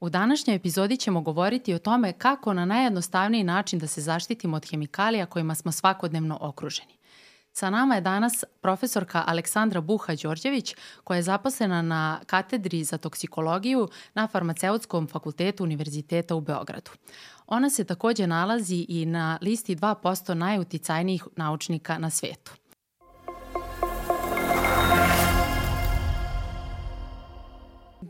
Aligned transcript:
U 0.00 0.08
današnjoj 0.08 0.56
epizodi 0.56 0.96
ćemo 0.96 1.20
govoriti 1.20 1.74
o 1.74 1.78
tome 1.78 2.12
kako 2.12 2.52
na 2.52 2.64
najjednostavniji 2.64 3.44
način 3.44 3.78
da 3.78 3.86
se 3.86 4.00
zaštitimo 4.00 4.56
od 4.56 4.70
hemikalija 4.70 5.26
kojima 5.26 5.54
smo 5.54 5.72
svakodnevno 5.72 6.38
okruženi. 6.40 6.96
Sa 7.52 7.70
nama 7.70 7.94
je 7.94 8.00
danas 8.00 8.44
profesorka 8.60 9.24
Aleksandra 9.26 9.80
Buha-Đorđević, 9.80 10.76
koja 11.04 11.16
je 11.16 11.22
zaposlena 11.22 11.82
na 11.82 12.20
katedri 12.26 12.84
za 12.84 12.98
toksikologiju 12.98 13.88
na 14.14 14.28
Farmaceutskom 14.28 15.08
fakultetu 15.08 15.64
Univerziteta 15.64 16.34
u 16.34 16.40
Beogradu. 16.40 16.90
Ona 17.46 17.70
se 17.70 17.84
takođe 17.84 18.26
nalazi 18.26 18.86
i 18.88 19.06
na 19.06 19.38
listi 19.42 19.76
2% 19.76 20.34
najuticajnijih 20.34 21.24
naučnika 21.36 21.98
na 21.98 22.10
svetu. 22.10 22.52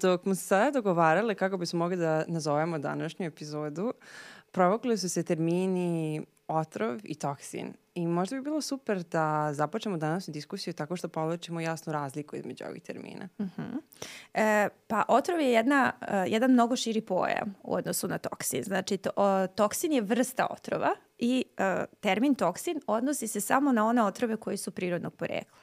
Dok 0.00 0.22
smo 0.22 0.34
se 0.34 0.42
sada 0.42 0.70
dogovarali 0.70 1.34
kako 1.34 1.56
bismo 1.56 1.78
mogli 1.78 1.96
da 1.96 2.24
nazovemo 2.28 2.78
današnju 2.78 3.26
epizodu, 3.26 3.92
provokli 4.50 4.98
su 4.98 5.08
se 5.08 5.22
termini 5.22 6.22
otrov 6.48 7.00
i 7.04 7.14
toksin. 7.14 7.74
I 7.94 8.06
možda 8.06 8.36
bi 8.36 8.42
bilo 8.42 8.60
super 8.60 9.02
da 9.02 9.48
započnemo 9.52 9.96
danas 9.96 10.28
diskusiju 10.28 10.74
tako 10.74 10.96
što 10.96 11.08
povlačimo 11.08 11.60
jasnu 11.60 11.92
razliku 11.92 12.36
između 12.36 12.64
ovih 12.64 12.82
termina. 12.82 13.28
Uh 13.38 13.46
mhm. 13.46 13.62
-huh. 13.62 13.80
e, 14.34 14.68
pa 14.86 15.04
otrov 15.08 15.40
je 15.40 15.52
jedna, 15.52 15.92
uh, 16.00 16.08
jedan 16.32 16.50
mnogo 16.50 16.76
širi 16.76 17.00
pojam 17.00 17.54
u 17.62 17.74
odnosu 17.74 18.08
na 18.08 18.18
toksin. 18.18 18.62
Znači, 18.64 18.96
to, 18.96 19.10
o, 19.16 19.46
toksin 19.46 19.92
je 19.92 20.00
vrsta 20.00 20.46
otrova 20.50 20.94
i 21.18 21.44
uh, 21.58 21.84
termin 22.00 22.34
toksin 22.34 22.80
odnosi 22.86 23.28
se 23.28 23.40
samo 23.40 23.72
na 23.72 23.86
one 23.86 24.02
otrove 24.02 24.36
koji 24.36 24.56
su 24.56 24.70
prirodnog 24.70 25.14
porekla. 25.14 25.58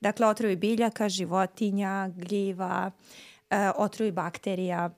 Dakle, 0.00 0.26
otrovi 0.26 0.56
biljaka, 0.56 1.08
životinja, 1.08 2.10
gljiva, 2.16 2.90
uh, 2.94 3.37
otrovi 3.76 4.12
bakterija. 4.12 4.90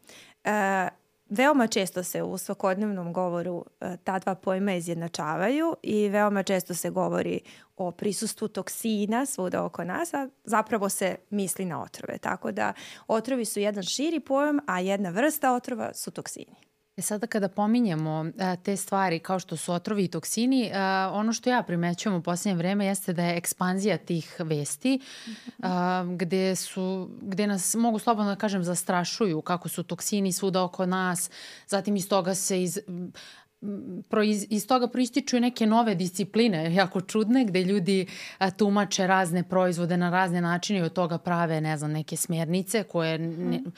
Uh, 0.45 1.01
veoma 1.31 1.67
često 1.67 2.03
se 2.03 2.23
u 2.23 2.39
svakodnevnom 2.39 3.13
govoru 3.13 3.65
e, 3.81 3.97
ta 4.05 4.19
dva 4.19 4.35
pojma 4.35 4.75
izjednačavaju 4.75 5.77
i 5.83 6.09
veoma 6.09 6.43
često 6.43 6.75
se 6.75 6.91
govori 6.91 7.41
o 7.77 7.91
prisustvu 7.91 8.49
toksina 8.49 9.27
svuda 9.27 9.65
oko 9.65 9.85
nas, 9.85 10.15
a 10.15 10.29
zapravo 10.45 10.89
se 10.89 11.17
misli 11.31 11.65
na 11.65 11.83
otrove. 11.83 12.19
Tako 12.19 12.53
da 12.53 12.73
otrovi 13.09 13.45
su 13.45 13.61
jedan 13.61 13.83
širi 13.83 14.21
pojam, 14.21 14.59
a 14.67 14.81
jedna 14.81 15.11
vrsta 15.11 15.53
otrova 15.53 15.95
su 15.95 16.11
toksini. 16.11 16.70
E 17.01 17.03
sada 17.03 17.27
kada 17.27 17.49
pominjemo 17.49 18.11
a, 18.39 18.53
e, 18.53 18.57
te 18.63 18.77
stvari 18.77 19.19
kao 19.19 19.39
što 19.39 19.57
su 19.57 19.73
otrovi 19.73 20.05
i 20.05 20.09
toksini, 20.09 20.71
a, 20.75 21.11
e, 21.13 21.17
ono 21.17 21.33
što 21.33 21.51
ja 21.51 21.63
primećujem 21.63 22.17
u 22.17 22.23
poslednje 22.23 22.57
vreme 22.57 22.87
jeste 22.87 23.13
da 23.13 23.25
je 23.25 23.37
ekspanzija 23.37 23.97
tih 23.97 24.37
vesti 24.39 25.01
a, 25.63 26.05
gde, 26.17 26.57
su, 26.57 27.11
gde 27.23 27.47
nas, 27.47 27.75
mogu 27.75 27.99
slobodno 27.99 28.31
da 28.31 28.37
kažem, 28.37 28.65
zastrašuju 28.65 29.43
kako 29.43 29.69
su 29.69 29.83
toksini 29.83 30.33
svuda 30.33 30.63
oko 30.63 30.87
nas, 30.87 31.31
zatim 31.67 31.97
iz 31.97 32.09
toga 32.09 32.35
se 32.35 32.63
iz, 32.63 32.79
proiz, 34.09 34.47
iz 34.51 34.67
toga 34.67 34.89
proističu 34.89 35.41
neke 35.41 35.67
nove 35.67 35.95
discipline, 35.95 36.75
jako 36.75 37.01
čudne, 37.01 37.45
gde 37.45 37.65
ljudi 37.65 38.07
a, 38.39 38.51
tumače 38.51 39.07
razne 39.07 39.43
proizvode 39.49 39.97
na 39.97 40.11
razne 40.11 40.41
načine 40.41 40.79
i 40.79 40.83
od 40.83 40.93
toga 40.93 41.19
prave, 41.19 41.61
ne 41.61 41.77
znam, 41.77 41.93
neke 41.93 42.17
smjernice 42.17 42.83
koje 42.83 43.19
ne, 43.19 43.59
mhm. 43.59 43.69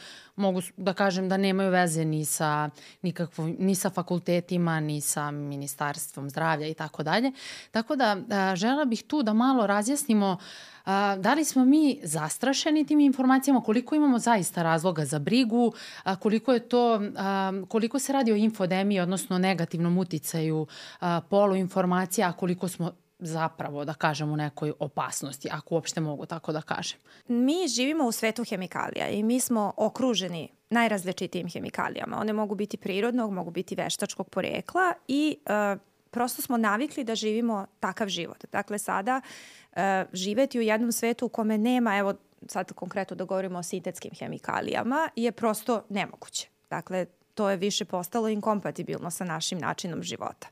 Mogu 0.42 0.62
da 0.76 0.94
kažem 0.94 1.28
da 1.28 1.36
nemaju 1.36 1.70
veze 1.70 2.04
ni 2.04 2.24
sa, 2.24 2.70
nikakvo, 3.02 3.46
ni 3.58 3.74
sa 3.74 3.90
fakultetima, 3.90 4.80
ni 4.80 5.00
sa 5.00 5.30
ministarstvom 5.30 6.30
zdravlja 6.30 6.66
i 6.66 6.74
tako 6.74 7.02
dalje. 7.02 7.32
Tako 7.70 7.96
da 7.96 8.16
a, 8.30 8.56
žela 8.56 8.84
bih 8.84 9.02
tu 9.02 9.22
da 9.22 9.32
malo 9.32 9.66
razjasnimo 9.66 10.36
A, 10.84 11.16
da 11.18 11.34
li 11.34 11.44
smo 11.44 11.64
mi 11.64 12.00
zastrašeni 12.02 12.86
tim 12.86 13.00
informacijama, 13.00 13.60
koliko 13.60 13.94
imamo 13.94 14.18
zaista 14.18 14.62
razloga 14.62 15.04
za 15.04 15.18
brigu, 15.18 15.72
a, 16.02 16.16
koliko 16.16 16.52
je 16.52 16.68
to, 16.68 17.00
a, 17.16 17.52
koliko 17.68 17.98
se 17.98 18.12
radi 18.12 18.32
o 18.32 18.36
infodemiji, 18.36 19.00
odnosno 19.00 19.38
negativnom 19.38 19.98
uticaju 19.98 20.66
a, 21.00 21.20
poluinformacija, 21.30 22.28
a 22.28 22.32
koliko 22.32 22.68
smo 22.68 22.92
zapravo, 23.22 23.84
da 23.84 23.94
kažem, 23.94 24.32
u 24.32 24.36
nekoj 24.36 24.72
opasnosti, 24.78 25.48
ako 25.52 25.74
uopšte 25.74 26.00
mogu 26.00 26.26
tako 26.26 26.52
da 26.52 26.62
kažem. 26.62 26.98
Mi 27.28 27.68
živimo 27.68 28.04
u 28.04 28.12
svetu 28.12 28.44
hemikalija 28.44 29.08
i 29.08 29.22
mi 29.22 29.40
smo 29.40 29.72
okruženi 29.76 30.48
najrazličitijim 30.70 31.48
hemikalijama. 31.48 32.18
One 32.20 32.32
mogu 32.32 32.54
biti 32.54 32.76
prirodnog, 32.76 33.32
mogu 33.32 33.50
biti 33.50 33.74
veštačkog 33.74 34.30
porekla 34.30 34.92
i 35.08 35.36
uh, 35.46 35.80
prosto 36.10 36.42
smo 36.42 36.56
navikli 36.56 37.04
da 37.04 37.14
živimo 37.14 37.66
takav 37.80 38.08
život. 38.08 38.44
Dakle, 38.52 38.78
sada 38.78 39.20
uh, 39.20 39.78
živeti 40.12 40.58
u 40.58 40.62
jednom 40.62 40.92
svetu 40.92 41.26
u 41.26 41.28
kome 41.28 41.58
nema, 41.58 41.96
evo 41.96 42.14
sad 42.48 42.72
konkretno 42.72 43.16
da 43.16 43.24
govorimo 43.24 43.58
o 43.58 43.62
sintetskim 43.62 44.10
hemikalijama, 44.18 45.08
je 45.16 45.32
prosto 45.32 45.84
nemoguće. 45.88 46.48
Dakle, 46.70 47.06
to 47.34 47.50
je 47.50 47.56
više 47.56 47.84
postalo 47.84 48.28
inkompatibilno 48.28 49.10
sa 49.10 49.24
našim 49.24 49.58
načinom 49.58 50.02
života. 50.02 50.48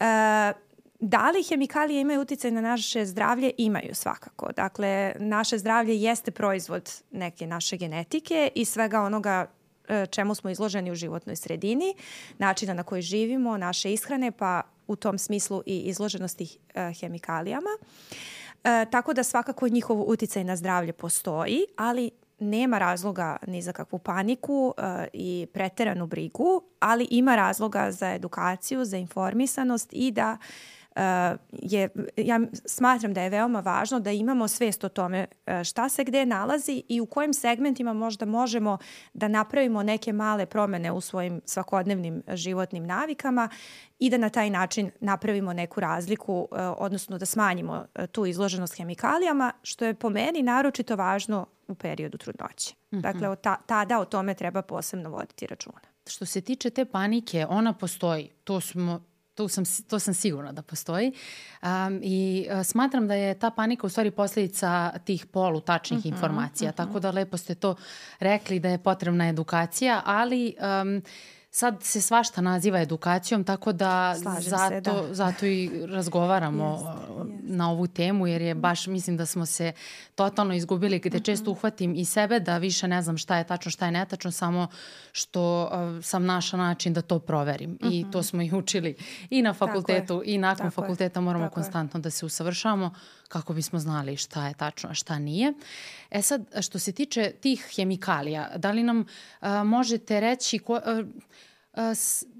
Uh, 0.00 0.71
Da 1.04 1.30
li 1.30 1.42
hemikalije 1.42 2.00
imaju 2.00 2.20
uticaj 2.20 2.50
na 2.50 2.60
naše 2.60 3.06
zdravlje? 3.06 3.50
Imaju 3.58 3.94
svakako. 3.94 4.52
Dakle, 4.56 5.14
naše 5.18 5.58
zdravlje 5.58 6.02
jeste 6.02 6.30
proizvod 6.30 7.02
neke 7.10 7.46
naše 7.46 7.76
genetike 7.76 8.50
i 8.54 8.64
svega 8.64 9.00
onoga 9.00 9.46
E, 9.88 10.06
čemu 10.06 10.34
smo 10.34 10.50
izloženi 10.50 10.90
u 10.90 10.94
životnoj 10.94 11.36
sredini, 11.36 11.94
načina 12.38 12.74
na 12.74 12.82
koji 12.82 13.02
živimo, 13.02 13.56
naše 13.56 13.92
ishrane, 13.92 14.30
pa 14.30 14.62
u 14.86 14.96
tom 14.96 15.18
smislu 15.18 15.62
i 15.66 15.80
izloženosti 15.80 16.58
e, 16.74 16.92
hemikalijama. 17.00 17.70
E, 18.64 18.86
tako 18.90 19.12
da 19.12 19.22
svakako 19.22 19.68
njihov 19.68 20.00
uticaj 20.00 20.44
na 20.44 20.56
zdravlje 20.56 20.92
postoji, 20.92 21.64
ali 21.76 22.10
nema 22.38 22.78
razloga 22.78 23.36
ni 23.46 23.62
za 23.62 23.72
kakvu 23.72 23.98
paniku 23.98 24.74
uh, 24.78 24.84
i 25.12 25.46
preteranu 25.52 26.06
brigu, 26.06 26.62
ali 26.80 27.08
ima 27.10 27.36
razloga 27.36 27.90
za 27.90 28.12
edukaciju, 28.12 28.84
za 28.84 28.96
informisanost 28.96 29.88
i 29.92 30.10
da 30.10 30.36
je, 31.52 31.88
ja 32.16 32.40
smatram 32.64 33.14
da 33.14 33.22
je 33.22 33.30
veoma 33.30 33.60
važno 33.60 34.00
da 34.00 34.10
imamo 34.10 34.48
svest 34.48 34.84
o 34.84 34.88
tome 34.88 35.26
e, 35.46 35.64
šta 35.64 35.88
se 35.88 36.04
gde 36.04 36.26
nalazi 36.26 36.82
i 36.88 37.00
u 37.00 37.06
kojim 37.06 37.34
segmentima 37.34 37.92
možda 37.92 38.26
možemo 38.26 38.78
da 39.12 39.28
napravimo 39.28 39.82
neke 39.82 40.12
male 40.12 40.46
promene 40.46 40.92
u 40.92 41.00
svojim 41.00 41.40
svakodnevnim 41.44 42.22
životnim 42.28 42.86
navikama 42.86 43.48
i 43.98 44.10
da 44.10 44.18
na 44.18 44.28
taj 44.28 44.50
način 44.50 44.90
napravimo 45.00 45.52
neku 45.52 45.80
razliku, 45.80 46.48
e, 46.52 46.62
odnosno 46.62 47.18
da 47.18 47.26
smanjimo 47.26 47.84
e, 47.94 48.06
tu 48.06 48.26
izloženost 48.26 48.76
hemikalijama, 48.76 49.52
što 49.62 49.84
je 49.84 49.94
po 49.94 50.10
meni 50.10 50.42
naročito 50.42 50.96
važno 50.96 51.46
u 51.68 51.74
periodu 51.74 52.18
trudnoće. 52.18 52.74
Mm 52.74 52.96
-hmm. 52.96 53.00
Dakle, 53.00 53.36
ta, 53.36 53.56
tada 53.66 53.98
o 54.00 54.04
tome 54.04 54.34
treba 54.34 54.62
posebno 54.62 55.10
voditi 55.10 55.46
računa. 55.46 55.80
Što 56.06 56.26
se 56.26 56.40
tiče 56.40 56.70
te 56.70 56.84
panike, 56.84 57.46
ona 57.48 57.72
postoji. 57.72 58.30
To 58.44 58.60
smo 58.60 59.11
to 59.42 59.48
sam, 59.48 59.64
to 59.88 59.98
sam 59.98 60.14
sigurna 60.14 60.52
da 60.52 60.62
postoji. 60.62 61.12
Um, 61.62 62.00
I 62.02 62.46
uh, 62.50 62.62
smatram 62.64 63.08
da 63.08 63.14
je 63.14 63.38
ta 63.38 63.50
panika 63.50 63.86
u 63.86 63.90
stvari 63.90 64.10
posledica 64.10 64.92
tih 65.04 65.26
polutačnih 65.26 65.98
uh 65.98 66.04
mhm, 66.04 66.14
-huh, 66.14 66.16
informacija. 66.16 66.70
Uh 66.70 66.74
mhm. 66.74 66.82
-huh. 66.82 66.86
Tako 66.86 67.00
da 67.00 67.10
lepo 67.10 67.36
ste 67.36 67.54
to 67.54 67.74
rekli 68.18 68.60
da 68.60 68.68
je 68.68 68.78
potrebna 68.78 69.28
edukacija, 69.28 70.02
ali... 70.04 70.54
Um, 70.82 71.02
sad 71.54 71.82
se 71.82 72.00
svašta 72.00 72.40
naziva 72.40 72.80
edukacijom, 72.80 73.44
tako 73.44 73.72
da 73.72 74.14
zato, 74.40 74.68
se, 74.68 74.80
da. 74.80 75.14
zato 75.14 75.46
i 75.46 75.86
razgovaramo 75.86 76.72
jest, 76.72 76.84
jest. 76.84 77.40
na 77.42 77.70
ovu 77.70 77.86
temu, 77.86 78.26
jer 78.26 78.42
je 78.42 78.54
baš, 78.54 78.86
mislim 78.86 79.16
da 79.16 79.26
smo 79.26 79.46
se 79.46 79.72
totalno 80.14 80.54
izgubili, 80.54 80.98
gde 80.98 81.08
mm 81.08 81.20
-hmm. 81.20 81.24
često 81.24 81.50
uhvatim 81.50 81.94
i 81.94 82.04
sebe 82.04 82.40
da 82.40 82.58
više 82.58 82.88
ne 82.88 83.02
znam 83.02 83.18
šta 83.18 83.36
je 83.36 83.44
tačno, 83.46 83.70
šta 83.70 83.86
je 83.86 83.92
netačno, 83.92 84.30
samo 84.30 84.66
što 85.12 85.62
uh, 85.62 86.04
sam 86.04 86.24
naša 86.24 86.56
način 86.56 86.92
da 86.92 87.02
to 87.02 87.18
proverim. 87.18 87.70
Mm 87.70 87.76
-hmm. 87.80 88.08
I 88.08 88.10
to 88.10 88.22
smo 88.22 88.42
i 88.42 88.50
učili 88.52 88.96
i 89.30 89.42
na 89.42 89.54
fakultetu 89.54 90.22
i 90.24 90.38
nakon 90.38 90.70
tako 90.70 90.82
fakulteta 90.82 91.20
moramo 91.20 91.44
tako 91.44 91.54
konstantno 91.54 91.98
je. 91.98 92.02
da 92.02 92.10
se 92.10 92.26
usavršavamo 92.26 92.90
kako 93.32 93.54
bismo 93.54 93.78
znali 93.78 94.16
šta 94.16 94.48
je 94.48 94.54
tačno, 94.54 94.90
a 94.90 94.94
šta 94.94 95.18
nije. 95.18 95.52
E 96.10 96.22
sad, 96.22 96.44
što 96.60 96.78
se 96.78 96.92
tiče 96.92 97.32
tih 97.40 97.68
hemikalija, 97.76 98.50
da 98.56 98.70
li 98.70 98.82
nam 98.82 99.00
uh, 99.00 99.48
možete 99.64 100.20
reći 100.20 100.58
ko, 100.58 100.72
uh, 100.72 101.06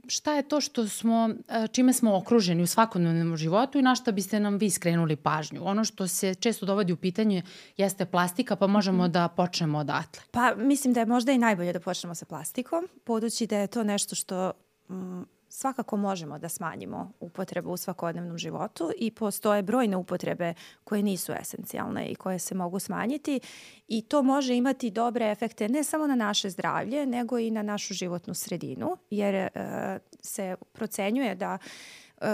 šta 0.09 0.35
je 0.35 0.43
to 0.43 0.61
što 0.61 0.89
smo, 0.89 1.31
čime 1.73 1.93
smo 1.93 2.17
okruženi 2.17 2.63
u 2.63 2.67
svakodnevnom 2.67 3.37
životu 3.37 3.79
i 3.79 3.83
na 3.83 3.95
šta 3.95 4.13
biste 4.13 4.41
nam 4.41 4.57
vi 4.57 4.71
skrenuli 4.71 5.17
pažnju? 5.17 5.61
Ono 5.65 5.85
što 5.85 6.09
se 6.09 6.35
često 6.35 6.67
dovodi 6.67 6.93
u 6.93 6.97
pitanje 6.97 7.43
jeste 7.77 8.07
plastika, 8.07 8.57
pa 8.57 8.67
možemo 8.67 9.07
mm. 9.07 9.13
da 9.13 9.29
počnemo 9.29 9.79
odatle. 9.79 10.23
Pa 10.31 10.55
mislim 10.55 10.95
da 10.95 11.01
je 11.01 11.07
možda 11.07 11.33
i 11.33 11.39
najbolje 11.39 11.73
da 11.73 11.81
počnemo 11.81 12.15
sa 12.15 12.25
plastikom, 12.25 12.89
podući 13.05 13.47
da 13.47 13.59
je 13.59 13.67
to 13.67 13.85
nešto 13.85 14.15
što 14.15 14.53
mm, 14.89 15.23
svakako 15.55 15.97
možemo 15.97 16.39
da 16.39 16.49
smanjimo 16.49 17.13
upotrebu 17.21 17.71
u 17.71 17.77
svakodnevnom 17.77 18.39
životu 18.39 18.91
i 18.99 19.11
postoje 19.11 19.63
brojne 19.63 19.97
upotrebe 19.97 20.55
koje 20.85 21.03
nisu 21.03 21.33
esencijalne 21.41 22.07
i 22.07 22.15
koje 22.15 22.39
se 22.39 22.55
mogu 22.55 22.79
smanjiti 22.79 23.41
i 23.89 24.03
to 24.03 24.23
može 24.23 24.57
imati 24.57 24.91
dobre 24.91 25.31
efekte 25.31 25.69
ne 25.69 25.85
samo 25.85 26.07
na 26.07 26.15
naše 26.15 26.51
zdravlje 26.51 27.07
nego 27.07 27.39
i 27.39 27.51
na 27.51 27.63
našu 27.63 27.95
životnu 27.95 28.35
sredinu 28.35 28.97
jer 29.11 29.35
e, 29.35 29.51
se 30.21 30.57
procenjuje 30.73 31.35
da 31.35 31.59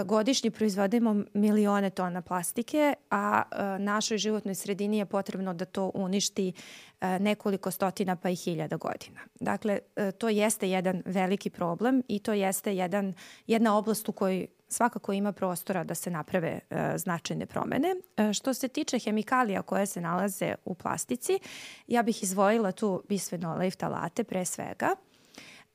godišnje 0.05 0.51
proizvodimo 0.51 1.15
milione 1.33 1.89
tona 1.89 2.21
plastike, 2.21 2.93
a 3.09 3.41
e, 3.51 3.79
našoj 3.79 4.17
životnoj 4.17 4.55
sredini 4.55 4.97
je 4.97 5.05
potrebno 5.05 5.53
da 5.53 5.65
to 5.65 5.91
uništi 5.93 6.53
e, 7.01 7.19
nekoliko 7.19 7.71
stotina 7.71 8.15
pa 8.15 8.29
i 8.29 8.35
hiljada 8.35 8.77
godina. 8.77 9.19
Dakle, 9.39 9.79
to 10.17 10.29
jeste 10.29 10.69
jedan 10.69 11.03
veliki 11.05 11.49
problem 11.49 12.03
i 12.07 12.19
to 12.19 12.33
jeste 12.33 12.75
jedan, 12.75 13.13
jedna 13.47 13.77
oblast 13.77 14.09
u 14.09 14.11
kojoj 14.11 14.47
svakako 14.69 15.13
ima 15.13 15.31
prostora 15.31 15.83
da 15.83 15.95
se 15.95 16.11
naprave 16.11 16.59
e, 16.69 16.93
značajne 16.97 17.45
promene. 17.45 17.95
E, 18.17 18.33
što 18.33 18.53
se 18.53 18.67
tiče 18.67 18.99
hemikalija 18.99 19.61
koje 19.61 19.85
se 19.85 20.01
nalaze 20.01 20.55
u 20.65 20.73
plastici, 20.75 21.39
ja 21.87 22.03
bih 22.03 22.23
izvojila 22.23 22.71
tu 22.71 23.03
bisfenole 23.09 23.67
i 23.67 23.71
ftalate 23.71 24.23
pre 24.23 24.45
svega. 24.45 24.95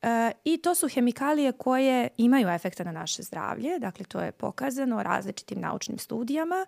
E, 0.05 0.31
I 0.43 0.57
to 0.57 0.75
su 0.75 0.87
hemikalije 0.87 1.51
koje 1.51 2.07
imaju 2.17 2.49
efekta 2.49 2.83
na 2.83 2.91
naše 2.91 3.23
zdravlje, 3.23 3.79
dakle 3.79 4.05
to 4.05 4.19
je 4.19 4.31
pokazano 4.31 5.03
različitim 5.03 5.61
naučnim 5.61 5.97
studijama 5.97 6.65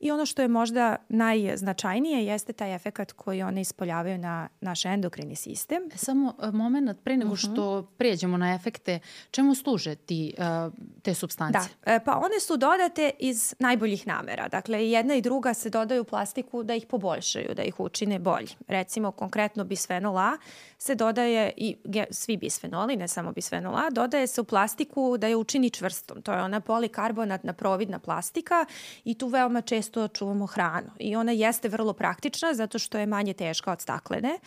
I 0.00 0.10
ono 0.10 0.26
što 0.26 0.42
je 0.42 0.48
možda 0.48 0.96
najznačajnije 1.08 2.26
jeste 2.26 2.52
taj 2.52 2.74
efekat 2.74 3.12
koji 3.12 3.42
one 3.42 3.60
ispoljavaju 3.60 4.18
na 4.18 4.48
naš 4.60 4.84
endokrini 4.84 5.36
sistem. 5.36 5.82
E, 5.94 5.96
samo 5.96 6.34
e, 6.42 6.50
moment 6.50 6.98
pre 7.04 7.16
nego 7.16 7.36
što 7.36 7.50
uh 7.50 7.56
mhm. 7.56 7.86
-huh. 7.86 7.96
pređemo 7.98 8.36
na 8.36 8.54
efekte, 8.54 8.98
čemu 9.30 9.54
služe 9.54 9.94
ti, 9.94 10.34
uh, 10.38 10.72
te 11.02 11.14
substance? 11.14 11.58
Da, 11.84 12.00
pa 12.00 12.12
one 12.12 12.40
su 12.40 12.56
dodate 12.56 13.10
iz 13.18 13.54
najboljih 13.58 14.06
namera. 14.06 14.48
Dakle, 14.48 14.90
jedna 14.90 15.14
i 15.14 15.22
druga 15.22 15.54
se 15.54 15.70
dodaju 15.70 16.02
u 16.02 16.04
plastiku 16.04 16.62
da 16.62 16.74
ih 16.74 16.86
poboljšaju, 16.86 17.54
da 17.54 17.62
ih 17.62 17.80
učine 17.80 18.18
bolji. 18.18 18.48
Recimo, 18.68 19.10
konkretno 19.10 19.64
bisfenol 19.64 20.18
A 20.18 20.36
se 20.78 20.94
dodaje, 20.94 21.52
i 21.56 21.76
svi 22.10 22.36
bisfenoli, 22.36 22.96
ne 22.96 23.08
samo 23.08 23.32
bisfenol 23.32 23.76
A, 23.76 23.90
dodaje 23.90 24.26
se 24.26 24.40
u 24.40 24.44
plastiku 24.44 25.16
da 25.18 25.26
je 25.26 25.36
učini 25.36 25.70
čvrstom. 25.70 26.22
To 26.22 26.32
je 26.32 26.42
ona 26.42 26.60
polikarbonatna 26.60 27.52
providna 27.52 27.98
plastika 27.98 28.66
i 29.04 29.14
tu 29.14 29.28
veoma 29.28 29.60
često 29.60 29.89
često 29.90 30.08
čuvamo 30.08 30.46
hranu. 30.46 30.90
I 30.98 31.16
ona 31.16 31.32
jeste 31.32 31.68
vrlo 31.68 31.92
praktična 31.92 32.54
zato 32.54 32.78
što 32.78 32.98
je 32.98 33.06
manje 33.06 33.34
teška 33.34 33.72
od 33.72 33.80
staklene 33.80 34.38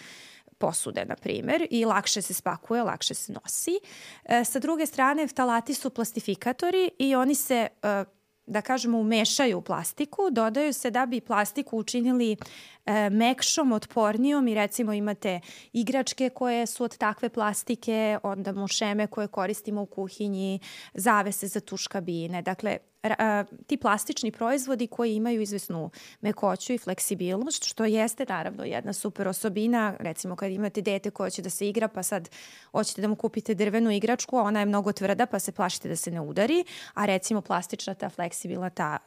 posude, 0.58 1.06
na 1.06 1.16
primer, 1.16 1.68
i 1.72 1.86
lakše 1.86 2.22
se 2.22 2.34
spakuje, 2.34 2.84
lakše 2.84 3.14
se 3.14 3.34
nosi. 3.34 3.80
E, 4.24 4.46
sa 4.46 4.60
druge 4.60 4.86
strane, 4.86 5.28
ftalati 5.28 5.74
su 5.74 5.90
plastifikatori 5.90 6.90
i 7.00 7.16
oni 7.16 7.36
se 7.36 7.68
e, 7.84 8.06
da 8.46 8.62
kažemo, 8.62 9.00
umešaju 9.00 9.58
u 9.58 9.62
plastiku, 9.62 10.30
dodaju 10.32 10.74
se 10.74 10.92
da 10.92 11.06
bi 11.06 11.22
plastiku 11.22 11.78
učinili 11.78 12.36
e, 12.86 13.10
mekšom, 13.10 13.72
otpornijom 13.72 14.48
i 14.48 14.56
recimo 14.56 14.94
imate 14.94 15.40
igračke 15.74 16.30
koje 16.30 16.66
su 16.66 16.84
od 16.84 16.98
takve 16.98 17.30
plastike, 17.30 18.20
onda 18.24 18.52
mušeme 18.52 19.08
koje 19.08 19.28
koristimo 19.28 19.82
u 19.82 19.86
kuhinji, 19.86 20.60
zavese 20.94 21.48
za 21.48 21.60
tuš 21.60 21.88
kabine. 21.88 22.42
Dakle, 22.42 22.78
ti 23.68 23.78
plastični 23.78 24.32
proizvodi 24.32 24.88
koji 24.88 25.16
imaju 25.16 25.42
izvesnu 25.42 25.90
mekoću 26.22 26.74
i 26.74 26.78
fleksibilnost, 26.78 27.64
što 27.64 27.86
jeste 27.86 28.26
naravno 28.30 28.64
jedna 28.64 28.94
super 28.94 29.28
osobina, 29.28 29.96
recimo 30.00 30.36
kad 30.36 30.52
imate 30.52 30.82
dete 30.82 31.12
koje 31.12 31.32
će 31.32 31.42
da 31.42 31.50
se 31.50 31.70
igra 31.70 31.88
pa 31.88 32.04
sad 32.04 32.30
hoćete 32.72 33.02
da 33.02 33.08
mu 33.08 33.16
kupite 33.16 33.54
drvenu 33.54 33.92
igračku, 33.92 34.38
ona 34.38 34.60
je 34.60 34.66
mnogo 34.66 34.92
tvrda 34.92 35.26
pa 35.26 35.40
se 35.40 35.52
plašite 35.52 35.90
da 35.90 35.96
se 35.96 36.12
ne 36.12 36.22
udari, 36.22 36.64
a 36.94 37.06
recimo 37.06 37.42
plastična 37.42 37.94
ta 37.94 38.10
fleksibilna 38.10 38.70
ta 38.70 38.98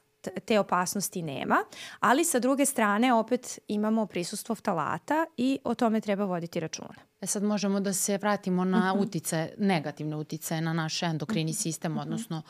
te 0.45 0.61
opasnosti 0.61 1.23
nema, 1.23 1.57
ali 2.01 2.25
sa 2.25 2.39
druge 2.39 2.67
strane 2.67 3.15
opet 3.15 3.59
imamo 3.69 4.07
prisustvo 4.07 4.55
ftalata 4.55 5.27
i 5.37 5.59
o 5.65 5.75
tome 5.75 6.01
treba 6.01 6.25
voditi 6.25 6.61
računa. 6.61 6.95
E 7.21 7.27
sad 7.27 7.43
možemo 7.43 7.81
da 7.81 7.93
se 7.93 8.19
vratimo 8.19 8.65
na 8.65 8.79
uh 8.79 8.85
mhm. 8.85 8.99
-huh. 8.99 9.09
utice, 9.09 9.55
negativne 9.59 10.17
utice 10.17 10.61
na 10.61 10.73
naš 10.73 11.03
endokrini 11.03 11.51
mhm. 11.51 11.57
sistem, 11.57 11.97
uh 11.97 12.03
-huh. 12.03 12.43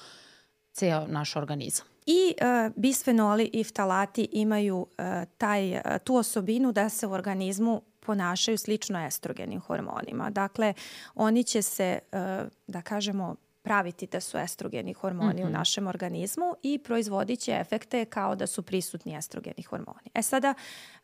Ceo 0.77 1.07
naš 1.07 1.37
organizam. 1.37 1.87
I 2.07 2.35
uh, 2.35 2.73
bisfenoli 2.77 3.51
i 3.53 3.65
ftalati 3.65 4.29
imaju 4.33 4.77
uh, 4.77 5.05
taj, 5.39 5.73
uh, 5.73 5.81
tu 6.05 6.17
osobinu 6.17 6.73
da 6.73 6.89
se 6.89 7.07
u 7.07 7.13
organizmu 7.13 7.83
ponašaju 8.01 8.59
slično 8.59 9.07
estrogenim 9.07 9.61
hormonima. 9.61 10.31
Dakle, 10.31 10.75
oni 11.15 11.45
će 11.45 11.63
se, 11.63 11.99
uh, 12.13 12.19
da 12.67 12.83
kažemo, 12.83 13.37
praviti 13.67 14.07
da 14.07 14.21
su 14.21 14.39
estrogeni 14.39 14.93
hormoni 14.93 15.35
mm 15.35 15.37
-hmm. 15.37 15.43
u 15.43 15.45
mhm. 15.45 15.53
našem 15.53 15.87
organizmu 15.87 16.55
i 16.63 16.79
proizvodit 16.79 17.41
će 17.41 17.53
efekte 17.53 18.05
kao 18.05 18.35
da 18.35 18.47
su 18.47 18.63
prisutni 18.63 19.17
estrogeni 19.17 19.63
hormoni. 19.63 20.11
E 20.15 20.23
sada, 20.23 20.55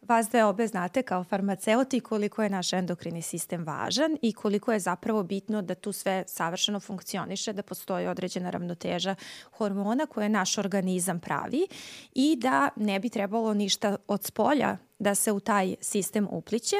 vas 0.03 0.29
dve 0.29 0.44
obe 0.44 0.67
znate 0.67 1.03
kao 1.03 1.25
farmaceuti 1.25 2.00
koliko 2.00 2.43
je 2.43 2.50
naš 2.50 2.73
endokrini 2.73 3.23
sistem 3.23 3.64
važan 3.64 4.17
i 4.23 4.32
koliko 4.32 4.73
je 4.73 4.81
zapravo 4.81 5.23
bitno 5.23 5.62
da 5.62 5.75
tu 5.75 5.93
sve 5.93 6.25
savršeno 6.26 6.81
funkcioniše, 6.81 7.53
da 7.53 7.62
postoji 7.62 8.06
određena 8.06 8.50
ravnoteža 8.50 9.14
hormona 9.53 10.06
koje 10.06 10.29
naš 10.29 10.59
organizam 10.59 11.20
pravi 11.20 11.67
i 12.14 12.37
da 12.37 12.69
ne 12.76 13.00
bi 13.00 13.09
trebalo 13.09 13.55
ništa 13.55 13.97
od 14.06 14.25
spolja 14.25 14.76
da 14.99 15.14
se 15.14 15.32
u 15.32 15.41
taj 15.41 15.75
sistem 15.81 16.29
upliće, 16.31 16.76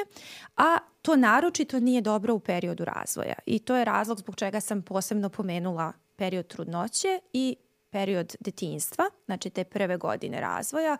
a 0.57 0.77
to 1.03 1.15
naročito 1.15 1.79
nije 1.79 2.01
dobro 2.01 2.33
u 2.33 2.39
periodu 2.39 2.85
razvoja 2.85 3.35
i 3.45 3.59
to 3.59 3.75
je 3.75 3.85
razlog 3.85 4.19
zbog 4.19 4.35
čega 4.35 4.59
sam 4.59 4.81
posebno 4.81 5.29
pomenula 5.29 5.93
period 6.15 6.47
trudnoće 6.47 7.19
i 7.33 7.55
period 7.89 8.35
detinjstva, 8.39 9.05
znači 9.25 9.49
te 9.49 9.63
prve 9.63 9.97
godine 9.97 10.41
razvoja, 10.41 10.97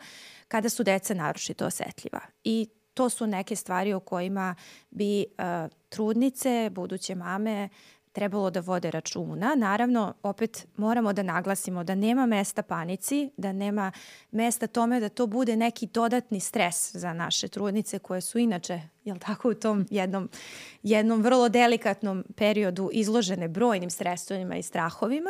kada 0.48 0.70
su 0.70 0.84
deca 0.84 1.14
naročito 1.14 1.66
osetljiva. 1.66 2.20
I 2.44 2.68
to 2.94 3.10
su 3.10 3.28
neke 3.28 3.56
stvari 3.56 3.94
o 3.94 4.00
kojima 4.00 4.56
bi 4.90 5.26
uh, 5.26 5.72
trudnice, 5.90 6.70
buduće 6.70 7.16
mame 7.16 7.70
trebalo 8.12 8.50
da 8.50 8.60
vode 8.60 8.92
računa. 8.92 9.56
Naravno, 9.56 10.14
opet 10.24 10.68
moramo 10.78 11.14
da 11.14 11.24
naglasimo 11.24 11.84
da 11.84 11.96
nema 11.96 12.26
mesta 12.26 12.64
panici, 12.64 13.32
da 13.38 13.52
nema 13.52 13.92
mesta 14.32 14.68
tome 14.68 15.00
da 15.00 15.10
to 15.10 15.28
bude 15.28 15.56
neki 15.56 15.88
dodatni 15.88 16.40
stres 16.40 16.96
za 16.96 17.14
naše 17.14 17.48
trudnice 17.48 18.00
koje 18.00 18.22
su 18.22 18.40
inače, 18.40 18.82
jel 19.04 19.18
tako, 19.20 19.50
u 19.50 19.54
tom 19.54 19.86
jednom, 19.90 20.30
jednom 20.84 21.22
vrlo 21.22 21.50
delikatnom 21.50 22.24
periodu 22.36 22.90
izložene 22.94 23.48
brojnim 23.48 23.90
stresovima 23.90 24.56
i 24.56 24.64
strahovima. 24.64 25.30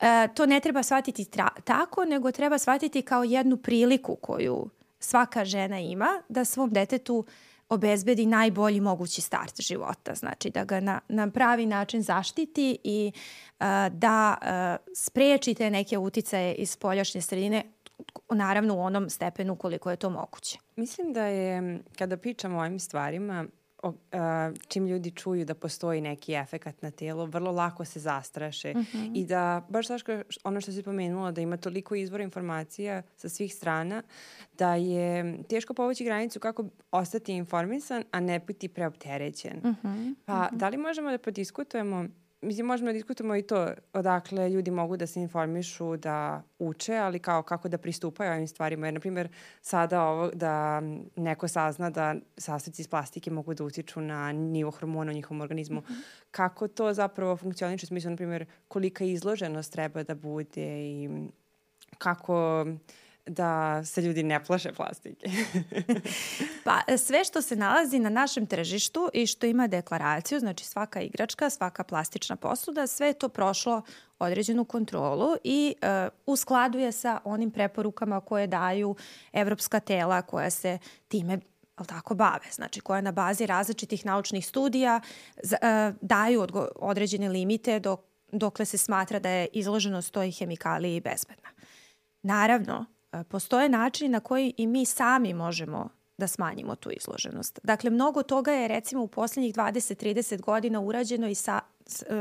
E, 0.00 0.28
to 0.34 0.46
ne 0.46 0.60
treba 0.60 0.82
shvatiti 0.82 1.24
tako, 1.64 2.04
nego 2.04 2.32
treba 2.32 2.58
shvatiti 2.58 3.02
kao 3.02 3.24
jednu 3.24 3.56
priliku 3.56 4.16
koju 4.16 4.70
svaka 4.98 5.44
žena 5.44 5.80
ima 5.80 6.22
da 6.28 6.44
svom 6.44 6.70
detetu 6.70 7.24
obezbedi 7.68 8.26
najbolji 8.26 8.80
mogući 8.80 9.20
start 9.20 9.60
života. 9.60 10.14
Znači 10.14 10.50
da 10.50 10.64
ga 10.64 10.80
na, 10.80 11.00
na 11.08 11.30
pravi 11.30 11.66
način 11.66 12.02
zaštiti 12.02 12.78
i 12.84 13.12
uh, 13.14 13.66
da 13.92 14.36
uh, 14.40 14.92
sprečite 14.94 15.70
neke 15.70 15.98
uticaje 15.98 16.54
iz 16.54 16.76
poljašnje 16.76 17.22
sredine 17.22 17.64
naravno 18.30 18.76
u 18.76 18.80
onom 18.80 19.10
stepenu 19.10 19.56
koliko 19.56 19.90
je 19.90 19.96
to 19.96 20.10
moguće. 20.10 20.58
Mislim 20.76 21.12
da 21.12 21.24
je, 21.24 21.80
kada 21.98 22.16
pričamo 22.16 22.56
o 22.58 22.60
ovim 22.60 22.78
stvarima, 22.78 23.46
o, 23.82 23.92
a, 24.12 24.52
čim 24.68 24.86
ljudi 24.86 25.10
čuju 25.10 25.44
da 25.44 25.54
postoji 25.54 26.00
neki 26.00 26.32
efekat 26.32 26.82
na 26.82 26.90
telo, 26.90 27.26
vrlo 27.26 27.52
lako 27.52 27.84
se 27.84 28.00
zastraše 28.00 28.74
mm 28.74 28.80
-hmm. 28.80 29.12
i 29.14 29.24
da, 29.24 29.66
baš 29.68 29.86
Saško, 29.86 30.22
ono 30.44 30.60
što 30.60 30.72
si 30.72 30.82
pomenula, 30.82 31.32
da 31.32 31.40
ima 31.40 31.56
toliko 31.56 31.94
izvora 31.94 32.24
informacija 32.24 33.02
sa 33.16 33.28
svih 33.28 33.54
strana, 33.54 34.02
da 34.52 34.74
je 34.74 35.38
teško 35.48 35.74
povući 35.74 36.04
granicu 36.04 36.40
kako 36.40 36.64
ostati 36.90 37.32
informisan, 37.32 38.04
a 38.10 38.20
ne 38.20 38.38
biti 38.38 38.68
preopterećen. 38.68 39.56
Mm 39.56 39.76
-hmm. 39.82 40.14
Pa, 40.24 40.34
mm 40.34 40.36
-hmm. 40.36 40.56
da 40.56 40.68
li 40.68 40.76
možemo 40.76 41.10
da 41.10 41.18
podiskutujemo 41.18 42.04
mislim, 42.40 42.66
možemo 42.66 42.88
da 42.88 42.92
diskutujemo 42.92 43.36
i 43.36 43.42
to 43.42 43.68
odakle 43.92 44.50
ljudi 44.50 44.70
mogu 44.70 44.96
da 44.96 45.06
se 45.06 45.20
informišu, 45.20 45.96
da 45.96 46.42
uče, 46.58 46.96
ali 46.96 47.18
kao 47.18 47.42
kako 47.42 47.68
da 47.68 47.78
pristupaju 47.78 48.32
ovim 48.32 48.48
stvarima. 48.48 48.86
Jer, 48.86 48.94
na 48.94 49.00
primjer, 49.00 49.28
sada 49.62 50.02
ovo 50.02 50.30
da 50.34 50.82
neko 51.16 51.48
sazna 51.48 51.90
da 51.90 52.14
sastojci 52.36 52.82
iz 52.82 52.88
plastike 52.88 53.30
mogu 53.30 53.54
da 53.54 53.64
utiču 53.64 54.00
na 54.00 54.32
nivo 54.32 54.70
hormona 54.70 55.10
u 55.10 55.14
njihovom 55.14 55.40
organizmu. 55.40 55.80
Mm 55.80 55.84
-hmm. 55.84 56.02
Kako 56.30 56.68
to 56.68 56.92
zapravo 56.92 57.36
funkcioniše? 57.36 57.86
U 57.86 57.86
smislu, 57.86 58.10
na 58.10 58.16
primjer, 58.16 58.46
kolika 58.68 59.04
izloženost 59.04 59.72
treba 59.72 60.02
da 60.02 60.14
bude 60.14 60.88
i 60.88 61.08
kako 61.98 62.66
da 63.28 63.84
se 63.84 64.02
ljudi 64.02 64.22
ne 64.22 64.44
plaše 64.44 64.72
plastike? 64.72 65.30
pa 66.64 66.96
sve 66.98 67.24
što 67.24 67.42
se 67.42 67.56
nalazi 67.56 67.98
na 67.98 68.08
našem 68.08 68.46
tržištu 68.46 69.10
i 69.12 69.26
što 69.26 69.46
ima 69.46 69.66
deklaraciju, 69.66 70.40
znači 70.40 70.64
svaka 70.64 71.00
igračka, 71.00 71.50
svaka 71.50 71.84
plastična 71.84 72.36
posuda, 72.36 72.86
sve 72.86 73.06
je 73.06 73.12
to 73.12 73.28
prošlo 73.28 73.82
određenu 74.18 74.64
kontrolu 74.64 75.36
i 75.44 75.74
uh, 75.82 75.88
u 76.26 76.36
skladu 76.36 76.78
je 76.78 76.92
sa 76.92 77.20
onim 77.24 77.50
preporukama 77.50 78.20
koje 78.20 78.46
daju 78.46 78.96
evropska 79.32 79.80
tela 79.80 80.22
koja 80.22 80.50
se 80.50 80.78
time 81.08 81.38
ali 81.76 81.86
tako 81.86 82.14
bave, 82.14 82.46
znači 82.52 82.80
koja 82.80 83.00
na 83.00 83.12
bazi 83.12 83.46
različitih 83.46 84.06
naučnih 84.06 84.46
studija 84.46 85.00
uh, 85.36 85.48
daju 86.00 86.46
određene 86.76 87.28
limite 87.28 87.80
dok, 87.80 88.00
dokle 88.32 88.64
se 88.64 88.78
smatra 88.78 89.18
da 89.18 89.28
je 89.30 89.48
izloženost 89.52 90.12
toj 90.12 90.30
hemikaliji 90.30 91.00
bezbedna. 91.00 91.48
Naravno, 92.22 92.86
postoje 93.24 93.68
načini 93.68 94.08
na 94.08 94.20
koji 94.20 94.54
i 94.56 94.66
mi 94.66 94.84
sami 94.84 95.34
možemo 95.34 95.88
da 96.18 96.26
smanjimo 96.26 96.74
tu 96.74 96.90
izloženost. 96.90 97.60
Dakle, 97.62 97.90
mnogo 97.90 98.22
toga 98.22 98.52
je 98.52 98.68
recimo 98.68 99.02
u 99.02 99.08
poslednjih 99.08 99.54
20-30 99.54 100.40
godina 100.40 100.80
urađeno 100.80 101.28
i 101.28 101.34
sa 101.34 101.60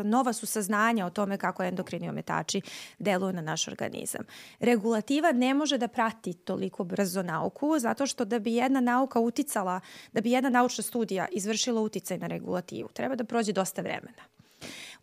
nova 0.04 0.34
su 0.34 0.46
saznanja 0.46 1.06
o 1.06 1.10
tome 1.10 1.38
kako 1.38 1.63
endokrini 1.63 2.10
ometači 2.10 2.62
deluju 3.00 3.34
na 3.34 3.42
naš 3.42 3.68
organizam. 3.68 4.22
Regulativa 4.60 5.32
ne 5.32 5.54
može 5.54 5.77
da 5.77 5.88
prati 5.88 6.34
toliko 6.34 6.84
brzo 6.84 7.24
nauku, 7.24 7.80
zato 7.80 8.06
što 8.06 8.25
da 8.25 8.39
bi 8.39 8.54
jedna 8.54 8.80
nauka 8.80 9.20
uticala, 9.20 9.80
da 10.12 10.22
bi 10.22 10.32
jedna 10.32 10.50
naučna 10.50 10.84
studija 10.84 11.27
izvršila 11.32 11.82
uticaj 11.82 12.18
na 12.18 12.27
regulativu, 12.27 12.89
treba 12.94 13.16
da 13.16 13.24
prođe 13.24 13.54
dosta 13.54 13.82
vremena. 13.82 14.24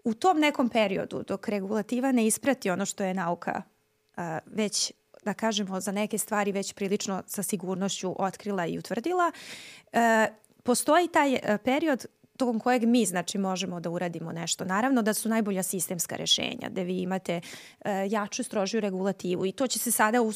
U 0.05 0.15
tom 0.15 0.41
nekom 0.41 0.69
periodu, 0.69 1.23
dok 1.29 1.49
regulativa 1.49 2.13
ne 2.13 2.27
isprati 2.27 2.71
ono 2.71 2.87
što 2.87 3.05
je 3.05 3.15
nauka 3.15 3.63
već 4.47 4.93
da 5.25 5.35
kažemo, 5.35 5.81
za 5.81 5.93
neke 5.93 6.19
stvari 6.19 6.53
već 6.53 6.73
prilično 6.73 7.23
sa 7.27 7.43
sigurnošću 7.43 8.15
otkrila 8.19 8.67
i 8.67 8.79
utvrdila. 8.79 9.33
E, 9.93 10.27
postoji 10.63 11.09
taj 11.09 11.35
e, 11.35 11.59
period 11.65 12.07
tokom 12.37 12.61
kojeg 12.61 12.83
mi 12.83 13.05
znači 13.05 13.39
možemo 13.39 13.81
da 13.81 13.91
uradimo 13.91 14.33
nešto. 14.33 14.65
Naravno 14.65 15.03
da 15.03 15.15
su 15.15 15.29
najbolja 15.29 15.63
sistemska 15.63 16.17
rešenja, 16.17 16.69
da 16.69 16.83
vi 16.83 16.99
imate 17.01 17.41
e, 17.85 18.07
jaču, 18.11 18.43
strožiju 18.43 18.81
regulativu 18.81 19.47
i 19.47 19.53
to 19.53 19.67
će 19.67 19.79
se 19.79 19.91
sada 19.91 20.23
u, 20.23 20.31
e, 20.31 20.35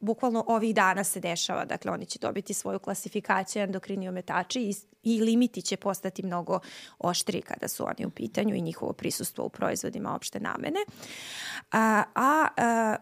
bukvalno 0.00 0.44
ovih 0.48 0.74
dana 0.74 1.04
se 1.04 1.20
dešava. 1.20 1.64
Dakle, 1.64 1.92
oni 1.92 2.06
će 2.06 2.18
dobiti 2.18 2.54
svoju 2.54 2.78
klasifikaciju 2.78 3.62
endokrini 3.62 4.08
ometači 4.08 4.60
i, 4.60 4.74
i 5.02 5.20
limiti 5.20 5.62
će 5.62 5.76
postati 5.76 6.22
mnogo 6.22 6.60
oštri 6.98 7.42
kada 7.42 7.68
su 7.68 7.84
oni 7.86 8.06
u 8.06 8.10
pitanju 8.10 8.54
i 8.54 8.60
njihovo 8.60 8.92
prisustvo 8.92 9.44
u 9.44 9.48
proizvodima 9.48 10.14
opšte 10.14 10.40
namene. 10.40 10.80
A, 11.72 12.02
a, 12.14 12.46
a 12.56 12.96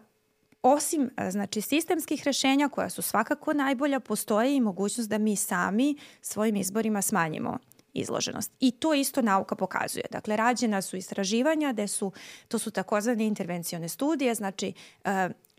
Osim 0.61 1.09
znači, 1.29 1.61
sistemskih 1.61 2.23
rešenja 2.23 2.69
koja 2.69 2.89
su 2.89 3.01
svakako 3.01 3.53
najbolja, 3.53 3.99
postoji 3.99 4.55
i 4.55 4.61
mogućnost 4.61 5.09
da 5.09 5.17
mi 5.17 5.35
sami 5.35 5.95
svojim 6.21 6.55
izborima 6.55 7.01
smanjimo 7.01 7.57
izloženost. 7.93 8.51
I 8.59 8.71
to 8.71 8.93
isto 8.93 9.21
nauka 9.21 9.55
pokazuje. 9.55 10.05
Dakle, 10.11 10.35
rađena 10.35 10.81
su 10.81 10.97
istraživanja 10.97 11.73
gde 11.73 11.87
su, 11.87 12.11
to 12.47 12.59
su 12.59 12.71
takozvane 12.71 13.25
intervencione 13.25 13.89
studije, 13.89 14.35
znači 14.35 14.73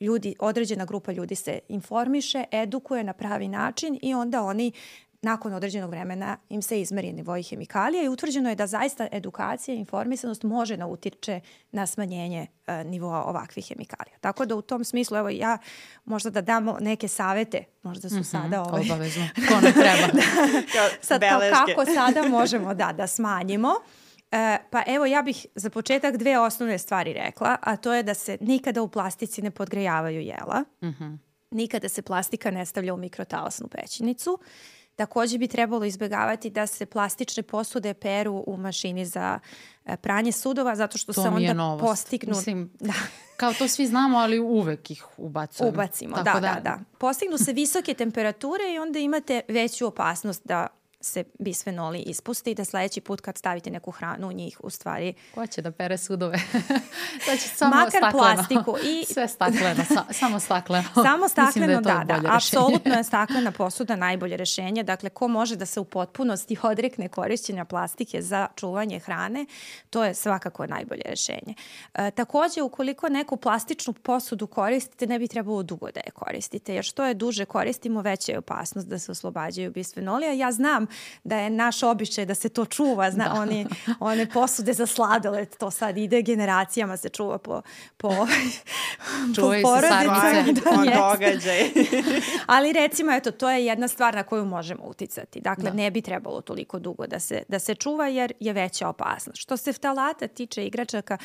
ljudi, 0.01 0.35
određena 0.39 0.85
grupa 0.85 1.13
ljudi 1.13 1.35
se 1.35 1.59
informiše, 1.69 2.45
edukuje 2.51 3.05
na 3.05 3.13
pravi 3.13 3.49
način 3.49 3.99
i 4.03 4.15
onda 4.15 4.43
oni 4.43 4.73
nakon 5.23 5.55
određenog 5.55 5.91
vremena 5.91 6.37
im 6.49 6.63
se 6.63 6.81
izmeri 6.81 7.13
nivoj 7.13 7.43
hemikalija 7.43 8.03
i 8.03 8.09
utvrđeno 8.09 8.49
je 8.49 8.55
da 8.55 8.67
zaista 8.67 9.09
edukacija 9.13 9.75
i 9.75 9.79
informisanost 9.79 10.43
može 10.43 10.77
da 10.77 10.87
utiče 10.87 11.41
na 11.73 11.87
smanjenje 11.87 12.47
e, 12.67 12.85
nivoa 12.85 13.25
ovakvih 13.25 13.67
hemikalija. 13.69 14.19
Tako 14.21 14.47
da 14.47 14.57
u 14.57 14.63
tom 14.63 14.85
smislu, 14.85 15.17
evo 15.17 15.29
ja 15.29 15.59
možda 16.05 16.31
da 16.31 16.41
damo 16.41 16.77
neke 16.81 17.09
savete, 17.09 17.65
možda 17.83 18.09
su 18.09 18.15
mm 18.15 18.19
-hmm, 18.19 18.31
sada 18.31 18.63
ovaj... 18.63 18.83
Obavezno, 18.83 19.29
ko 19.49 19.55
ne 19.61 19.73
treba. 19.73 20.07
da, 20.75 20.89
sad 21.01 21.21
kao 21.21 21.41
kako 21.67 21.85
sada 21.85 22.29
možemo 22.29 22.75
da, 22.75 22.93
da 22.93 23.07
smanjimo. 23.07 23.75
E, 24.33 24.59
pa 24.71 24.83
evo 24.87 25.07
ja 25.07 25.23
bih 25.23 25.47
za 25.55 25.71
početak 25.71 26.17
dve 26.17 26.39
osnovne 26.39 26.79
stvari 26.79 27.13
rekla, 27.13 27.57
a 27.63 27.77
to 27.77 27.95
je 27.95 28.03
da 28.03 28.15
se 28.15 28.39
nikada 28.41 28.83
u 28.83 28.89
plastici 28.89 29.43
ne 29.43 29.51
podgrejavaju 29.51 30.21
jela. 30.21 30.65
Mm 30.83 30.89
-hmm. 30.89 31.19
Nikada 31.51 31.89
se 31.89 32.03
plastika 32.03 32.51
ne 32.51 32.67
stavlja 32.67 32.95
u 32.95 32.97
mikrotalasnu 32.97 33.69
pećinicu. 33.69 34.39
Takođe 34.97 35.39
bi 35.39 35.49
trebalo 35.49 35.85
izbegavati 35.85 36.51
da 36.51 36.67
se 36.67 36.87
plastične 36.87 37.43
posude 37.43 37.95
peru 37.95 38.45
u 38.47 38.57
mašini 38.57 39.07
za 39.07 39.39
e, 39.85 39.97
pranje 39.97 40.33
sudova 40.33 40.77
zato 40.77 40.99
što 40.99 41.13
to 41.13 41.23
se 41.23 41.29
onda 41.29 41.53
novost. 41.53 41.85
postignu... 41.85 42.37
Mislim, 42.37 42.73
da. 42.81 42.93
kao 43.37 43.53
to 43.53 43.69
svi 43.69 43.87
znamo, 43.87 44.19
ali 44.19 44.39
uvek 44.39 44.91
ih 44.91 45.05
ubacujemo. 45.17 45.73
Ubacimo, 45.75 46.17
da, 46.17 46.23
da, 46.23 46.41
da, 46.41 46.61
da. 46.65 46.79
Postignu 46.99 47.39
se 47.39 47.53
visoke 47.53 47.95
temperature 47.95 48.73
i 48.75 48.79
onda 48.79 48.99
imate 48.99 49.41
veću 49.49 49.87
opasnost 49.87 50.43
da 50.45 50.67
se 51.01 51.25
bisfenoli 51.39 51.99
ispuste 51.99 52.51
i 52.51 52.55
da 52.55 52.65
sledeći 52.65 53.01
put 53.01 53.21
kad 53.21 53.39
stavite 53.39 53.71
neku 53.71 53.91
hranu 53.91 54.29
u 54.29 54.33
njih 54.33 54.61
u 54.63 54.71
stvari... 54.71 55.15
Ko 55.35 55.47
će 55.47 55.63
da 55.63 55.71
pere 55.71 55.99
sudove? 55.99 56.39
će 57.43 57.49
samo 57.49 57.77
Makar 57.77 57.91
stakleno. 57.91 58.19
plastiku. 58.19 58.77
I... 58.85 59.05
Sve 59.15 59.29
stakleno, 59.29 59.85
sa, 59.85 60.05
samo 60.13 60.41
stakleno. 60.41 60.89
Samo 61.09 61.29
stakleno, 61.29 61.81
da, 61.81 62.03
da. 62.07 62.19
da. 62.19 62.37
Apsolutno 62.37 62.95
je 62.95 63.05
staklena 63.05 63.53
posuda 63.53 63.97
najbolje 63.97 64.37
rešenje. 64.37 64.83
Dakle, 64.83 65.11
ko 65.11 65.29
može 65.29 65.57
da 65.57 65.67
se 65.67 65.81
u 65.81 65.85
potpunosti 65.85 66.57
odrekne 66.63 67.09
korišćenja 67.09 67.65
plastike 67.65 68.23
za 68.23 68.47
čuvanje 68.57 68.99
hrane, 68.99 69.47
to 69.91 70.05
je 70.05 70.15
svakako 70.15 70.67
najbolje 70.67 71.03
rešenje. 71.05 71.55
E, 71.95 72.11
takođe, 72.11 72.63
ukoliko 72.63 73.09
neku 73.09 73.37
plastičnu 73.37 73.93
posudu 73.93 74.47
koristite, 74.47 75.07
ne 75.07 75.19
bi 75.19 75.29
trebalo 75.29 75.63
dugo 75.63 75.91
da 75.91 76.01
je 76.01 76.11
koristite, 76.11 76.75
jer 76.75 76.85
što 76.85 77.05
je 77.05 77.15
duže 77.15 77.45
koristimo, 77.45 78.03
veća 78.03 78.33
je 78.33 78.39
opasnost 78.39 78.89
da 78.89 78.99
se 78.99 79.13
oslobađaju 79.13 79.71
bisfenoli, 79.71 80.27
a 80.27 80.33
ja 80.33 80.53
znam 80.53 80.87
da 81.25 81.37
je 81.37 81.51
naš 81.51 81.83
običaj 81.83 82.27
da 82.27 82.35
se 82.35 82.49
to 82.49 82.65
čuva, 82.65 83.11
zna, 83.11 83.25
da. 83.25 83.41
oni, 83.41 83.67
one 84.01 84.31
posude 84.31 84.73
za 84.73 84.87
sladoled, 84.87 85.57
to 85.57 85.71
sad 85.71 85.99
ide 85.99 86.23
generacijama 86.23 86.97
se 86.97 87.09
čuva 87.09 87.39
po, 87.39 87.63
po, 87.97 88.09
po 89.37 89.53
porodice. 89.63 90.53
Da, 90.53 90.71
događaj. 91.11 91.71
Ali 92.47 92.73
recimo, 92.73 93.13
eto, 93.13 93.31
to 93.31 93.51
je 93.51 93.67
jedna 93.67 93.89
stvar 93.89 94.15
na 94.15 94.23
koju 94.23 94.45
možemo 94.45 94.83
uticati. 94.85 95.41
Dakle, 95.41 95.65
da. 95.65 95.77
ne 95.77 95.91
bi 95.91 96.03
trebalo 96.03 96.41
toliko 96.41 96.79
dugo 96.79 97.07
da 97.07 97.21
se, 97.21 97.43
da 97.49 97.59
se 97.59 97.75
čuva 97.75 98.09
jer 98.09 98.33
je 98.41 98.53
veća 98.53 98.89
opasnost. 98.89 99.41
Što 99.41 99.57
se 99.57 99.73
ftalata 99.73 100.29
tiče 100.29 100.67
igračaka, 100.67 101.19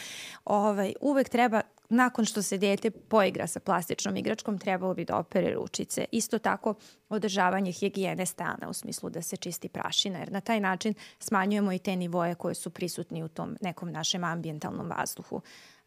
ovaj, 0.45 0.93
uvek 1.01 1.29
treba 1.29 1.61
nakon 1.89 2.25
što 2.25 2.41
se 2.41 2.57
dete 2.57 2.91
poigra 2.91 3.47
sa 3.47 3.59
plastičnom 3.59 4.17
igračkom, 4.17 4.57
trebalo 4.57 4.93
bi 4.93 5.05
da 5.05 5.17
opere 5.17 5.53
ručice. 5.53 6.05
Isto 6.11 6.39
tako 6.39 6.73
održavanje 7.09 7.71
higijene 7.71 8.25
stana 8.25 8.69
u 8.69 8.73
smislu 8.73 9.09
da 9.09 9.21
se 9.21 9.37
čisti 9.37 9.69
prašina, 9.69 10.19
jer 10.19 10.31
na 10.31 10.41
taj 10.41 10.59
način 10.59 10.93
smanjujemo 11.19 11.71
i 11.71 11.79
te 11.79 11.95
nivoje 11.95 12.35
koje 12.35 12.55
su 12.55 12.69
prisutni 12.69 13.23
u 13.23 13.27
tom 13.27 13.57
nekom 13.61 13.91
našem 13.91 14.23
ambijentalnom 14.23 14.89
vazduhu 14.89 15.41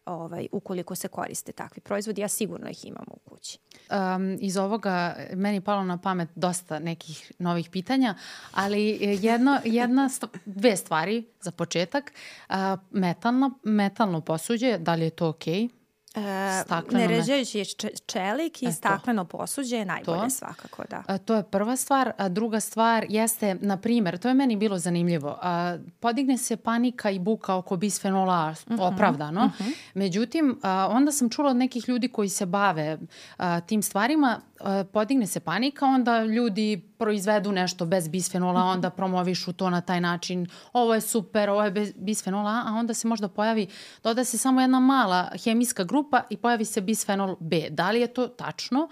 ovaj, 0.09 0.47
ukoliko 0.51 0.95
se 0.95 1.07
koriste 1.07 1.51
takvi 1.51 1.81
proizvodi, 1.81 2.21
ja 2.21 2.27
sigurno 2.27 2.69
ih 2.69 2.85
imamo 2.85 3.11
u 3.11 3.29
kući. 3.29 3.57
Um, 3.91 4.37
iz 4.41 4.57
ovoga 4.57 5.15
meni 5.33 5.57
je 5.57 5.61
palo 5.61 5.83
na 5.83 5.97
pamet 5.97 6.29
dosta 6.35 6.79
nekih 6.79 7.31
novih 7.39 7.69
pitanja, 7.69 8.15
ali 8.53 8.97
jedno, 9.21 9.59
jedna, 9.65 10.09
dve 10.45 10.77
stvari 10.77 11.25
za 11.41 11.51
početak. 11.51 12.13
Uh, 12.49 12.55
metalno, 12.91 13.59
metalno 13.63 14.21
posuđe, 14.21 14.77
da 14.77 14.95
li 14.95 15.03
je 15.03 15.09
to 15.09 15.29
okej? 15.29 15.53
Okay? 15.53 15.78
E, 16.27 16.63
stakleno 16.65 17.07
neređajući 17.07 17.63
čelik 18.05 18.63
i 18.63 18.65
e, 18.65 18.71
stakleno 18.71 19.25
posuđe 19.25 19.77
je 19.77 19.85
najbolje 19.85 20.21
to. 20.21 20.29
svakako, 20.29 20.83
da. 20.89 21.03
A, 21.07 21.17
to 21.17 21.35
je 21.35 21.43
prva 21.43 21.75
stvar. 21.75 22.11
A 22.17 22.29
druga 22.29 22.59
stvar 22.59 23.05
jeste, 23.09 23.55
na 23.61 23.77
primer, 23.77 24.17
to 24.17 24.27
je 24.27 24.33
meni 24.33 24.55
bilo 24.55 24.77
zanimljivo, 24.77 25.39
a, 25.41 25.77
podigne 25.99 26.37
se 26.37 26.57
panika 26.57 27.09
i 27.09 27.19
buka 27.19 27.55
oko 27.55 27.77
bisfenola 27.77 28.55
uh 28.65 28.71
mhm, 28.71 28.81
-huh, 28.81 28.93
opravdano. 28.93 29.45
Uh 29.45 29.61
mhm. 29.61 29.63
-huh. 29.69 29.73
Međutim, 29.93 30.59
a, 30.63 30.87
onda 30.91 31.11
sam 31.11 31.29
čula 31.29 31.49
od 31.49 31.57
nekih 31.57 31.89
ljudi 31.89 32.07
koji 32.07 32.29
se 32.29 32.45
bave 32.45 32.97
a, 33.37 33.59
tim 33.61 33.81
stvarima, 33.81 34.39
a, 34.59 34.83
podigne 34.93 35.27
se 35.27 35.39
panika, 35.39 35.85
onda 35.85 36.23
ljudi 36.23 36.89
proizvedu 36.99 37.51
nešto 37.51 37.85
bez 37.85 38.07
bisfenola, 38.07 38.59
mhm. 38.59 38.69
onda 38.69 38.89
promovišu 38.89 39.53
to 39.53 39.69
na 39.69 39.81
taj 39.81 40.01
način, 40.01 40.47
ovo 40.73 40.93
je 40.93 41.01
super, 41.01 41.49
ovo 41.49 41.63
je 41.63 41.71
bez 41.71 41.93
bisfenola, 41.95 42.63
a 42.67 42.73
onda 42.73 42.93
se 42.93 43.07
možda 43.07 43.27
pojavi, 43.27 43.67
doda 44.03 44.23
se 44.23 44.37
samo 44.37 44.61
jedna 44.61 44.79
mala 44.79 45.31
hemijska 45.43 45.83
grupa 45.83 46.08
i 46.29 46.37
pojavi 46.37 46.65
se 46.65 46.81
bisfenol 46.81 47.35
B. 47.39 47.69
Da 47.69 47.91
li 47.91 48.01
je 48.01 48.07
to 48.07 48.27
tačno? 48.27 48.89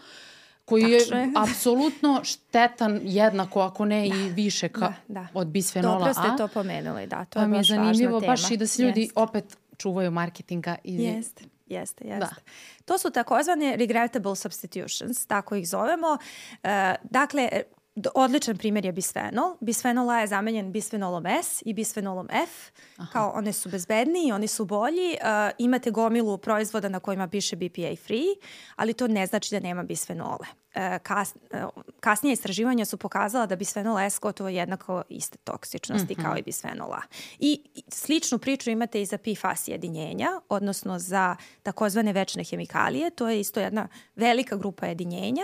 koji 0.66 1.00
Tačno 1.00 1.18
je, 1.18 1.24
je 1.24 1.32
apsolutno 1.44 2.22
štetan 2.24 3.00
jednako, 3.04 3.62
ako 3.62 3.86
ne 3.86 4.10
da, 4.10 4.16
i 4.16 4.30
više 4.30 4.70
ka, 4.70 4.80
da, 4.80 4.94
da. 5.08 5.28
od 5.34 5.48
bisfenola 5.48 5.96
A. 5.96 6.00
Dobro 6.00 6.14
ste 6.14 6.38
to 6.38 6.48
pomenuli, 6.48 7.08
da, 7.08 7.26
to 7.26 7.40
pa 7.40 7.42
je 7.42 7.48
baš 7.48 7.58
važna 7.58 7.76
tema. 7.76 7.84
mi 7.84 7.90
je 7.90 7.94
zanimljivo 7.94 8.20
baš 8.20 8.52
i 8.52 8.58
da 8.58 8.68
se 8.68 8.84
ljudi 8.84 9.02
jeste. 9.02 9.20
opet 9.20 9.58
čuvaju 9.78 10.12
marketinga. 10.12 10.76
I... 10.84 11.04
Jeste. 11.04 11.44
Jeste, 11.68 12.06
jeste. 12.08 12.20
Da. 12.20 12.30
To 12.86 12.98
su 12.98 13.10
takozvane 13.10 13.76
regrettable 13.76 14.36
substitutions, 14.36 15.26
tako 15.26 15.56
ih 15.56 15.70
zovemo. 15.70 16.08
Uh, 16.08 16.70
dakle, 17.04 17.50
odličan 18.16 18.58
primjer 18.58 18.86
je 18.86 18.92
bisfenol. 18.92 19.58
Bisfenol 19.62 20.10
A 20.10 20.20
je 20.20 20.28
zamenjen 20.28 20.72
bisfenolom 20.72 21.26
S 21.26 21.64
i 21.66 21.74
bisfenolom 21.74 22.28
F. 22.30 22.72
Aha. 22.98 23.12
Kao 23.12 23.32
one 23.36 23.54
su 23.54 23.70
bezbedniji, 23.70 24.32
oni 24.32 24.48
su 24.48 24.66
bolji. 24.66 25.10
Uh, 25.22 25.52
imate 25.58 25.92
gomilu 25.92 26.38
proizvoda 26.38 26.90
na 26.90 27.00
kojima 27.00 27.28
piše 27.28 27.56
BPA 27.56 27.96
free, 28.06 28.36
ali 28.76 28.94
to 28.94 29.08
ne 29.08 29.26
znači 29.26 29.56
da 29.56 29.60
nema 29.60 29.84
bisfenole. 29.84 30.48
Uh, 30.76 30.82
kas, 31.04 31.36
uh, 31.36 31.84
kasnije 32.00 32.34
istraživanja 32.34 32.86
su 32.86 32.98
pokazala 32.98 33.46
da 33.46 33.56
bisfenol 33.56 34.00
S 34.00 34.20
gotovo 34.20 34.50
jednako 34.50 35.04
iste 35.10 35.38
toksičnosti 35.38 36.14
mm 36.14 36.22
-hmm. 36.22 36.24
kao 36.26 36.38
i 36.38 36.42
bisfenol 36.42 36.94
A. 36.94 37.02
I 37.40 37.62
sličnu 37.88 38.40
priču 38.40 38.70
imate 38.70 39.02
i 39.02 39.06
za 39.06 39.18
PFAS 39.18 39.68
jedinjenja, 39.68 40.30
odnosno 40.50 41.00
za 41.00 41.36
takozvane 41.64 42.14
večne 42.14 42.44
hemikalije. 42.44 43.10
To 43.10 43.30
je 43.30 43.40
isto 43.40 43.60
jedna 43.60 43.88
velika 44.16 44.56
grupa 44.56 44.86
jedinjenja. 44.86 45.44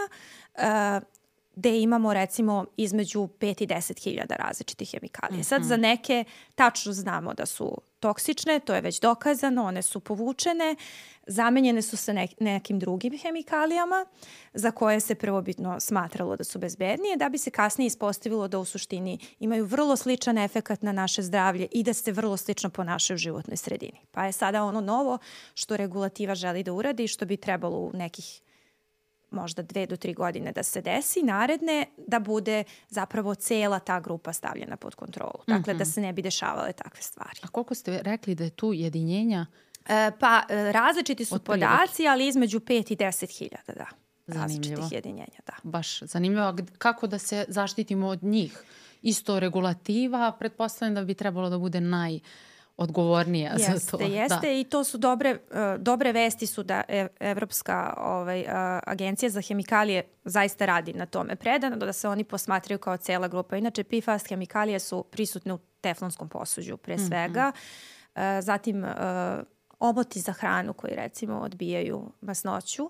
Uh, 0.55 1.12
gde 1.55 1.81
imamo 1.81 2.13
recimo 2.13 2.65
između 2.77 3.19
5 3.19 3.63
i 3.63 3.67
10 3.67 4.03
hiljada 4.03 4.35
različitih 4.35 4.91
hemikalija. 4.91 5.37
Mm 5.37 5.41
-hmm. 5.41 5.47
Sad 5.47 5.63
za 5.63 5.77
neke 5.77 6.23
tačno 6.55 6.93
znamo 6.93 7.33
da 7.33 7.45
su 7.45 7.77
toksične, 7.99 8.59
to 8.59 8.75
je 8.75 8.81
već 8.81 8.99
dokazano, 8.99 9.63
one 9.63 9.81
su 9.81 9.99
povučene, 9.99 10.75
zamenjene 11.27 11.81
su 11.81 11.97
sa 11.97 12.13
ne, 12.13 12.27
nekim 12.39 12.79
drugim 12.79 13.17
hemikalijama 13.17 14.05
za 14.53 14.71
koje 14.71 14.99
se 14.99 15.15
prvobitno 15.15 15.79
smatralo 15.79 16.35
da 16.35 16.43
su 16.43 16.59
bezbednije, 16.59 17.17
da 17.17 17.29
bi 17.29 17.37
se 17.37 17.51
kasnije 17.51 17.87
ispostavilo 17.87 18.47
da 18.47 18.59
u 18.59 18.65
suštini 18.65 19.19
imaju 19.39 19.65
vrlo 19.65 19.95
sličan 19.95 20.37
efekat 20.37 20.81
na 20.81 20.91
naše 20.91 21.21
zdravlje 21.21 21.67
i 21.71 21.83
da 21.83 21.93
se 21.93 22.11
vrlo 22.11 22.37
slično 22.37 22.69
ponašaju 22.69 23.15
u 23.15 23.17
životnoj 23.17 23.57
sredini. 23.57 23.99
Pa 24.11 24.25
je 24.25 24.31
sada 24.31 24.63
ono 24.63 24.81
novo 24.81 25.17
što 25.53 25.77
regulativa 25.77 26.35
želi 26.35 26.63
da 26.63 26.73
uradi 26.73 27.03
i 27.03 27.07
što 27.07 27.25
bi 27.25 27.37
trebalo 27.37 27.77
u 27.77 27.91
nekih 27.93 28.41
možda 29.33 29.61
dve 29.61 29.85
do 29.85 29.97
tri 29.97 30.13
godine 30.13 30.51
da 30.51 30.63
se 30.63 30.81
desi, 30.81 31.23
naredne 31.23 31.85
da 32.07 32.19
bude 32.19 32.63
zapravo 32.89 33.35
cela 33.35 33.79
ta 33.79 33.99
grupa 33.99 34.33
stavljena 34.33 34.77
pod 34.77 34.95
kontrolu. 34.95 35.43
Dakle, 35.47 35.73
mm 35.73 35.75
-hmm. 35.75 35.79
da 35.79 35.83
mhm. 35.83 35.91
se 35.91 36.01
ne 36.01 36.13
bi 36.13 36.21
dešavale 36.21 36.73
takve 36.73 37.01
stvari. 37.01 37.39
A 37.43 37.47
koliko 37.47 37.75
ste 37.75 38.01
rekli 38.03 38.35
da 38.35 38.43
je 38.43 38.49
tu 38.49 38.73
jedinjenja? 38.73 39.45
E, 39.87 40.11
pa, 40.19 40.43
e, 40.49 40.71
različiti 40.71 41.25
su 41.25 41.39
podaci, 41.39 42.07
ali 42.07 42.27
između 42.27 42.59
5 42.59 42.93
i 42.93 42.95
10 42.95 43.37
hiljada, 43.37 43.73
da. 43.73 43.85
Zanimljivo. 44.27 44.41
Različitih 44.41 44.91
jedinjenja, 44.91 45.39
da. 45.45 45.53
Baš 45.63 45.99
zanimljivo. 45.99 46.55
Kako 46.77 47.07
da 47.07 47.17
se 47.17 47.45
zaštitimo 47.47 48.07
od 48.07 48.23
njih? 48.23 48.63
Isto 49.01 49.39
regulativa, 49.39 50.31
pretpostavljam 50.39 50.95
da 50.95 51.03
bi 51.03 51.13
trebalo 51.13 51.49
da 51.49 51.57
bude 51.57 51.81
naj 51.81 52.19
odgovornija 52.77 53.51
jeste, 53.51 53.77
za 53.77 53.91
to. 53.91 54.03
Jeste, 54.03 54.15
jeste 54.15 54.47
da. 54.47 54.51
i 54.51 54.63
to 54.63 54.83
su 54.83 54.97
dobre, 54.97 55.31
uh, 55.51 55.81
dobre 55.81 56.11
vesti 56.11 56.47
su 56.47 56.63
da 56.63 56.81
e, 56.87 57.07
Evropska 57.19 57.93
ovaj, 57.97 58.41
uh, 58.41 58.47
agencija 58.87 59.29
za 59.29 59.41
hemikalije 59.41 60.03
zaista 60.25 60.65
radi 60.65 60.93
na 60.93 61.05
tome 61.05 61.35
predano, 61.35 61.75
da 61.75 61.93
se 61.93 62.07
oni 62.07 62.23
posmatraju 62.23 62.79
kao 62.79 62.97
cela 62.97 63.27
grupa. 63.27 63.57
Inače, 63.57 63.83
PFAS 63.83 64.25
hemikalije 64.29 64.79
su 64.79 65.03
prisutne 65.11 65.53
u 65.53 65.59
teflonskom 65.81 66.29
posuđu 66.29 66.77
pre 66.77 66.95
mhm. 66.95 67.05
svega. 67.07 67.51
Mm 67.55 68.19
-hmm. 68.19 68.37
uh, 68.37 68.43
zatim 68.43 68.83
uh, 68.83 68.89
omoti 69.79 70.19
za 70.19 70.31
hranu 70.31 70.73
koji 70.73 70.95
recimo 70.95 71.39
odbijaju 71.39 72.11
masnoću. 72.21 72.89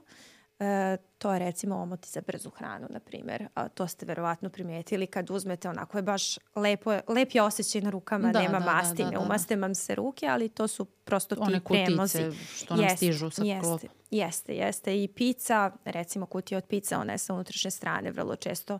E, 0.63 0.98
to 1.17 1.34
je 1.34 1.39
recimo 1.39 1.75
omoti 1.75 2.10
za 2.10 2.22
brzu 2.22 2.50
hranu, 2.50 2.88
na 2.89 3.00
primjer. 3.00 3.48
A, 3.53 3.67
to 3.70 3.88
ste 3.88 4.05
verovatno 4.05 4.50
primijetili 4.50 5.08
kad 5.08 5.29
uzmete 5.29 5.70
onako 5.70 5.98
je 5.98 6.01
baš 6.01 6.38
lepo, 6.55 7.00
lep 7.08 7.36
je 7.36 7.41
osjećaj 7.41 7.82
na 7.82 7.89
rukama, 7.89 8.32
da, 8.32 8.41
nema 8.41 8.60
da, 8.60 8.65
da 8.65 8.74
masti, 8.74 8.98
da, 8.98 9.03
da, 9.03 9.10
ne 9.12 9.17
umaste 9.17 9.55
vam 9.55 9.75
se 9.75 9.96
ruke, 9.96 10.27
ali 10.27 10.50
to 10.50 10.67
su 10.67 10.86
prosto 10.86 11.36
One 11.39 11.60
ti 11.60 11.65
premozi. 11.70 12.17
Kutice 12.17 12.46
što 12.55 12.75
nam 12.75 12.84
jeste, 12.84 12.98
stižu 12.98 13.29
sa 13.29 13.43
jeste, 13.43 13.62
klopa. 13.62 13.88
Jeste, 14.12 14.55
jeste. 14.55 15.03
I 15.03 15.08
pizza, 15.08 15.72
recimo 15.86 16.25
kutija 16.25 16.58
od 16.58 16.65
pizza, 16.65 17.00
ona 17.00 17.12
je 17.12 17.17
sa 17.17 17.34
unutrašnje 17.34 17.72
strane 17.72 18.12
vrlo 18.12 18.36
često 18.36 18.79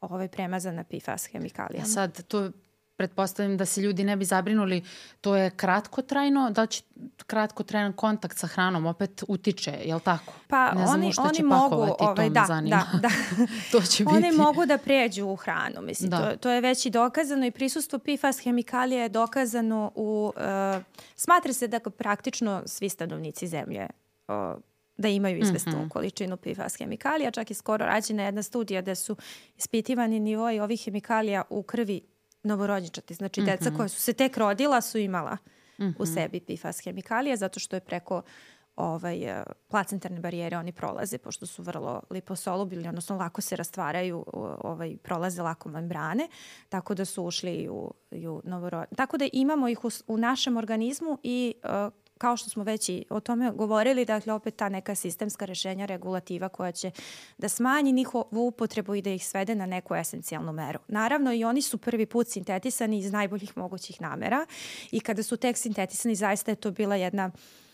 ovaj, 0.00 0.28
premazana 0.28 0.84
PFAS 0.84 1.26
hemikalijama. 1.26 1.84
A 1.84 1.86
sad, 1.86 2.22
to 2.22 2.50
pretpostavljam 2.96 3.56
da 3.56 3.64
se 3.64 3.80
ljudi 3.80 4.04
ne 4.04 4.16
bi 4.16 4.24
zabrinuli, 4.24 4.84
to 5.20 5.36
je 5.36 5.50
kratkotrajno, 5.50 6.50
da 6.50 6.66
će 6.66 6.82
kratkotrajan 7.26 7.92
kontakt 7.92 8.38
sa 8.38 8.46
hranom 8.46 8.86
opet 8.86 9.24
utiče, 9.28 9.70
je 9.84 9.94
li 9.94 10.00
tako? 10.00 10.32
Pa 10.48 10.72
ne 10.72 10.86
znam 10.86 11.00
oni, 11.00 11.12
oni 11.18 11.42
mogu, 11.42 11.94
ovaj, 11.98 12.30
da, 12.30 12.46
da, 12.48 12.84
da. 13.00 13.10
to 13.72 13.80
će 13.80 14.04
biti. 14.04 14.16
Oni 14.16 14.32
mogu 14.32 14.66
da 14.66 14.78
pređu 14.78 15.26
u 15.26 15.36
hranu, 15.36 15.82
mislim, 15.82 16.10
da. 16.10 16.30
to, 16.30 16.36
to 16.36 16.50
je 16.50 16.60
već 16.60 16.86
i 16.86 16.90
dokazano 16.90 17.46
i 17.46 17.50
prisustvo 17.50 17.98
PFAS 17.98 18.38
hemikalija 18.44 19.02
je 19.02 19.08
dokazano 19.08 19.92
u, 19.94 20.32
uh, 20.36 20.82
smatra 21.16 21.52
se 21.52 21.68
da 21.68 21.80
praktično 21.80 22.62
svi 22.66 22.88
stanovnici 22.88 23.46
zemlje 23.46 23.86
uh, 24.28 24.34
da 24.96 25.08
imaju 25.08 25.38
izvestnu 25.38 25.72
mm 25.72 25.84
-hmm. 25.84 25.88
količinu 25.88 26.36
PFAS 26.36 26.78
hemikalija. 26.78 27.30
Čak 27.30 27.50
i 27.50 27.54
skoro 27.54 27.86
rađena 27.86 28.22
jedna 28.22 28.42
studija 28.42 28.82
da 28.82 28.94
su 28.94 29.16
ispitivani 29.56 30.20
nivoi 30.20 30.60
ovih 30.60 30.84
hemikalija 30.84 31.42
u 31.50 31.62
krvi 31.62 32.00
novorođenčati. 32.46 33.14
Znači, 33.14 33.40
mm 33.40 33.44
-hmm. 33.44 33.58
deca 33.58 33.76
koja 33.76 33.88
su 33.88 34.00
se 34.00 34.12
tek 34.12 34.36
rodila 34.36 34.80
su 34.80 34.98
imala 34.98 35.34
mm 35.34 35.82
-hmm. 35.84 35.94
u 35.98 36.02
mhm. 36.02 36.12
sebi 36.14 36.40
PFAS 36.40 36.80
hemikalije 36.84 37.36
zato 37.36 37.60
što 37.60 37.76
je 37.76 37.80
preko 37.80 38.22
ovaj, 38.76 39.22
eh, 39.22 39.42
placentarne 39.68 40.20
barijere 40.20 40.56
oni 40.56 40.72
prolaze, 40.72 41.18
pošto 41.18 41.46
su 41.46 41.62
vrlo 41.62 42.02
liposolubilni, 42.10 42.88
odnosno 42.88 43.16
lako 43.16 43.40
se 43.40 43.56
rastvaraju, 43.56 44.24
ovaj, 44.64 44.96
prolaze 44.96 45.42
lako 45.42 45.68
membrane, 45.68 46.28
tako 46.68 46.94
da 46.94 47.04
su 47.04 47.24
ušli 47.24 47.54
i 47.54 47.68
u, 47.68 47.94
i 48.10 48.28
u 48.28 48.42
novorođenčati. 48.44 48.96
Tako 48.96 49.16
da 49.16 49.28
imamo 49.32 49.68
ih 49.68 49.84
u, 49.84 49.90
u 50.06 50.16
našem 50.16 50.56
organizmu 50.56 51.18
i 51.22 51.54
uh, 51.64 51.92
kao 52.18 52.36
što 52.36 52.50
smo 52.50 52.64
već 52.64 52.88
i 52.88 53.04
o 53.10 53.20
tome 53.20 53.50
govorili, 53.50 54.04
dakle 54.04 54.32
opet 54.32 54.56
ta 54.56 54.68
neka 54.68 54.94
sistemska 54.94 55.44
rešenja, 55.44 55.86
regulativa 55.86 56.48
koja 56.48 56.72
će 56.72 56.90
da 57.38 57.48
smanji 57.48 57.92
njihovu 57.92 58.26
upotrebu 58.46 58.94
i 58.94 59.02
da 59.02 59.10
ih 59.10 59.26
svede 59.26 59.54
na 59.54 59.66
neku 59.66 59.94
esencijalnu 59.94 60.52
meru. 60.52 60.78
Naravno 60.88 61.32
i 61.32 61.44
oni 61.44 61.62
su 61.62 61.78
prvi 61.78 62.06
put 62.06 62.28
sintetisani 62.28 62.98
iz 62.98 63.12
najboljih 63.12 63.56
mogućih 63.56 64.00
namera 64.00 64.46
i 64.90 65.00
kada 65.00 65.22
su 65.22 65.36
tek 65.36 65.56
sintetisani 65.56 66.14
zaista 66.14 66.50
je 66.50 66.54
to 66.54 66.70
bila 66.70 66.96
jedna 66.96 67.26
uh, 67.26 67.65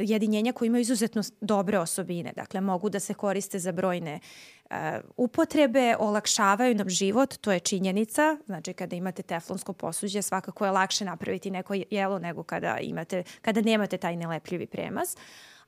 jedinjenja 0.00 0.52
koji 0.52 0.66
imaju 0.66 0.80
izuzetno 0.80 1.22
dobre 1.40 1.78
osobine. 1.78 2.32
Dakle, 2.36 2.60
mogu 2.60 2.88
da 2.88 3.00
se 3.00 3.14
koriste 3.14 3.58
za 3.58 3.72
brojne 3.72 4.20
uh, 4.70 4.76
upotrebe 5.16 5.96
olakšavaju 5.98 6.74
nam 6.74 6.88
život, 6.88 7.36
to 7.36 7.52
je 7.52 7.60
činjenica. 7.60 8.36
Znači 8.46 8.72
kada 8.72 8.96
imate 8.96 9.22
teflonsko 9.22 9.72
posuđe 9.72 10.22
svakako 10.22 10.64
je 10.64 10.70
lakše 10.70 11.04
napraviti 11.04 11.50
neko 11.50 11.74
jelo 11.90 12.18
nego 12.18 12.42
kada 12.42 12.78
imate 12.78 13.22
kada 13.42 13.60
nemate 13.60 13.96
taj 13.96 14.16
nelepljivi 14.16 14.66
premaz. 14.66 15.16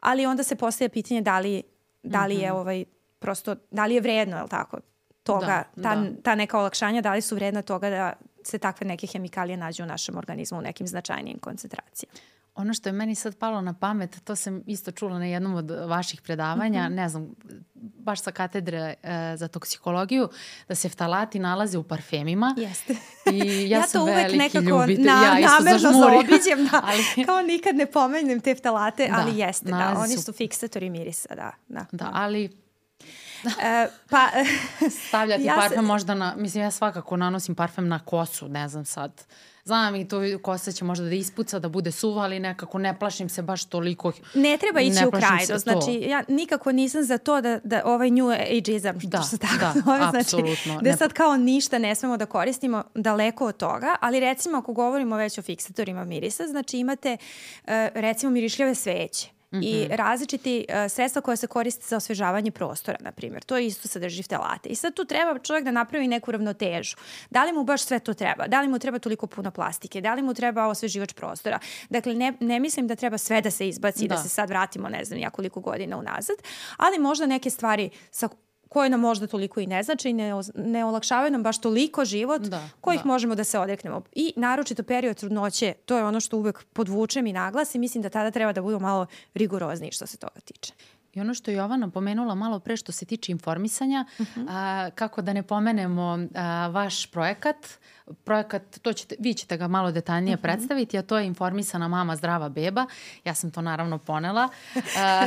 Ali 0.01 0.27
onda 0.27 0.43
se 0.43 0.57
postavlja 0.57 0.89
pitanje 0.89 1.21
da 1.21 1.39
li 1.39 1.63
da 2.03 2.27
li 2.27 2.35
je 2.35 2.49
mhm. 2.49 2.57
ovaj 2.57 2.85
prosto 3.19 3.57
da 3.71 3.87
li 3.87 3.95
je 3.95 4.01
vredno, 4.01 4.37
je 4.37 4.43
l' 4.43 4.49
tako? 4.49 4.79
Toga, 5.23 5.65
da, 5.77 5.83
ta, 5.83 5.97
da. 5.97 6.23
ta 6.23 6.35
neka 6.35 6.59
olakšanja, 6.59 7.01
da 7.01 7.13
li 7.13 7.21
su 7.21 7.35
vredna 7.35 7.63
toga 7.63 7.91
da 7.91 8.13
se 8.43 8.59
takve 8.59 8.87
neke 8.87 9.07
hemikalije 9.07 9.57
nađu 9.57 9.83
u 9.83 9.87
našem 9.87 10.17
organizmu 10.17 10.59
u 10.59 10.63
nekim 10.63 10.87
značajnijim 10.87 11.39
koncentracijama. 11.39 12.15
Ono 12.59 12.75
što 12.75 12.89
je 12.89 12.93
meni 12.93 13.15
sad 13.15 13.37
palo 13.37 13.61
na 13.61 13.75
pamet, 13.75 14.25
to 14.25 14.37
sam 14.37 14.63
isto 14.67 14.91
čula 14.91 15.19
na 15.19 15.25
jednom 15.25 15.55
od 15.55 15.71
vaših 15.71 16.23
predavanja, 16.23 16.89
mm 16.89 16.93
-hmm. 16.93 16.97
ne 16.97 17.09
znam, 17.09 17.35
baš 17.75 18.23
sa 18.23 18.31
katedre 18.31 18.95
e, 19.03 19.37
za 19.37 19.49
toksikologiju, 19.49 20.29
da 20.69 20.75
se 20.75 20.89
ftalati 20.89 21.39
nalaze 21.39 21.79
u 21.79 21.83
parfemima. 21.83 22.55
Jeste. 22.57 22.97
I 23.33 23.71
ja, 23.71 23.79
ja 23.79 23.83
sam 23.83 24.01
to 24.01 24.13
uvek 24.13 24.33
nekako 24.33 24.65
ljubitelj. 24.65 25.05
Na, 25.05 25.39
ja 25.39 25.49
namerno 25.59 25.93
zaobiđem, 25.93 26.69
da. 26.73 26.83
ali... 26.85 27.27
kao 27.27 27.43
nikad 27.43 27.77
ne 27.77 27.87
pomenem 27.87 28.41
te 28.41 28.55
ftalate, 28.55 29.09
da, 29.09 29.17
ali 29.19 29.39
jeste, 29.39 29.71
da, 29.71 29.95
oni 29.99 30.17
su, 30.17 30.23
su 30.23 30.33
fiksatori 30.33 30.91
mirisa, 30.91 31.35
da. 31.35 31.53
Da, 31.69 31.85
da 31.93 32.11
ali 32.13 32.45
e, 33.63 33.89
pa, 34.11 34.29
stavljati 35.09 35.45
ja 35.45 35.55
parfem 35.55 35.79
se... 35.79 35.83
možda 35.83 36.15
na, 36.15 36.35
mislim 36.37 36.65
ja 36.65 36.71
svakako 36.71 37.17
nanosim 37.17 37.55
parfem 37.55 37.89
na 37.89 37.99
kosu, 37.99 38.49
ne 38.49 38.69
znam 38.69 38.85
sad 38.85 39.25
Znam 39.69 39.97
i 39.97 40.09
to 40.09 40.21
kosa 40.43 40.73
će 40.73 40.85
možda 40.85 41.05
da 41.05 41.15
ispuca, 41.15 41.59
da 41.59 41.69
bude 41.69 41.93
suva, 41.93 42.23
ali 42.23 42.41
nekako 42.41 42.79
ne 42.79 42.99
plašim 42.99 43.29
se 43.29 43.43
baš 43.43 43.65
toliko. 43.65 44.13
Ne 44.35 44.59
treba 44.59 44.81
ići 44.81 45.07
u 45.07 45.11
krajno. 45.11 45.59
Znači, 45.59 45.93
ja 45.93 46.25
nikako 46.29 46.73
nisam 46.73 47.05
za 47.05 47.19
to 47.19 47.41
da, 47.41 47.61
da 47.65 47.83
ovaj 47.85 48.11
new 48.11 48.31
ageizam, 48.59 49.01
što 49.01 49.09
da, 49.09 49.23
se 49.23 49.39
tako 49.39 49.59
da, 49.59 49.73
zove, 49.85 49.99
znači, 50.11 50.19
apsolutno. 50.19 50.81
da 50.83 50.97
sad 50.97 51.13
kao 51.13 51.37
ništa 51.37 51.79
ne 51.79 51.95
smemo 51.95 52.17
da 52.17 52.27
koristimo 52.27 52.85
daleko 52.95 53.47
od 53.47 53.57
toga, 53.57 53.97
ali 54.01 54.21
recimo 54.21 54.59
ako 54.59 54.73
govorimo 54.73 55.17
već 55.17 55.39
o 55.39 55.43
fiksatorima 55.43 56.05
mirisa, 56.05 56.47
znači 56.47 56.79
imate 56.79 57.17
uh, 57.17 57.71
recimo 57.95 58.33
mirišljave 58.33 58.75
sveće 58.75 59.38
Mm 59.53 59.59
-hmm. 59.59 59.65
i 59.65 59.85
mhm. 59.85 59.95
različiti 59.95 60.67
uh, 60.69 60.93
sredstva 60.93 61.23
koja 61.23 61.37
se 61.37 61.47
koriste 61.47 61.87
za 61.89 61.97
osvežavanje 61.97 62.51
prostora, 62.51 62.99
na 63.01 63.13
primjer. 63.13 63.43
To 63.43 63.59
isto 63.59 63.89
sadrži 63.89 64.23
ftelate. 64.23 64.69
I 64.69 64.75
sad 64.75 64.95
tu 64.95 65.05
treba 65.05 65.39
čovjek 65.39 65.65
da 65.65 65.71
napravi 65.71 66.09
neku 66.09 66.33
ravnotežu. 66.33 66.97
Da 67.31 67.45
li 67.45 67.53
mu 67.53 67.65
baš 67.65 67.83
sve 67.83 67.99
to 67.99 68.15
treba? 68.15 68.47
Da 68.47 68.61
li 68.61 68.69
mu 68.69 68.79
treba 68.79 68.99
toliko 68.99 69.27
puno 69.27 69.51
plastike? 69.51 70.01
Da 70.01 70.15
li 70.15 70.23
mu 70.23 70.35
treba 70.35 70.67
osveživač 70.67 71.13
prostora? 71.13 71.59
Dakle, 71.91 72.15
ne, 72.15 72.33
ne 72.41 72.61
mislim 72.61 72.87
da 72.87 72.97
treba 72.97 73.19
sve 73.19 73.41
da 73.41 73.51
se 73.51 73.69
izbaci, 73.69 74.09
da, 74.09 74.15
da 74.15 74.23
se 74.23 74.29
sad 74.29 74.49
vratimo, 74.49 74.89
ne 74.89 75.05
znam, 75.05 75.21
jakoliko 75.21 75.61
godina 75.61 75.97
unazad, 75.97 76.37
ali 76.77 76.99
možda 76.99 77.27
neke 77.27 77.51
stvari 77.51 77.91
sa 78.11 78.29
koje 78.69 78.91
nam 78.91 79.01
možda 79.01 79.27
toliko 79.27 79.61
i 79.61 79.67
ne 79.67 79.83
znači 79.83 80.11
i 80.11 80.13
ne, 80.13 80.33
ne 80.55 80.85
olakšavaju 80.85 81.33
nam 81.33 81.43
baš 81.43 81.61
toliko 81.61 82.05
život 82.05 82.43
da, 82.43 82.69
kojih 82.81 83.03
da. 83.03 83.09
možemo 83.09 83.35
da 83.35 83.45
se 83.45 83.59
odreknemo. 83.59 84.03
I 84.13 84.33
naročito 84.37 84.83
period 84.83 85.17
trudnoće, 85.17 85.75
to 85.85 85.97
je 85.97 86.05
ono 86.05 86.21
što 86.21 86.37
uvek 86.37 86.65
podvučem 86.73 87.27
i 87.27 87.33
naglasim, 87.33 87.81
mislim 87.81 88.03
da 88.03 88.09
tada 88.09 88.31
treba 88.31 88.53
da 88.53 88.63
budemo 88.63 88.81
malo 88.81 89.07
rigorozniji 89.35 89.93
što 89.93 90.07
se 90.07 90.17
toga 90.17 90.41
tiče. 90.45 90.73
I 91.19 91.21
ono 91.21 91.35
što 91.35 91.51
je 91.51 91.57
Jovana 91.57 91.91
pomenula 91.91 92.35
malo 92.35 92.61
pre 92.61 92.77
što 92.77 92.93
se 92.93 93.07
tiče 93.07 93.33
informisanja, 93.33 94.05
uh 94.19 94.27
-huh. 94.27 94.47
a, 94.49 94.91
kako 94.95 95.23
da 95.23 95.33
ne 95.33 95.43
pomenemo 95.43 96.19
a, 96.35 96.69
vaš 96.69 97.07
projekat, 97.07 97.57
projekat, 98.25 98.79
to 98.83 98.93
ćete, 98.93 99.17
vi 99.19 99.35
ćete 99.35 99.57
ga 99.57 99.69
malo 99.69 99.93
detaljnije 99.93 100.35
uh 100.35 100.39
mhm. 100.39 100.49
-huh. 100.49 100.55
predstaviti, 100.55 100.99
a 100.99 101.03
to 101.03 101.19
je 101.19 101.27
informisana 101.27 101.89
mama 101.89 102.17
zdrava 102.17 102.49
beba. 102.49 102.87
Ja 103.25 103.35
sam 103.35 103.51
to 103.51 103.63
naravno 103.63 103.99
ponela. 103.99 104.49
a, 104.99 105.27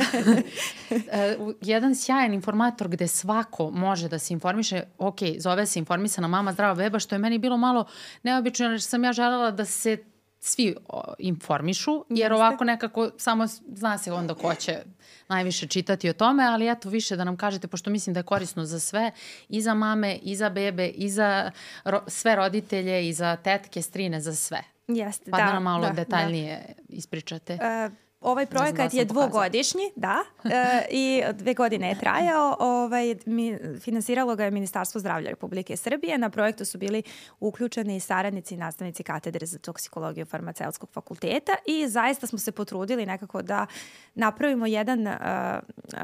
a, 1.12 1.52
jedan 1.60 1.94
sjajan 1.94 2.34
informator 2.34 2.88
gde 2.88 3.08
svako 3.08 3.70
može 3.70 4.08
da 4.08 4.18
se 4.18 4.34
informiše, 4.34 4.82
ok, 4.98 5.18
zove 5.38 5.66
se 5.66 5.78
informisana 5.78 6.28
mama 6.28 6.52
zdrava 6.52 6.74
beba, 6.74 6.98
što 6.98 7.14
je 7.14 7.18
meni 7.18 7.38
bilo 7.38 7.56
malo 7.56 7.84
neobično, 8.22 8.66
jer 8.66 8.82
sam 8.82 9.04
ja 9.04 9.12
želela 9.12 9.50
da 9.50 9.64
se 9.64 10.11
svi 10.44 10.76
informišu, 11.18 12.04
jer 12.08 12.32
ovako 12.32 12.64
nekako 12.64 13.10
samo 13.16 13.46
zna 13.74 13.98
se 13.98 14.12
onda 14.12 14.34
ko 14.34 14.54
će 14.54 14.78
najviše 15.28 15.66
čitati 15.66 16.10
o 16.10 16.12
tome, 16.12 16.44
ali 16.44 16.70
eto 16.70 16.88
više 16.88 17.16
da 17.16 17.24
nam 17.24 17.36
kažete, 17.36 17.68
pošto 17.68 17.90
mislim 17.90 18.14
da 18.14 18.20
je 18.20 18.24
korisno 18.24 18.64
za 18.64 18.80
sve, 18.80 19.10
i 19.48 19.62
za 19.62 19.74
mame, 19.74 20.18
i 20.22 20.36
za 20.36 20.48
bebe, 20.50 20.88
i 20.88 21.10
za 21.10 21.50
ro 21.84 22.02
sve 22.06 22.36
roditelje, 22.36 23.08
i 23.08 23.12
za 23.12 23.36
tetke, 23.36 23.82
strine, 23.82 24.20
za 24.20 24.34
sve. 24.34 24.62
Jeste, 24.88 25.30
pa 25.30 25.36
da. 25.36 25.44
da 25.44 25.52
nam 25.52 25.62
malo 25.62 25.86
da, 25.86 25.92
detaljnije 25.92 26.64
da. 26.66 26.96
ispričate. 26.96 27.54
Uh, 27.54 27.92
Ovaj 28.22 28.46
projekat 28.46 28.92
da 28.92 28.98
je 28.98 29.04
dvogodišnji, 29.04 29.82
da, 29.96 30.18
e, 30.44 30.86
i 30.90 31.22
dve 31.32 31.54
godine 31.54 31.88
je 31.88 31.98
trajao. 31.98 32.56
Ovaj, 32.60 33.16
mi, 33.26 33.58
finansiralo 33.80 34.36
ga 34.36 34.44
je 34.44 34.50
Ministarstvo 34.50 35.00
zdravlja 35.00 35.30
Republike 35.30 35.76
Srbije. 35.76 36.18
Na 36.18 36.30
projektu 36.30 36.64
su 36.64 36.78
bili 36.78 37.02
uključeni 37.40 38.00
saradnici 38.00 38.54
i 38.54 38.58
nastavnici 38.58 39.02
katedre 39.02 39.46
za 39.46 39.58
toksikologiju 39.58 40.26
farmaceutskog 40.26 40.90
fakulteta 40.90 41.52
i 41.66 41.88
zaista 41.88 42.26
smo 42.26 42.38
se 42.38 42.52
potrudili 42.52 43.06
nekako 43.06 43.42
da 43.42 43.66
napravimo 44.14 44.66
jedan 44.66 45.06
uh, 45.06 45.14
uh, 45.92 45.98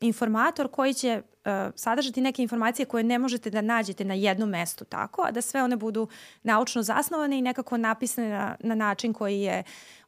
informator 0.00 0.68
koji 0.68 0.94
će 0.94 1.22
uh, 1.22 1.52
sadržati 1.74 2.20
neke 2.20 2.42
informacije 2.42 2.86
koje 2.86 3.04
ne 3.04 3.18
možete 3.18 3.50
da 3.50 3.60
nađete 3.60 4.04
na 4.04 4.14
jednom 4.14 4.48
mestu 4.48 4.84
tako, 4.84 5.22
a 5.22 5.30
da 5.30 5.42
sve 5.42 5.62
one 5.62 5.76
budu 5.76 6.08
naučno 6.42 6.82
zasnovane 6.82 7.38
i 7.38 7.42
nekako 7.42 7.76
napisane 7.76 8.28
na, 8.28 8.56
na 8.60 8.74
način 8.74 9.12
koji 9.12 9.40
je 9.40 9.62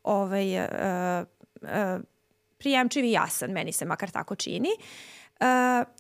ovaj, 0.05 0.59
uh, 0.59 0.67
uh, 1.63 1.69
prijemčiv 2.59 3.05
i 3.05 3.13
jasan, 3.13 3.51
meni 3.51 3.73
se 3.73 3.85
makar 3.85 4.11
tako 4.11 4.35
čini. 4.35 4.69
Uh, 5.41 5.47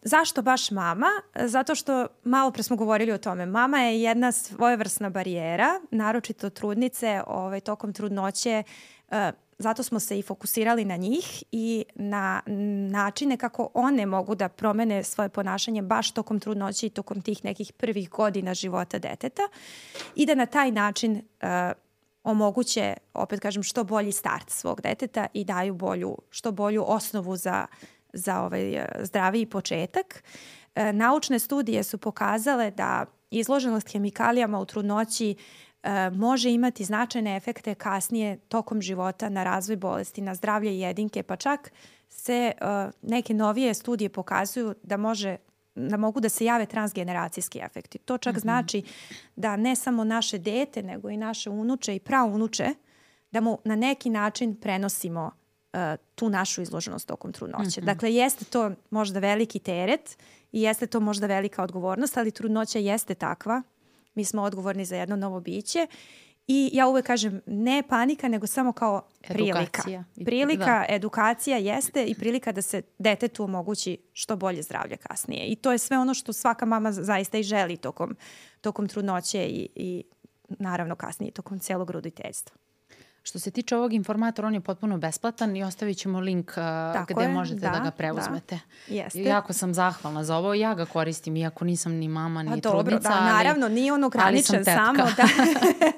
zašto 0.02 0.42
baš 0.42 0.70
mama? 0.70 1.08
Zato 1.44 1.74
što 1.74 2.06
malo 2.24 2.50
pre 2.50 2.62
smo 2.62 2.76
govorili 2.76 3.12
o 3.12 3.18
tome. 3.18 3.46
Mama 3.46 3.78
je 3.78 4.02
jedna 4.02 4.32
svojevrsna 4.32 5.10
barijera, 5.10 5.80
naročito 5.90 6.50
trudnice 6.50 7.22
ovaj, 7.26 7.60
tokom 7.60 7.92
trudnoće 7.92 8.62
uh, 9.10 9.16
zato 9.58 9.82
smo 9.82 10.00
se 10.00 10.18
i 10.18 10.22
fokusirali 10.22 10.84
na 10.84 10.96
njih 10.96 11.44
i 11.52 11.84
na 11.94 12.42
načine 12.90 13.36
kako 13.36 13.70
one 13.74 14.06
mogu 14.06 14.34
da 14.34 14.48
promene 14.48 15.04
svoje 15.04 15.28
ponašanje 15.28 15.82
baš 15.82 16.10
tokom 16.10 16.40
trudnoće 16.40 16.86
i 16.86 16.90
tokom 16.90 17.22
tih 17.22 17.44
nekih 17.44 17.72
prvih 17.72 18.10
godina 18.10 18.54
života 18.54 18.98
deteta 18.98 19.42
i 20.14 20.26
da 20.26 20.34
na 20.34 20.46
taj 20.46 20.70
način 20.70 21.12
uh, 21.12 21.48
omoguće, 22.24 22.94
opet 23.14 23.40
kažem, 23.40 23.62
što 23.62 23.84
bolji 23.84 24.12
start 24.12 24.50
svog 24.50 24.80
deteta 24.80 25.26
i 25.32 25.44
daju 25.44 25.74
bolju, 25.74 26.16
što 26.30 26.52
bolju 26.52 26.84
osnovu 26.87 27.37
za, 27.37 27.66
za 28.12 28.40
ovaj 28.40 28.87
zdraviji 29.02 29.46
početak. 29.46 30.24
E, 30.74 30.92
naučne 30.92 31.38
studije 31.38 31.82
su 31.82 31.98
pokazale 31.98 32.70
da 32.70 33.06
izloženost 33.30 33.92
hemikalijama 33.92 34.58
u 34.58 34.64
trudnoći 34.64 35.34
e, 35.82 36.10
može 36.10 36.50
imati 36.50 36.84
značajne 36.84 37.37
efekte 37.37 37.74
kasnije 37.74 38.37
tokom 38.37 38.82
života 38.82 39.28
na 39.28 39.44
razvoj 39.44 39.76
bolesti, 39.76 40.20
na 40.20 40.34
zdravlje 40.34 40.80
jedinke, 40.80 41.22
pa 41.22 41.37
čak 41.37 41.72
se 42.08 42.32
e, 42.32 42.54
neke 43.02 43.34
novije 43.34 43.74
studije 43.74 44.08
pokazuju 44.08 44.74
da 44.82 44.96
može 44.96 45.37
da 45.74 45.96
mogu 45.96 46.20
da 46.20 46.28
se 46.28 46.44
jave 46.44 46.66
transgeneracijski 46.66 47.60
efekti. 47.62 47.98
To 47.98 48.18
čak 48.18 48.34
mm 48.34 48.37
-hmm. 48.37 48.42
znači 48.42 48.82
da 49.37 49.56
ne 49.56 49.76
samo 49.76 50.04
naše 50.04 50.38
dete, 50.38 50.82
nego 50.82 51.10
i 51.10 51.16
naše 51.16 51.50
unuče 51.50 51.96
i 51.96 52.00
praunuče, 52.00 52.68
da 53.30 53.40
mu 53.40 53.58
na 53.64 53.76
neki 53.76 54.10
način 54.10 54.56
prenosimo 54.60 55.30
uh, 55.72 55.78
tu 56.14 56.28
našu 56.28 56.62
izloženost 56.62 57.08
tokom 57.08 57.32
trudnoće. 57.32 57.80
Mm 57.80 57.82
-hmm. 57.82 57.87
Dakle, 57.87 58.14
jeste 58.14 58.44
to 58.44 58.70
možda 58.90 59.18
veliki 59.18 59.58
teret 59.58 60.18
i 60.52 60.62
jeste 60.62 60.87
to 60.87 61.00
možda 61.00 61.26
velika 61.26 61.62
odgovornost, 61.62 62.16
ali 62.16 62.30
trudnoća 62.30 62.78
jeste 62.78 63.14
takva. 63.14 63.62
Mi 64.14 64.24
smo 64.24 64.42
odgovorni 64.42 64.84
za 64.84 64.96
jedno 64.96 65.16
novo 65.16 65.40
biće 65.40 65.87
I 66.46 66.70
ja 66.72 66.88
uvek 66.88 67.07
kažem, 67.07 67.40
ne 67.46 67.83
panika, 67.88 68.28
nego 68.28 68.46
samo 68.46 68.72
kao 68.72 69.02
prilika. 69.28 69.59
Edukacija. 69.59 70.04
Prilika, 70.24 70.64
da. 70.64 70.87
edukacija 70.88 71.57
jeste 71.57 72.04
i 72.04 72.14
prilika 72.14 72.52
da 72.52 72.62
se 72.62 72.83
detetu 72.98 73.44
omogući 73.44 73.98
što 74.12 74.37
bolje 74.37 74.62
zdravlje 74.62 74.96
kasnije. 74.96 75.46
I 75.46 75.57
to 75.57 75.72
je 75.72 75.78
sve 75.78 75.98
ono 75.98 76.14
što 76.14 76.33
svaka 76.33 76.66
mama 76.66 76.92
zaista 76.92 77.38
i 77.38 77.42
želi 77.42 77.76
tokom, 77.76 78.16
tokom 78.61 78.88
trudnoće 78.88 79.46
i, 79.46 79.68
i 79.74 80.04
naravno 80.48 80.96
kasnije 80.96 81.33
tokom 81.33 81.59
celog 81.59 81.90
roditeljstva. 81.90 82.57
Što 83.26 83.38
se 83.38 83.50
tiče 83.50 83.76
ovog 83.76 83.92
informatora, 83.92 84.48
on 84.48 84.54
je 84.54 84.60
potpuno 84.60 84.98
besplatan 84.98 85.56
i 85.56 85.62
ostavit 85.64 85.98
ćemo 85.98 86.20
link 86.20 86.52
uh, 86.96 87.06
gde 87.08 87.22
je, 87.22 87.28
možete 87.28 87.60
da, 87.60 87.70
da 87.70 87.78
ga 87.78 87.90
preuzmete. 87.90 88.58
Da, 88.88 88.94
jeste. 88.94 89.22
Jako 89.22 89.52
sam 89.52 89.74
zahvalna 89.74 90.24
za 90.24 90.37
ovo. 90.37 90.54
Ja 90.54 90.74
ga 90.74 90.84
koristim, 90.84 91.37
iako 91.37 91.64
nisam 91.64 91.92
ni 91.92 92.08
mama, 92.08 92.42
ni 92.42 92.52
A, 92.52 92.56
dobro, 92.56 92.82
trudnica. 92.82 93.08
Da, 93.08 93.14
ali, 93.14 93.32
naravno, 93.32 93.68
nije 93.68 93.92
on 93.92 94.04
ograničen 94.04 94.64
samo. 94.64 95.04
Da. 95.16 95.28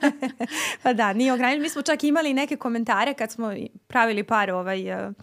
pa 0.83 0.93
da, 0.93 1.13
nije 1.13 1.33
ograničen. 1.33 1.63
Mi 1.63 1.69
smo 1.69 1.83
čak 1.83 2.05
imali 2.05 2.35
neke 2.35 2.57
komentare 2.57 3.15
kad 3.15 3.33
smo 3.33 3.53
pravili 3.87 4.25
par 4.25 4.51
ovaj... 4.51 5.07
Uh, 5.07 5.15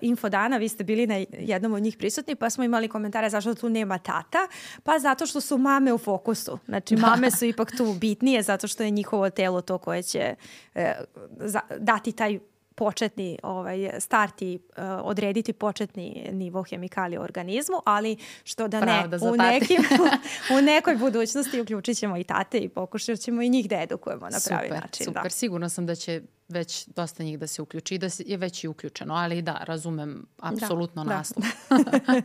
info 0.00 0.28
dana, 0.28 0.56
vi 0.56 0.68
ste 0.68 0.84
bili 0.84 1.06
na 1.06 1.24
jednom 1.38 1.72
od 1.72 1.82
njih 1.82 1.96
prisutni, 1.96 2.34
pa 2.34 2.50
smo 2.50 2.64
imali 2.64 2.88
komentare 2.88 3.30
zašto 3.30 3.54
tu 3.54 3.68
nema 3.68 3.98
tata, 3.98 4.38
pa 4.82 4.98
zato 4.98 5.26
što 5.26 5.40
su 5.40 5.58
mame 5.58 5.92
u 5.92 5.98
fokusu. 5.98 6.58
Znači, 6.66 6.94
da. 6.94 7.06
mame 7.06 7.30
su 7.30 7.44
ipak 7.44 7.76
tu 7.76 7.94
bitnije 8.00 8.42
zato 8.42 8.68
što 8.68 8.82
je 8.82 8.90
njihovo 8.90 9.30
telo 9.30 9.60
to 9.60 9.78
koje 9.78 10.02
će 10.02 10.34
uh, 10.74 10.82
za, 11.40 11.60
dati 11.78 12.12
taj 12.12 12.38
početni 12.80 13.38
ovaj, 13.42 13.90
start 13.98 14.42
i 14.42 14.58
uh, 14.68 14.84
odrediti 15.02 15.52
početni 15.52 16.28
nivo 16.32 16.62
hemikalija 16.62 17.20
u 17.20 17.24
organizmu, 17.24 17.76
ali 17.84 18.16
što 18.44 18.68
da 18.68 18.80
ne, 18.80 19.04
u, 19.32 19.36
nekim, 19.36 19.76
u 20.58 20.62
nekoj 20.62 20.96
budućnosti 20.96 21.60
uključit 21.60 21.98
ćemo 21.98 22.16
i 22.16 22.24
tate 22.24 22.58
i 22.58 22.68
pokušat 22.68 23.18
ćemo 23.18 23.42
i 23.42 23.48
njih 23.48 23.68
da 23.68 23.82
edukujemo 23.82 24.28
na 24.28 24.38
pravi 24.48 24.68
super, 24.68 24.80
način. 24.80 25.04
Super, 25.04 25.22
da. 25.22 25.30
sigurno 25.30 25.68
sam 25.68 25.86
da 25.86 25.94
će 25.94 26.22
već 26.48 26.86
dosta 26.86 27.22
njih 27.22 27.38
da 27.38 27.46
se 27.46 27.62
uključi 27.62 27.94
i 27.94 27.98
da 27.98 28.08
je 28.18 28.36
već 28.36 28.64
i 28.64 28.68
uključeno, 28.68 29.14
ali 29.14 29.42
da, 29.42 29.60
razumem 29.64 30.26
apsolutno 30.38 31.04
da, 31.04 31.16
naslov. 31.16 31.44
Da. 31.68 32.22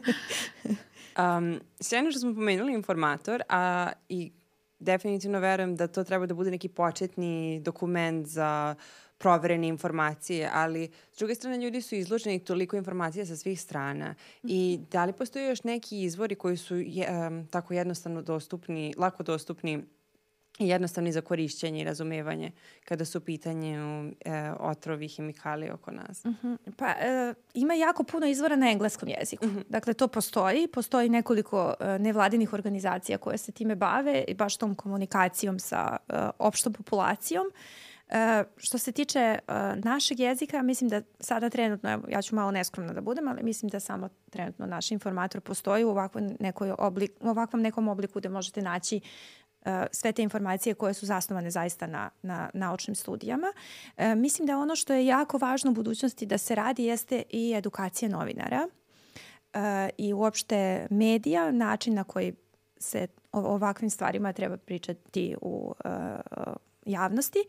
um, 1.38 1.60
sjajno 1.82 2.12
što 2.12 2.20
smo 2.20 2.34
pomenuli 2.36 2.74
informator, 2.74 3.42
a 3.50 3.92
i 4.10 4.32
definitivno 4.80 5.40
verujem 5.40 5.76
da 5.76 5.88
to 5.88 6.04
treba 6.04 6.26
da 6.26 6.34
bude 6.34 6.52
neki 6.52 6.70
početni 6.70 7.60
dokument 7.60 8.28
za 8.28 8.76
proverene 9.18 9.68
informacije, 9.68 10.50
ali 10.54 10.90
s 11.12 11.18
druge 11.18 11.36
strane 11.36 11.58
ljudi 11.58 11.82
su 11.82 11.96
izloženi 11.96 12.40
toliko 12.40 12.76
informacija 12.76 13.26
sa 13.26 13.36
svih 13.36 13.62
strana 13.62 14.16
i 14.44 14.80
da 14.92 15.06
li 15.06 15.14
postoje 15.14 15.50
još 15.50 15.64
neki 15.64 16.02
izvori 16.02 16.36
koji 16.36 16.58
su 16.58 16.76
je, 16.76 17.28
um, 17.28 17.48
tako 17.48 17.74
jednostavno 17.74 18.22
dostupni, 18.22 18.94
lako 18.98 19.24
dostupni 19.24 19.84
i 20.60 20.68
jednostavni 20.68 21.12
za 21.12 21.22
korišćenje 21.22 21.82
i 21.82 21.84
razumevanje 21.84 22.52
kada 22.86 23.06
su 23.06 23.18
u 23.18 23.22
pitanju 23.22 24.12
e, 24.26 24.52
otrovi 24.60 25.08
hemikalije 25.08 25.74
oko 25.74 25.92
nas. 25.92 26.26
Uh 26.26 26.32
mhm. 26.32 26.48
-huh. 26.48 26.72
Pa 26.78 26.88
e, 26.88 27.34
ima 27.54 27.74
jako 27.74 28.04
puno 28.04 28.28
izvora 28.28 28.56
na 28.56 28.72
engleskom 28.72 29.10
jeziku. 29.10 29.46
Uh 29.46 29.52
mhm. 29.52 29.60
-huh. 29.60 29.64
Dakle, 29.70 29.94
to 29.94 30.08
postoji. 30.08 30.68
Postoji 30.68 31.10
nekoliko 31.10 31.74
e, 31.80 32.00
nevladinih 32.00 32.54
organizacija 32.54 33.18
koje 33.18 33.38
se 33.38 33.52
time 33.52 33.76
bave 33.76 34.24
i 34.28 34.34
baš 34.34 34.58
tom 34.58 34.76
komunikacijom 34.76 35.60
sa 35.60 35.98
e, 36.10 36.14
opštom 36.40 36.74
populacijom. 36.74 37.46
E, 37.48 37.85
što 38.58 38.78
se 38.78 38.92
tiče 38.92 39.20
e, 39.20 39.40
našeg 39.76 40.20
jezika, 40.20 40.62
mislim 40.62 40.90
da 40.90 41.02
sada 41.20 41.50
trenutno, 41.50 42.00
ja 42.10 42.22
ću 42.22 42.36
malo 42.36 42.52
neskromna 42.52 42.94
da 42.94 43.02
budem, 43.02 43.28
ali 43.28 43.44
mislim 43.44 43.70
da 43.70 43.80
samo 43.80 44.10
trenutno 44.30 44.66
naš 44.66 44.92
informator 44.92 45.42
postoji 45.42 45.84
u 45.84 45.90
ovakvom, 45.90 46.30
nekoj 46.40 46.74
oblik, 46.78 47.12
u 47.20 47.30
ovakvom 47.30 47.62
nekom 47.62 47.88
obliku 47.88 48.20
da 48.20 48.30
možete 48.30 48.62
naći 48.62 49.02
E, 49.66 49.88
sve 49.92 50.12
te 50.12 50.24
informacije 50.24 50.74
koje 50.74 50.94
su 50.94 51.06
zasnovane 51.06 51.52
zaista 51.52 51.88
na, 51.88 52.10
na 52.22 52.50
naučnim 52.54 52.96
studijama. 52.96 53.54
E, 53.98 54.16
mislim 54.16 54.46
da 54.46 54.58
ono 54.58 54.76
što 54.76 54.94
je 54.94 55.06
jako 55.06 55.38
važno 55.38 55.72
u 55.72 55.74
budućnosti 55.74 56.26
da 56.26 56.38
se 56.38 56.56
radi 56.56 56.84
jeste 56.84 57.24
i 57.30 57.54
edukacija 57.58 58.10
novinara 58.10 58.68
e, 59.54 59.90
i 59.98 60.14
uopšte 60.14 60.88
medija, 60.90 61.52
način 61.52 61.94
na 61.94 62.04
koji 62.04 62.34
se 62.78 63.08
o 63.32 63.40
ovakvim 63.40 63.90
stvarima 63.90 64.34
treba 64.34 64.58
pričati 64.58 65.36
u 65.42 65.74
uh, 65.86 65.92
javnosti. 66.86 67.40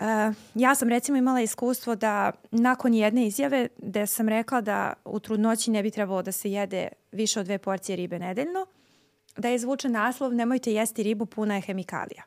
Uh, 0.00 0.34
ja 0.54 0.74
sam 0.74 0.88
recimo 0.88 1.18
imala 1.18 1.40
iskustvo 1.40 1.94
da 1.94 2.32
nakon 2.50 2.94
jedne 2.94 3.26
izjave 3.26 3.68
gde 3.78 4.06
sam 4.06 4.28
rekla 4.28 4.60
da 4.60 4.92
u 5.04 5.20
trudnoći 5.20 5.70
ne 5.70 5.82
bi 5.82 5.90
trebalo 5.90 6.22
da 6.22 6.32
se 6.32 6.52
jede 6.52 6.88
više 7.12 7.40
od 7.40 7.46
dve 7.46 7.58
porcije 7.58 7.96
ribe 7.96 8.18
nedeljno, 8.18 8.66
da 9.36 9.48
je 9.48 9.54
izvučen 9.54 9.92
naslov 9.92 10.34
nemojte 10.34 10.72
jesti 10.72 11.02
ribu 11.02 11.26
puna 11.26 11.54
je 11.54 11.60
hemikalija. 11.60 12.22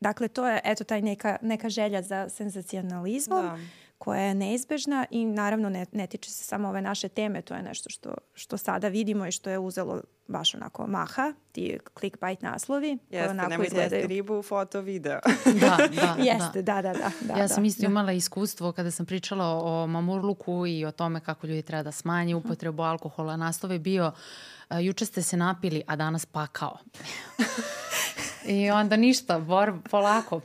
Dakle, 0.00 0.28
to 0.28 0.48
je 0.48 0.60
eto 0.64 0.84
taj 0.84 1.02
neka, 1.02 1.36
neka 1.42 1.68
želja 1.68 2.02
za 2.02 2.28
senzacionalizmom 2.28 3.42
da. 3.42 3.58
Koja 4.00 4.20
je 4.20 4.34
neizbežna 4.34 5.06
i 5.10 5.24
naravno 5.24 5.68
ne, 5.68 5.86
ne 5.92 6.06
tiče 6.06 6.30
se 6.30 6.44
samo 6.44 6.68
ove 6.68 6.82
naše 6.82 7.08
teme, 7.08 7.42
to 7.42 7.54
je 7.54 7.62
nešto 7.62 7.90
što, 7.90 8.14
što 8.34 8.56
sada 8.56 8.88
vidimo 8.88 9.26
i 9.26 9.32
što 9.32 9.50
je 9.50 9.58
uzelo 9.58 10.00
baš 10.28 10.54
onako 10.54 10.86
maha, 10.86 11.32
ti 11.52 11.78
clickbait 11.98 12.42
naslovi. 12.42 12.98
Jeste, 13.10 13.30
onako 13.30 13.50
nemojte 13.50 13.68
izgledaju. 13.68 14.06
ribu, 14.06 14.42
foto, 14.42 14.80
video. 14.80 15.18
da, 15.60 15.78
da, 16.00 16.16
Jeste, 16.22 16.62
da, 16.62 16.82
da, 16.82 16.92
da. 16.92 17.10
da 17.20 17.40
ja 17.40 17.48
sam 17.48 17.62
da, 17.62 17.66
isto 17.66 17.80
da. 17.80 17.86
imala 17.86 18.12
iskustvo 18.12 18.72
kada 18.72 18.90
sam 18.90 19.06
pričala 19.06 19.44
o 19.46 19.86
mamurluku 19.86 20.66
i 20.66 20.84
o 20.84 20.90
tome 20.90 21.20
kako 21.20 21.46
ljudi 21.46 21.62
treba 21.62 21.82
da 21.82 21.92
smanje 21.92 22.34
upotrebu 22.34 22.82
alkohola. 22.82 23.36
Naslov 23.36 23.72
je 23.72 23.78
bio 23.78 24.06
uh, 24.06 24.76
juče 24.84 25.06
ste 25.06 25.22
se 25.22 25.36
napili, 25.36 25.82
a 25.86 25.96
danas 25.96 26.26
pakao. 26.26 26.78
I 28.46 28.70
onda 28.70 28.96
ništa, 28.96 29.38
bor, 29.38 29.72
polako, 29.90 30.40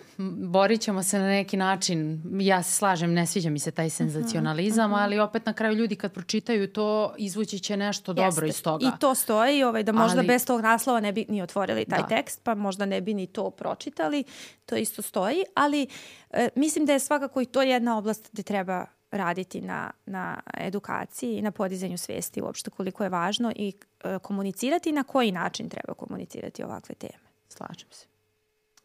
borit 0.48 0.82
ćemo 0.82 1.04
se 1.04 1.20
na 1.20 1.28
neki 1.28 1.58
način. 1.58 2.22
Ja 2.40 2.64
se 2.64 2.72
slažem, 2.72 3.14
ne 3.14 3.26
sviđa 3.26 3.50
mi 3.50 3.60
se 3.60 3.72
taj 3.72 3.90
senzacionalizam, 3.90 4.92
uh 4.92 4.98
-huh. 4.98 5.04
ali 5.04 5.20
opet 5.20 5.46
na 5.46 5.54
kraju 5.54 5.76
ljudi 5.76 5.96
kad 5.96 6.14
pročitaju 6.14 6.68
to, 6.68 7.14
izvući 7.18 7.60
će 7.60 7.78
nešto 7.78 8.12
Jeste. 8.12 8.24
dobro 8.26 8.48
iz 8.48 8.64
toga. 8.64 8.86
I 8.86 9.00
to 9.00 9.16
stoji, 9.16 9.64
ovaj, 9.64 9.84
da 9.84 9.92
možda 9.92 10.20
ali... 10.20 10.28
bez 10.28 10.46
tog 10.46 10.62
naslova 10.62 11.00
ne 11.00 11.12
bi 11.12 11.26
ni 11.30 11.42
otvorili 11.42 11.86
taj 11.86 12.02
da. 12.02 12.08
tekst, 12.08 12.44
pa 12.44 12.56
možda 12.56 12.86
ne 12.86 13.02
bi 13.02 13.14
ni 13.14 13.28
to 13.28 13.50
pročitali. 13.50 14.24
To 14.66 14.76
isto 14.76 15.02
stoji, 15.02 15.44
ali 15.56 15.88
e, 16.32 16.50
mislim 16.56 16.86
da 16.86 16.94
je 16.94 17.00
svakako 17.00 17.42
i 17.42 17.46
to 17.46 17.62
jedna 17.62 17.98
oblast 17.98 18.30
gde 18.32 18.44
treba 18.44 18.86
raditi 19.12 19.62
na, 19.62 19.92
na 20.06 20.40
edukaciji 20.58 21.38
i 21.38 21.42
na 21.42 21.52
podizanju 21.52 21.98
svesti 21.98 22.42
uopšte 22.42 22.70
koliko 22.70 23.04
je 23.04 23.10
važno 23.10 23.52
i 23.56 23.74
e, 24.04 24.20
komunicirati 24.20 24.92
na 24.92 25.04
koji 25.04 25.32
način 25.32 25.70
treba 25.70 25.94
komunicirati 25.94 26.64
ovakve 26.64 26.96
teme. 26.96 27.25
Slažem 27.58 27.88
se. 27.92 28.06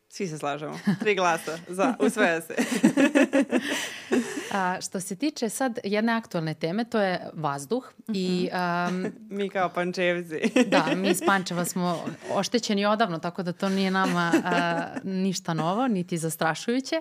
Svi 0.08 0.28
se 0.28 0.38
slažemo. 0.38 0.78
Tri 1.00 1.14
glasa. 1.14 1.58
Za, 1.68 1.94
usvaja 2.00 2.40
se. 2.40 2.54
A, 4.52 4.80
što 4.80 5.00
se 5.00 5.16
tiče 5.16 5.48
sad 5.48 5.78
jedne 5.84 6.12
aktualne 6.12 6.54
teme, 6.54 6.84
to 6.84 7.00
je 7.00 7.30
vazduh. 7.32 7.92
Mm 8.08 8.12
-hmm. 8.12 8.16
I, 8.16 8.50
um, 8.88 9.12
mi 9.38 9.48
kao 9.48 9.68
pančevci. 9.68 10.40
da, 10.72 10.94
mi 10.94 11.08
iz 11.08 11.22
Pančeva 11.26 11.64
smo 11.64 12.04
oštećeni 12.32 12.86
odavno, 12.86 13.18
tako 13.18 13.42
da 13.42 13.52
to 13.52 13.68
nije 13.68 13.90
nama 13.90 14.32
a, 14.44 14.86
ništa 15.04 15.54
novo, 15.54 15.88
niti 15.88 16.18
zastrašujuće. 16.18 16.96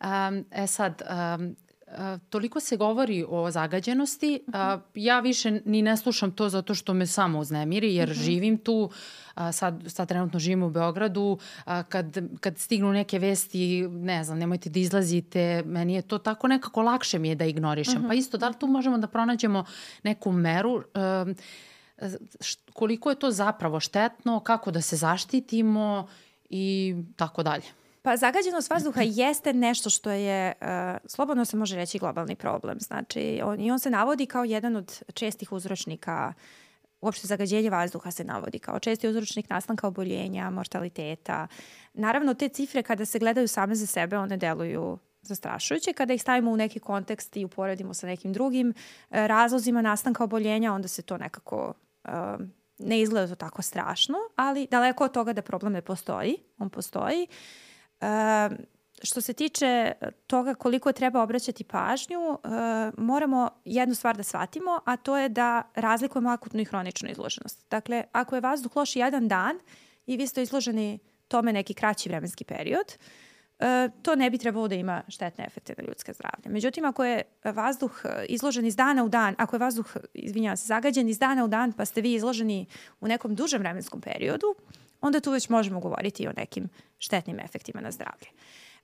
Um, 0.00 0.44
e 0.50 0.66
sad, 0.66 1.02
um, 1.38 1.56
toliko 2.30 2.60
se 2.60 2.76
govori 2.76 3.24
o 3.28 3.50
zagađenosti, 3.50 4.40
-huh. 4.46 4.80
ja 4.94 5.20
više 5.20 5.60
ni 5.64 5.82
ne 5.82 5.96
slušam 5.96 6.32
to 6.32 6.48
zato 6.48 6.74
što 6.74 6.94
me 6.94 7.06
samo 7.06 7.38
uznemiri, 7.38 7.94
jer 7.94 8.10
uh 8.10 8.16
-huh. 8.16 8.22
živim 8.22 8.58
tu, 8.58 8.90
sad, 9.52 9.82
sad 9.86 10.08
trenutno 10.08 10.38
živim 10.38 10.62
u 10.62 10.70
Beogradu, 10.70 11.38
kad, 11.88 12.18
kad 12.40 12.58
stignu 12.58 12.92
neke 12.92 13.18
vesti, 13.18 13.88
ne 13.88 14.24
znam, 14.24 14.38
nemojte 14.38 14.70
da 14.70 14.80
izlazite, 14.80 15.62
meni 15.66 15.94
je 15.94 16.02
to 16.02 16.18
tako 16.18 16.48
nekako 16.48 16.82
lakše 16.82 17.18
mi 17.18 17.28
je 17.28 17.34
da 17.34 17.44
ignorišem. 17.44 17.96
Uh 17.96 18.02
-huh. 18.02 18.08
Pa 18.08 18.14
isto, 18.14 18.38
da 18.38 18.48
li 18.48 18.54
tu 18.58 18.66
možemo 18.66 18.98
da 18.98 19.06
pronađemo 19.06 19.64
neku 20.02 20.32
meru, 20.32 20.82
koliko 22.72 23.10
je 23.10 23.16
to 23.16 23.30
zapravo 23.30 23.80
štetno, 23.80 24.40
kako 24.40 24.70
da 24.70 24.80
se 24.80 24.96
zaštitimo 24.96 26.08
i 26.50 26.94
tako 27.16 27.42
dalje. 27.42 27.81
Pa 28.02 28.16
zagađenost 28.16 28.70
vazduha 28.70 29.02
jeste 29.02 29.52
nešto 29.52 29.90
što 29.90 30.10
je, 30.10 30.52
uh, 30.60 30.66
slobodno 31.06 31.44
se 31.44 31.56
može 31.56 31.76
reći, 31.76 31.98
globalni 31.98 32.36
problem. 32.36 32.80
Znači, 32.80 33.40
on, 33.44 33.60
i 33.60 33.70
on 33.70 33.78
se 33.78 33.90
navodi 33.90 34.26
kao 34.26 34.44
jedan 34.44 34.76
od 34.76 35.02
čestih 35.14 35.52
uzročnika 35.52 36.32
uopšte 37.00 37.26
zagađenje 37.26 37.70
vazduha 37.70 38.10
se 38.10 38.24
navodi 38.24 38.58
kao 38.58 38.78
česti 38.78 39.08
uzročnik 39.08 39.50
nastanka 39.50 39.86
oboljenja, 39.86 40.50
mortaliteta. 40.50 41.46
Naravno, 41.94 42.34
te 42.34 42.48
cifre 42.48 42.82
kada 42.82 43.04
se 43.04 43.18
gledaju 43.18 43.48
same 43.48 43.74
za 43.74 43.86
sebe, 43.86 44.18
one 44.18 44.36
deluju 44.36 44.98
zastrašujuće. 45.22 45.92
Kada 45.92 46.14
ih 46.14 46.22
stavimo 46.22 46.50
u 46.50 46.56
neki 46.56 46.80
kontekst 46.80 47.36
i 47.36 47.44
uporedimo 47.44 47.94
sa 47.94 48.06
nekim 48.06 48.32
drugim 48.32 48.68
uh, 48.68 48.74
razlozima 49.10 49.82
nastanka 49.82 50.24
oboljenja, 50.24 50.72
onda 50.72 50.88
se 50.88 51.02
to 51.02 51.18
nekako 51.18 51.74
uh, 52.04 52.12
ne 52.78 53.00
izgleda 53.00 53.28
to 53.28 53.34
tako 53.34 53.62
strašno, 53.62 54.16
ali 54.36 54.68
daleko 54.70 55.04
od 55.04 55.12
toga 55.12 55.32
da 55.32 55.42
problem 55.42 55.72
ne 55.72 55.82
postoji, 55.82 56.36
on 56.58 56.70
postoji. 56.70 57.26
Uh, 57.30 57.71
Što 59.02 59.20
se 59.20 59.32
tiče 59.32 59.92
toga 60.26 60.54
koliko 60.54 60.92
treba 60.92 61.22
obraćati 61.22 61.64
pažnju, 61.64 62.20
uh, 62.30 62.38
moramo 62.96 63.50
jednu 63.64 63.94
stvar 63.94 64.16
da 64.16 64.22
shvatimo, 64.22 64.80
a 64.84 64.96
to 64.96 65.16
je 65.18 65.28
da 65.28 65.62
razlikujemo 65.74 66.30
akutnu 66.30 66.60
i 66.60 66.64
hroničnu 66.64 67.10
izloženost. 67.10 67.66
Dakle, 67.70 68.04
ako 68.12 68.34
je 68.34 68.40
vazduh 68.40 68.76
loš 68.76 68.96
jedan 68.96 69.28
dan 69.28 69.58
i 70.06 70.16
vi 70.16 70.26
ste 70.26 70.42
izloženi 70.42 70.98
tome 71.28 71.52
neki 71.52 71.74
kraći 71.74 72.08
vremenski 72.08 72.44
period, 72.44 72.86
uh, 73.58 73.66
to 74.02 74.14
ne 74.14 74.30
bi 74.30 74.38
trebalo 74.38 74.68
da 74.68 74.74
ima 74.74 75.02
štetne 75.08 75.44
efekte 75.44 75.74
na 75.78 75.84
ljudske 75.88 76.12
zdravlje. 76.12 76.50
Međutim, 76.50 76.84
ako 76.84 77.04
je 77.04 77.22
vazduh 77.44 78.02
izložen 78.28 78.66
iz 78.66 78.76
dana 78.76 79.04
u 79.04 79.08
dan, 79.08 79.34
ako 79.38 79.56
je 79.56 79.60
vazduh, 79.60 79.96
izvinjavam 80.14 80.56
se, 80.56 80.66
zagađen 80.66 81.08
iz 81.08 81.18
dana 81.18 81.44
u 81.44 81.48
dan, 81.48 81.72
pa 81.72 81.84
ste 81.84 82.00
vi 82.00 82.14
izloženi 82.14 82.66
u 83.00 83.08
nekom 83.08 83.34
dužem 83.34 83.60
vremenskom 83.60 84.00
periodu, 84.00 84.54
onda 85.02 85.20
tu 85.20 85.30
već 85.30 85.48
možemo 85.48 85.80
govoriti 85.80 86.28
o 86.28 86.32
nekim 86.36 86.68
štetnim 86.98 87.40
efektima 87.40 87.80
na 87.80 87.90
zdravlje. 87.90 88.26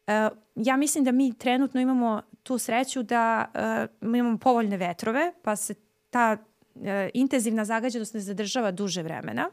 Uh, 0.07 0.38
ja 0.54 0.76
mislim 0.76 1.04
da 1.04 1.12
mi 1.12 1.38
trenutno 1.38 1.81
imamo 1.81 2.22
tu 2.42 2.59
sreću 2.59 3.02
da 3.02 3.52
uh, 4.02 4.14
imamo 4.14 4.38
povoljne 4.38 4.76
vetrove, 4.76 5.33
pa 5.42 5.57
se 5.57 5.74
ta 6.11 6.37
uh, 6.74 6.83
intenzivna 7.14 7.64
zagađenost 7.64 8.14
ne 8.14 8.20
zadržava 8.20 8.70
duže 8.70 9.02
vremena, 9.02 9.50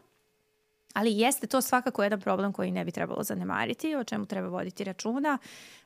ali 0.93 1.17
jeste 1.17 1.47
to 1.47 1.61
svakako 1.61 2.03
jedan 2.03 2.21
problem 2.21 2.53
koji 2.53 2.71
ne 2.71 2.85
bi 2.85 2.91
trebalo 2.91 3.23
zanemariti, 3.23 3.95
o 3.95 4.03
čemu 4.03 4.25
treba 4.25 4.47
voditi 4.47 4.83
računa. 4.83 5.37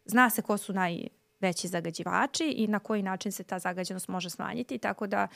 Zna 0.05 0.29
se 0.29 0.41
ko 0.41 0.57
su 0.57 0.73
najveći 0.73 1.67
zagađivači 1.67 2.43
i 2.43 2.67
na 2.67 2.79
koji 2.79 3.03
način 3.03 3.31
se 3.31 3.43
ta 3.43 3.59
zagađenost 3.59 4.07
može 4.07 4.29
smanjiti, 4.29 4.77
tako 4.77 5.07
da 5.07 5.27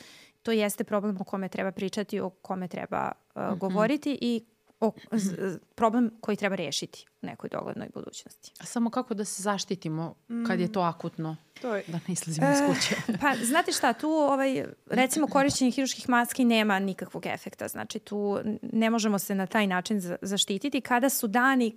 to 0.42 0.52
jeste 0.52 0.84
problem 0.84 1.16
o 1.20 1.24
kome 1.24 1.48
treba 1.48 1.72
pričati, 1.72 2.20
o 2.20 2.30
kome 2.30 2.68
treba 2.68 3.12
uh, 3.34 3.42
mm 3.42 3.46
-hmm. 3.46 3.58
govoriti 3.58 4.18
i 4.20 4.44
o, 4.86 5.18
z, 5.18 5.58
problem 5.74 6.10
koji 6.20 6.36
treba 6.36 6.56
rešiti 6.56 7.06
u 7.22 7.26
nekoj 7.26 7.50
doglednoj 7.50 7.88
budućnosti. 7.94 8.52
A 8.60 8.64
samo 8.64 8.90
kako 8.90 9.14
da 9.14 9.24
se 9.24 9.42
zaštitimo 9.42 10.14
kad 10.46 10.60
je 10.60 10.72
to 10.72 10.80
mm. 10.80 10.84
akutno? 10.84 11.36
To 11.60 11.76
je... 11.76 11.84
Da 11.86 11.96
ne 12.08 12.12
izlazimo 12.12 12.46
iz 12.50 12.58
kuće. 12.66 12.94
E, 13.08 13.18
pa, 13.20 13.34
znate 13.44 13.72
šta, 13.72 13.92
tu 13.92 14.08
ovaj, 14.08 14.64
recimo 14.86 15.26
korišćenje 15.26 15.70
hiruških 15.70 16.08
maski 16.08 16.44
nema 16.44 16.78
nikakvog 16.78 17.26
efekta. 17.26 17.68
Znači, 17.68 17.98
tu 17.98 18.38
ne 18.62 18.90
možemo 18.90 19.18
se 19.18 19.34
na 19.34 19.46
taj 19.46 19.66
način 19.66 20.00
zaštititi. 20.22 20.80
Kada 20.80 21.08
su 21.08 21.26
dani, 21.26 21.76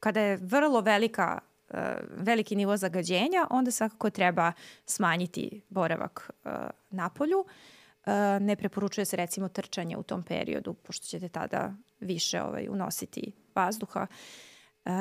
kada 0.00 0.20
je 0.20 0.36
vrlo 0.36 0.80
velika 0.80 1.38
uh, 1.70 1.78
veliki 2.10 2.56
nivo 2.56 2.76
zagađenja, 2.76 3.46
onda 3.50 3.70
svakako 3.70 4.10
treba 4.10 4.52
smanjiti 4.86 5.62
boravak 5.68 6.30
uh, 6.44 6.52
na 6.90 7.08
polju. 7.08 7.38
Uh, 7.38 8.12
ne 8.40 8.56
preporučuje 8.56 9.04
se 9.04 9.16
recimo 9.16 9.48
trčanje 9.48 9.96
u 9.96 10.02
tom 10.02 10.22
periodu, 10.22 10.74
pošto 10.74 11.06
ćete 11.06 11.28
tada 11.28 11.74
više 12.00 12.42
ovaj, 12.42 12.66
unositi 12.70 13.32
vazduha. 13.54 14.06
Uh, 14.84 14.92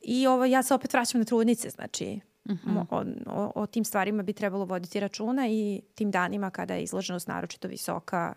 I 0.00 0.26
ovo, 0.26 0.44
ja 0.44 0.62
se 0.62 0.74
opet 0.74 0.92
vraćam 0.92 1.20
na 1.20 1.24
trudnice, 1.24 1.70
znači 1.70 2.20
uh. 2.44 2.56
-huh. 2.56 2.86
o, 2.90 3.04
o, 3.26 3.52
o 3.54 3.66
tim 3.66 3.84
stvarima 3.84 4.22
bi 4.22 4.32
trebalo 4.32 4.64
voditi 4.64 5.00
računa 5.00 5.48
i 5.48 5.82
tim 5.94 6.10
danima 6.10 6.50
kada 6.50 6.74
je 6.74 6.82
izloženost 6.82 7.28
naročito 7.28 7.68
visoka 7.68 8.34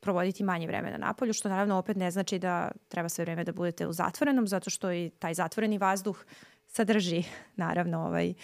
provoditi 0.00 0.44
manje 0.44 0.66
vremena 0.66 0.98
na 0.98 1.14
polju, 1.14 1.32
što 1.32 1.48
naravno 1.48 1.78
opet 1.78 1.96
ne 1.96 2.10
znači 2.10 2.38
da 2.38 2.70
treba 2.88 3.08
sve 3.08 3.24
vreme 3.24 3.44
da 3.44 3.52
budete 3.52 3.86
u 3.86 3.92
zatvorenom, 3.92 4.48
zato 4.48 4.70
što 4.70 4.92
i 4.92 5.10
taj 5.18 5.34
zatvoreni 5.34 5.78
vazduh 5.78 6.24
sadrži 6.66 7.24
naravno 7.56 8.06
ovaj, 8.06 8.30
uh, 8.30 8.36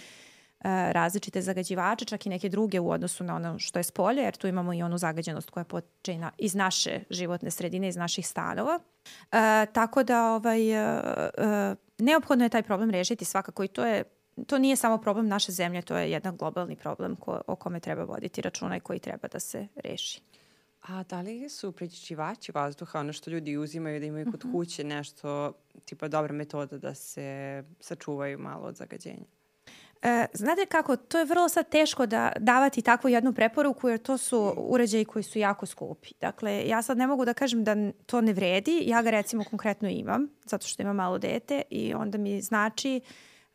različite 0.64 1.42
zagađivače, 1.42 2.04
čak 2.04 2.26
i 2.26 2.28
neke 2.28 2.48
druge 2.48 2.80
u 2.80 2.90
odnosu 2.90 3.24
na 3.24 3.36
ono 3.36 3.58
što 3.58 3.78
je 3.78 3.82
spolje, 3.82 4.22
jer 4.22 4.36
tu 4.36 4.46
imamo 4.46 4.74
i 4.74 4.82
onu 4.82 4.98
zagađenost 4.98 5.50
koja 5.50 5.64
poče 5.64 6.18
iz 6.38 6.54
naše 6.54 7.00
životne 7.10 7.50
sredine, 7.50 7.88
iz 7.88 7.96
naših 7.96 8.28
stanova. 8.28 8.78
E, 9.32 9.66
tako 9.72 10.02
da 10.02 10.32
ovaj, 10.32 10.70
e, 10.70 11.02
e, 11.38 11.74
neophodno 11.98 12.44
je 12.44 12.48
taj 12.48 12.62
problem 12.62 12.90
rešiti 12.90 13.24
svakako 13.24 13.64
i 13.64 13.68
to 13.68 13.86
je 13.86 14.04
to 14.46 14.58
nije 14.58 14.76
samo 14.76 14.98
problem 14.98 15.28
naše 15.28 15.52
zemlje, 15.52 15.82
to 15.82 15.96
je 15.96 16.10
jedan 16.10 16.36
globalni 16.36 16.76
problem 16.76 17.16
ko, 17.16 17.40
o 17.46 17.56
kome 17.56 17.80
treba 17.80 18.04
voditi 18.04 18.42
računa 18.42 18.76
i 18.76 18.80
koji 18.80 18.98
treba 18.98 19.28
da 19.28 19.40
se 19.40 19.66
reši. 19.74 20.20
A 20.82 21.02
da 21.02 21.20
li 21.20 21.48
su 21.48 21.72
prečišćivači 21.72 22.52
vazduha, 22.52 23.00
ono 23.00 23.12
što 23.12 23.30
ljudi 23.30 23.56
uzimaju 23.56 24.00
da 24.00 24.06
imaju 24.06 24.30
kod 24.30 24.44
mhm. 24.44 24.52
kuće 24.52 24.84
nešto, 24.84 25.52
tipa 25.84 26.08
dobra 26.08 26.32
metoda 26.32 26.78
da 26.78 26.94
se 26.94 27.62
sačuvaju 27.80 28.38
malo 28.38 28.66
od 28.66 28.76
zagađenja? 28.76 29.24
E, 30.02 30.26
znate 30.32 30.66
kako, 30.66 30.96
to 30.96 31.18
je 31.18 31.24
vrlo 31.24 31.48
sad 31.48 31.68
teško 31.68 32.06
da 32.06 32.32
davati 32.38 32.82
takvu 32.82 33.10
jednu 33.10 33.32
preporuku 33.32 33.88
jer 33.88 33.98
to 33.98 34.18
su 34.18 34.54
uređaji 34.56 35.04
koji 35.04 35.22
su 35.22 35.38
jako 35.38 35.66
skupi. 35.66 36.08
Dakle, 36.20 36.68
ja 36.68 36.82
sad 36.82 36.98
ne 36.98 37.06
mogu 37.06 37.24
da 37.24 37.34
kažem 37.34 37.64
da 37.64 37.76
to 38.06 38.20
ne 38.20 38.32
vredi, 38.32 38.82
ja 38.86 39.02
ga 39.02 39.10
recimo 39.10 39.44
konkretno 39.44 39.88
imam, 39.88 40.28
zato 40.46 40.66
što 40.66 40.82
imam 40.82 40.96
malo 40.96 41.18
dete 41.18 41.62
i 41.70 41.94
onda 41.94 42.18
mi 42.18 42.40
znači 42.40 43.00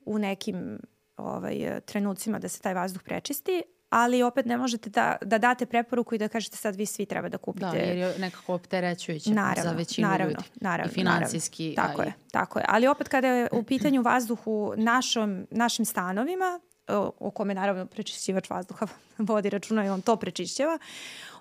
u 0.05 0.17
nekim 0.17 0.79
ovaj, 1.17 1.81
trenucima 1.85 2.39
da 2.39 2.49
se 2.49 2.61
taj 2.61 2.73
vazduh 2.73 3.01
prečisti, 3.03 3.63
ali 3.89 4.23
opet 4.23 4.45
ne 4.45 4.57
možete 4.57 4.89
da, 4.89 5.15
da 5.21 5.37
date 5.37 5.65
preporuku 5.65 6.15
i 6.15 6.17
da 6.17 6.27
kažete 6.27 6.57
sad 6.57 6.75
vi 6.75 6.85
svi 6.85 7.05
treba 7.05 7.29
da 7.29 7.37
kupite. 7.37 7.65
Da, 7.65 7.77
jer 7.77 7.97
je 7.97 8.19
nekako 8.19 8.53
opterećujuće 8.53 9.29
naravno, 9.29 9.71
za 9.71 9.77
većinu 9.77 10.07
naravno, 10.07 10.31
ljudi. 10.31 10.43
Naravno, 10.61 10.91
I 10.91 10.93
finansijski. 10.93 11.73
Naravno. 11.77 11.97
Tako 11.97 12.07
je, 12.07 12.13
tako 12.31 12.59
je. 12.59 12.65
Ali 12.67 12.87
opet 12.87 13.07
kada 13.07 13.27
je 13.27 13.47
u 13.51 13.63
pitanju 13.63 14.01
vazduh 14.01 14.39
u 14.45 14.73
našom, 14.77 15.47
našim 15.51 15.85
stanovima, 15.85 16.59
o, 16.87 17.31
kome 17.31 17.53
naravno 17.53 17.85
prečišćivač 17.85 18.49
vazduha 18.49 18.87
vodi 19.17 19.49
računa 19.49 19.85
i 19.85 19.89
on 19.89 20.01
to 20.01 20.15
prečišćava, 20.15 20.77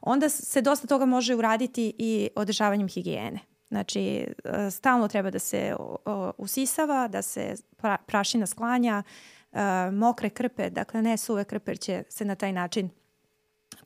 onda 0.01 0.29
se 0.29 0.63
dosta 0.63 0.87
toga 0.87 1.05
može 1.05 1.35
uraditi 1.35 1.95
i 1.99 2.29
održavanjem 2.37 2.89
higijene. 2.89 3.39
Znači, 3.69 4.27
e, 4.45 4.71
stalno 4.71 5.09
treba 5.09 5.31
da 5.31 5.39
se 5.39 5.77
usisava, 6.39 7.09
da 7.09 7.23
se 7.23 7.55
prašina 8.07 8.47
sklanja, 8.47 9.03
mokre 9.93 10.31
krpe, 10.31 10.71
dakle 10.71 11.03
ne 11.03 11.17
suve 11.17 11.45
krpe 11.45 11.71
jer 11.71 11.79
će 11.79 12.03
se 12.09 12.25
na 12.25 12.35
taj 12.35 12.53
način 12.53 12.91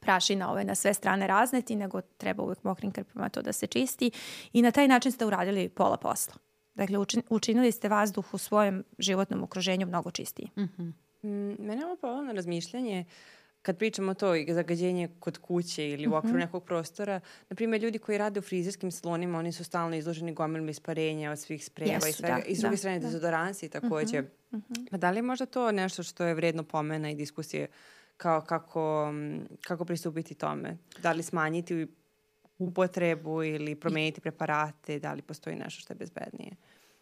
prašina 0.00 0.50
ove 0.52 0.64
na 0.64 0.74
sve 0.74 0.94
strane 0.94 1.26
razneti, 1.26 1.76
nego 1.76 2.00
treba 2.00 2.42
uvek 2.42 2.64
mokrim 2.64 2.92
krpama 2.92 3.28
to 3.28 3.42
da 3.42 3.52
se 3.52 3.66
čisti 3.66 4.10
i 4.52 4.62
na 4.62 4.70
taj 4.70 4.88
način 4.88 5.12
ste 5.12 5.26
uradili 5.26 5.68
pola 5.68 5.96
posla. 5.96 6.34
Dakle, 6.74 6.98
učinili 7.30 7.72
ste 7.72 7.88
vazduh 7.88 8.34
u 8.34 8.38
svojem 8.38 8.84
životnom 8.98 9.42
okruženju 9.42 9.86
mnogo 9.86 10.10
čistiji. 10.10 10.50
Mm 10.56 10.62
-hmm. 10.62 10.92
mm, 11.22 11.66
mene 11.66 11.86
ovo 11.86 11.96
polovno 11.96 12.32
razmišljanje 12.32 13.04
kad 13.62 13.78
pričamo 13.78 14.14
to 14.14 14.34
i 14.34 14.54
zagađenje 14.54 15.08
kod 15.20 15.38
kuće 15.38 15.90
ili 15.90 16.08
u 16.08 16.14
okviru 16.14 16.36
mm 16.36 16.40
-hmm. 16.40 16.44
nekog 16.44 16.64
prostora, 16.64 17.20
na 17.48 17.56
primjer, 17.56 17.82
ljudi 17.82 17.98
koji 17.98 18.18
rade 18.18 18.40
u 18.40 18.42
frizerskim 18.42 18.90
salonima, 18.90 19.38
oni 19.38 19.52
su 19.52 19.64
stalno 19.64 19.96
izloženi 19.96 20.34
gomilima 20.34 20.70
isparenja 20.70 21.30
od 21.30 21.38
svih 21.38 21.64
spreva 21.64 21.92
Jesu, 21.92 22.08
i 22.08 22.12
svega. 22.12 22.34
Da, 22.34 22.42
I 22.42 22.56
s 22.56 22.58
druge 22.58 22.72
da, 22.72 22.78
strane, 22.78 22.98
da. 22.98 23.06
dezodoransi 23.06 23.68
takođe. 23.68 24.20
Mm 24.20 24.26
-hmm. 24.52 24.90
Pa 24.90 24.96
da 24.96 25.10
li 25.10 25.18
je 25.18 25.22
možda 25.22 25.46
to 25.46 25.72
nešto 25.72 26.02
što 26.02 26.24
je 26.24 26.34
vredno 26.34 26.62
pomena 26.62 27.10
i 27.10 27.14
diskusije 27.14 27.66
kao 28.16 28.40
kako, 28.40 29.12
kako 29.60 29.84
pristupiti 29.84 30.34
tome? 30.34 30.76
Da 31.02 31.12
li 31.12 31.22
smanjiti 31.22 31.86
upotrebu 32.58 33.42
ili 33.42 33.74
promeniti 33.74 34.20
preparate, 34.20 34.98
da 34.98 35.12
li 35.12 35.22
postoji 35.22 35.56
nešto 35.56 35.80
što 35.80 35.92
je 35.92 35.96
bezbednije? 35.96 36.56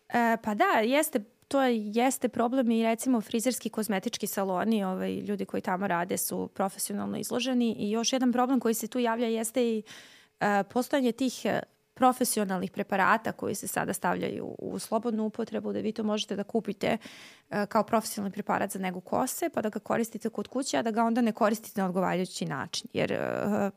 E, 0.09 0.37
pa 0.43 0.55
da, 0.55 0.81
jeste 0.85 1.25
to 1.49 1.63
jeste 1.63 2.29
problem 2.29 2.71
i 2.71 2.83
recimo 2.83 3.21
frizerski 3.21 3.71
kozmetički 3.71 4.27
saloni, 4.27 4.85
ovaj, 4.85 5.15
ljudi 5.15 5.45
koji 5.45 5.61
tamo 5.61 5.87
rade 5.87 6.17
su 6.17 6.49
profesionalno 6.55 7.19
izloženi 7.19 7.77
i 7.79 7.91
još 7.91 8.13
jedan 8.13 8.33
problem 8.33 8.61
koji 8.61 8.75
se 8.75 8.89
tu 8.89 8.99
javlja 8.99 9.27
jeste 9.27 9.69
i 9.69 9.83
uh, 10.41 10.47
postojanje 10.71 11.13
tih 11.13 11.45
e, 11.45 11.61
profesionalnih 11.95 12.71
preparata 12.71 13.33
koji 13.33 13.55
se 13.55 13.69
sada 13.69 13.93
stavljaju 13.93 14.55
u 14.59 14.79
slobodnu 14.79 15.25
upotrebu, 15.25 15.73
da 15.73 15.79
vi 15.79 15.93
to 15.93 16.03
možete 16.03 16.37
da 16.37 16.45
kupite 16.45 16.97
uh, 17.51 17.57
kao 17.69 17.83
profesionalni 17.83 18.33
preparat 18.33 18.71
za 18.71 18.79
negu 18.79 19.01
kose, 19.01 19.49
pa 19.49 19.63
da 19.63 19.69
ga 19.69 19.79
koristite 19.79 20.31
kod 20.31 20.49
kuće, 20.49 20.79
a 20.79 20.83
da 20.83 20.91
ga 20.91 21.05
onda 21.05 21.21
ne 21.21 21.33
koristite 21.33 21.81
na 21.81 21.87
odgovarajući 21.87 22.45
način. 22.45 22.89
Jer 22.93 23.13
uh, 23.13 23.73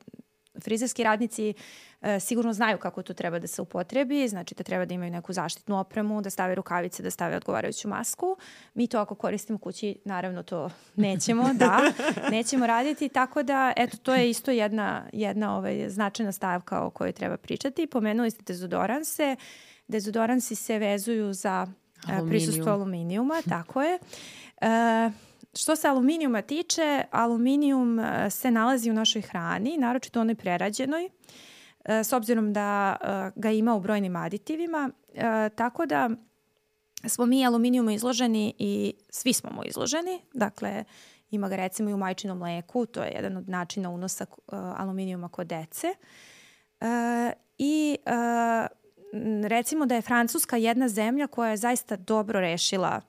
frizerski 0.59 1.03
radnici 1.03 1.49
e, 1.49 1.53
sigurno 2.19 2.53
znaju 2.53 2.77
kako 2.77 3.01
to 3.03 3.13
treba 3.13 3.39
da 3.39 3.47
se 3.47 3.61
upotrebi, 3.61 4.27
znači 4.27 4.55
da 4.55 4.63
treba 4.63 4.85
da 4.85 4.93
imaju 4.93 5.11
neku 5.11 5.33
zaštitnu 5.33 5.79
opremu, 5.79 6.21
da 6.21 6.29
stave 6.29 6.55
rukavice, 6.55 7.03
da 7.03 7.11
stave 7.11 7.35
odgovarajuću 7.37 7.87
masku. 7.87 8.37
Mi 8.73 8.87
to 8.87 8.99
ako 8.99 9.15
koristimo 9.15 9.59
kući, 9.59 9.95
naravno 10.05 10.43
to 10.43 10.69
nećemo, 10.95 11.53
da, 11.53 11.81
nećemo 12.31 12.67
raditi, 12.67 13.09
tako 13.09 13.43
da 13.43 13.73
eto 13.77 13.97
to 13.97 14.15
je 14.15 14.29
isto 14.29 14.51
jedna, 14.51 15.03
jedna 15.13 15.57
ovaj, 15.57 15.89
značajna 15.89 16.31
stavka 16.31 16.85
o 16.85 16.89
kojoj 16.89 17.11
treba 17.11 17.37
pričati. 17.37 17.87
Pomenuli 17.87 18.31
ste 18.31 18.43
dezodoranse, 18.43 19.35
dezodoransi 19.87 20.55
se 20.55 20.79
vezuju 20.79 21.33
za 21.33 21.67
e, 22.09 22.27
prisustvo 22.27 22.71
aluminijuma, 22.71 23.41
tako 23.49 23.81
je. 23.81 23.99
E, 24.61 25.11
Što 25.55 25.75
se 25.75 25.87
aluminijuma 25.87 26.41
tiče, 26.41 27.03
aluminijum 27.11 27.99
e, 27.99 28.29
se 28.29 28.51
nalazi 28.51 28.91
u 28.91 28.93
našoj 28.93 29.21
hrani, 29.21 29.77
naročito 29.77 30.21
onoj 30.21 30.35
prerađenoj, 30.35 31.05
e, 31.05 31.09
s 31.85 32.13
obzirom 32.13 32.53
da 32.53 32.95
e, 33.01 33.31
ga 33.35 33.51
ima 33.51 33.75
u 33.75 33.79
brojnim 33.79 34.15
aditivima, 34.15 34.89
tako 35.55 35.85
da 35.85 36.09
smo 37.07 37.25
mi 37.25 37.45
aluminijumu 37.45 37.91
izloženi 37.91 38.53
i 38.57 38.93
svi 39.09 39.33
smo 39.33 39.49
mu 39.51 39.61
izloženi, 39.65 40.21
dakle 40.33 40.83
ima 41.31 41.49
ga 41.49 41.55
recimo 41.55 41.89
i 41.89 41.93
u 41.93 41.97
majčinom 41.97 42.37
mleku, 42.37 42.85
to 42.85 43.03
je 43.03 43.11
jedan 43.11 43.37
od 43.37 43.49
načina 43.49 43.89
unosa 43.89 44.25
aluminijuma 44.51 45.29
kod 45.29 45.47
dece. 45.47 45.87
I 47.57 47.97
recimo 49.43 49.85
da 49.85 49.95
je 49.95 50.01
Francuska 50.01 50.57
jedna 50.57 50.89
zemlja 50.89 51.27
koja 51.27 51.49
je 51.49 51.57
zaista 51.57 51.95
dobro 51.95 52.39
rešila 52.39 53.01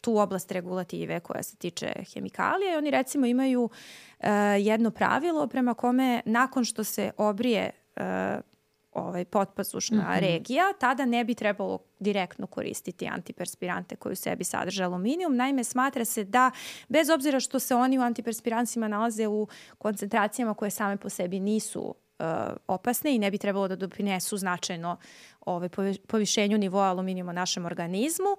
tu 0.00 0.18
oblast 0.18 0.52
regulative 0.52 1.20
koja 1.20 1.42
se 1.42 1.56
tiče 1.56 1.92
hemikalije 2.14 2.72
i 2.72 2.76
oni 2.76 2.90
recimo 2.90 3.26
imaju 3.26 3.62
uh, 3.62 4.26
jedno 4.58 4.90
pravilo 4.90 5.46
prema 5.46 5.74
kome 5.74 6.22
nakon 6.24 6.64
što 6.64 6.84
se 6.84 7.10
obrije 7.16 7.70
uh, 7.96 8.02
ovaj 8.92 9.24
potpazušna 9.24 10.02
mm 10.02 10.06
-hmm. 10.06 10.20
regija, 10.20 10.72
tada 10.80 11.04
ne 11.04 11.24
bi 11.24 11.34
trebalo 11.34 11.78
direktno 11.98 12.46
koristiti 12.46 13.06
antiperspirante 13.06 13.96
koji 13.96 14.12
u 14.12 14.16
sebi 14.16 14.44
sadrže 14.44 14.84
aluminijum. 14.84 15.36
Naime, 15.36 15.64
smatra 15.64 16.04
se 16.04 16.24
da, 16.24 16.50
bez 16.88 17.10
obzira 17.10 17.40
što 17.40 17.58
se 17.58 17.74
oni 17.74 17.98
u 17.98 18.02
antiperspirancima 18.02 18.88
nalaze 18.88 19.26
u 19.26 19.48
koncentracijama 19.78 20.54
koje 20.54 20.70
same 20.70 20.96
po 20.96 21.08
sebi 21.08 21.40
nisu 21.40 21.94
uh, 22.18 22.26
opasne 22.66 23.14
i 23.14 23.18
ne 23.18 23.30
bi 23.30 23.38
trebalo 23.38 23.68
da 23.68 23.76
doprinesu 23.76 24.36
značajno 24.36 24.96
ovaj, 25.48 25.68
povišenju 26.06 26.58
nivoa 26.58 26.88
aluminijuma 26.88 27.30
u 27.30 27.34
našem 27.34 27.66
organizmu, 27.66 28.36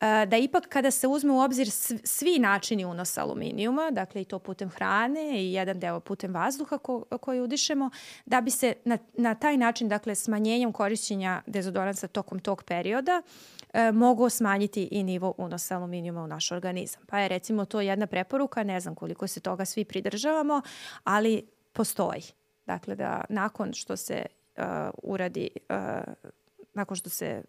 e, 0.00 0.26
da 0.26 0.36
ipak 0.36 0.68
kada 0.68 0.90
se 0.90 1.08
uzme 1.08 1.32
u 1.32 1.40
obzir 1.40 1.70
svi 2.04 2.38
načini 2.38 2.84
unosa 2.84 3.22
aluminijuma, 3.22 3.90
dakle 3.90 4.22
i 4.22 4.24
to 4.24 4.38
putem 4.38 4.68
hrane 4.68 5.44
i 5.44 5.52
jedan 5.52 5.80
deo 5.80 6.00
putem 6.00 6.34
vazduha 6.34 6.78
ko, 6.78 7.04
koji 7.20 7.40
udišemo, 7.40 7.90
da 8.26 8.40
bi 8.40 8.50
se 8.50 8.74
na, 8.84 8.98
na 9.14 9.34
taj 9.34 9.56
način, 9.56 9.88
dakle 9.88 10.14
smanjenjem 10.14 10.72
korišćenja 10.72 11.42
dezodoransa 11.46 12.08
tokom 12.08 12.38
tog 12.38 12.62
perioda, 12.62 13.22
e, 13.72 13.92
mogu 13.92 14.28
smanjiti 14.30 14.88
i 14.90 15.02
nivo 15.02 15.34
unosa 15.38 15.76
aluminijuma 15.76 16.22
u 16.22 16.26
naš 16.26 16.52
organizam. 16.52 17.02
Pa 17.06 17.18
je 17.18 17.28
recimo 17.28 17.64
to 17.64 17.80
jedna 17.80 18.06
preporuka, 18.06 18.62
ne 18.62 18.80
znam 18.80 18.94
koliko 18.94 19.26
se 19.26 19.40
toga 19.40 19.64
svi 19.64 19.84
pridržavamo, 19.84 20.62
ali 21.04 21.46
postoji. 21.72 22.39
Dakle, 22.66 22.94
da 22.94 23.24
nakon 23.28 23.72
što 23.72 23.96
se 23.96 24.26
uh, 24.56 24.64
uradi 25.02 25.48
uh, 25.68 25.76
nakon 26.74 26.96
što 26.96 27.10
se 27.10 27.42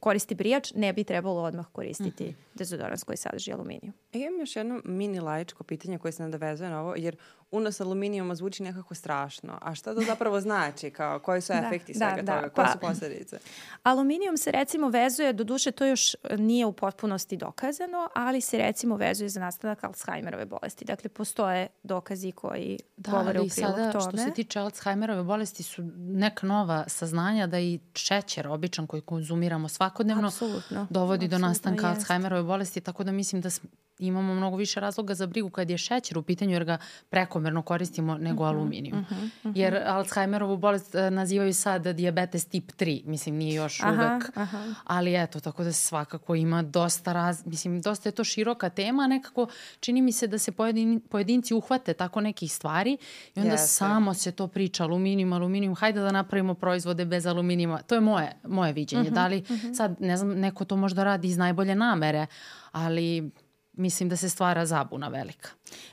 koristi 0.00 0.34
brijač, 0.34 0.72
ne 0.74 0.92
bi 0.92 1.04
trebalo 1.04 1.42
odmah 1.42 1.66
koristiti 1.72 2.24
mm 2.24 2.28
-hmm. 2.28 2.58
dezodorans 2.58 3.04
koji 3.04 3.16
sadrži 3.16 3.52
aluminiju. 3.52 3.92
E, 4.12 4.18
imam 4.18 4.40
još 4.40 4.56
jedno 4.56 4.80
mini 4.84 5.20
laičko 5.20 5.64
pitanje 5.64 5.98
koje 5.98 6.12
se 6.12 6.22
nadovezuje 6.22 6.70
na 6.70 6.80
ovo, 6.80 6.94
jer 6.96 7.16
unos 7.50 7.80
aluminijuma 7.80 8.34
zvuči 8.34 8.62
nekako 8.62 8.94
strašno. 8.94 9.58
A 9.62 9.74
šta 9.74 9.94
to 9.94 10.00
zapravo 10.00 10.40
znači? 10.40 10.90
Kao, 10.90 11.18
koji 11.18 11.40
su 11.40 11.52
da, 11.52 11.58
efekti 11.58 11.92
da, 11.92 11.98
svega 11.98 12.22
da, 12.22 12.36
toga? 12.36 12.48
Koje 12.48 12.66
pa, 12.66 12.72
su 12.72 12.78
posledice? 12.78 13.38
Aluminijum 13.82 14.36
se 14.36 14.50
recimo 14.50 14.88
vezuje, 14.88 15.32
do 15.32 15.44
duše 15.44 15.70
to 15.70 15.86
još 15.86 16.16
nije 16.38 16.66
u 16.66 16.72
potpunosti 16.72 17.36
dokazano, 17.36 18.08
ali 18.14 18.40
se 18.40 18.58
recimo 18.58 18.96
vezuje 18.96 19.28
za 19.28 19.40
nastanak 19.40 19.84
Alzheimerove 19.84 20.46
bolesti. 20.46 20.84
Dakle, 20.84 21.10
postoje 21.10 21.68
dokazi 21.82 22.32
koji 22.32 22.78
da, 22.96 23.10
govore 23.10 23.40
u 23.40 23.48
prilog 23.48 23.74
sada, 23.74 23.92
tome. 23.92 24.10
Što 24.10 24.16
se 24.16 24.34
tiče 24.34 24.58
Alzheimerove 24.58 25.22
bolesti 25.22 25.62
su 25.62 25.82
neka 25.96 26.46
nova 26.46 26.84
saznanja 26.88 27.46
da 27.46 27.58
i 27.58 27.80
šećer 27.94 28.48
običan 28.48 28.86
koji 28.86 29.02
konzumiramo 29.02 29.68
svakodnevno 29.68 30.26
Absolutno. 30.26 30.86
dovodi 30.90 31.24
Absolutno, 31.24 31.38
do 31.38 31.48
nastanka 31.48 31.88
jest. 31.88 31.98
Alzheimerove 31.98 32.42
bolesti, 32.42 32.80
tako 32.80 33.04
da 33.04 33.12
mislim 33.12 33.42
da 33.42 33.50
imamo 33.98 34.34
mnogo 34.34 34.56
više 34.56 34.80
razloga 34.80 35.14
za 35.14 35.26
brigu 35.26 35.50
kad 35.50 35.70
je 35.70 35.78
šećer 35.78 36.18
u 36.18 36.22
pitanju 36.22 36.52
jer 36.52 36.64
ga 36.64 36.78
prekomerno 37.10 37.62
koristimo 37.62 38.18
nego 38.18 38.42
uh 38.42 38.48
mhm, 38.48 38.56
-huh, 38.56 38.60
aluminijum. 38.60 38.98
Uh 38.98 39.06
-huh, 39.10 39.24
uh 39.24 39.30
-huh. 39.44 39.52
Jer 39.54 39.76
Alzheimerovu 39.86 40.56
bolest 40.56 40.94
e, 40.94 41.10
nazivaju 41.10 41.54
sad 41.54 41.86
diabetes 41.86 42.44
tip 42.44 42.72
3, 42.72 43.06
mislim 43.06 43.34
nije 43.34 43.54
još 43.54 43.82
aha, 43.82 43.92
uvek, 43.92 44.30
aha. 44.34 44.74
ali 44.84 45.22
eto, 45.22 45.40
tako 45.40 45.64
da 45.64 45.72
svakako 45.72 46.34
ima 46.34 46.62
dosta 46.62 47.12
raz, 47.12 47.46
mislim 47.46 47.80
dosta 47.80 48.08
je 48.08 48.12
to 48.12 48.24
široka 48.24 48.68
tema, 48.68 49.06
nekako 49.06 49.46
čini 49.80 50.02
mi 50.02 50.12
se 50.12 50.26
da 50.26 50.38
se 50.38 50.52
pojedin, 50.52 51.00
pojedinci 51.00 51.54
uhvate 51.54 51.94
tako 51.94 52.20
nekih 52.20 52.52
stvari 52.52 52.96
i 53.34 53.40
onda 53.40 53.52
Jeste. 53.52 53.66
samo 53.66 54.14
se 54.14 54.32
to 54.32 54.46
priča 54.48 54.84
aluminijum, 54.84 55.32
aluminijum, 55.32 55.74
hajde 55.74 56.00
da 56.00 56.12
napravimo 56.12 56.54
proizvode 56.54 57.04
bez 57.04 57.26
aluminijuma. 57.26 57.82
To 57.82 57.94
je 57.94 58.00
moje, 58.00 58.32
moje 58.48 58.72
viđenje. 58.72 59.02
Uh 59.02 59.08
-huh, 59.08 59.14
da 59.14 59.26
li 59.26 59.38
uh 59.38 59.46
-huh. 59.48 59.74
sad, 59.74 60.00
ne 60.00 60.16
znam, 60.16 60.38
neko 60.40 60.64
to 60.64 60.76
možda 60.76 61.04
radi 61.04 61.28
iz 61.28 61.36
najbolje 61.36 61.74
namere, 61.74 62.26
ali 62.72 63.30
mislim 63.76 64.08
da 64.08 64.16
se 64.16 64.28
stvara 64.28 64.66
zabuna 64.66 65.08
velika. 65.08 65.48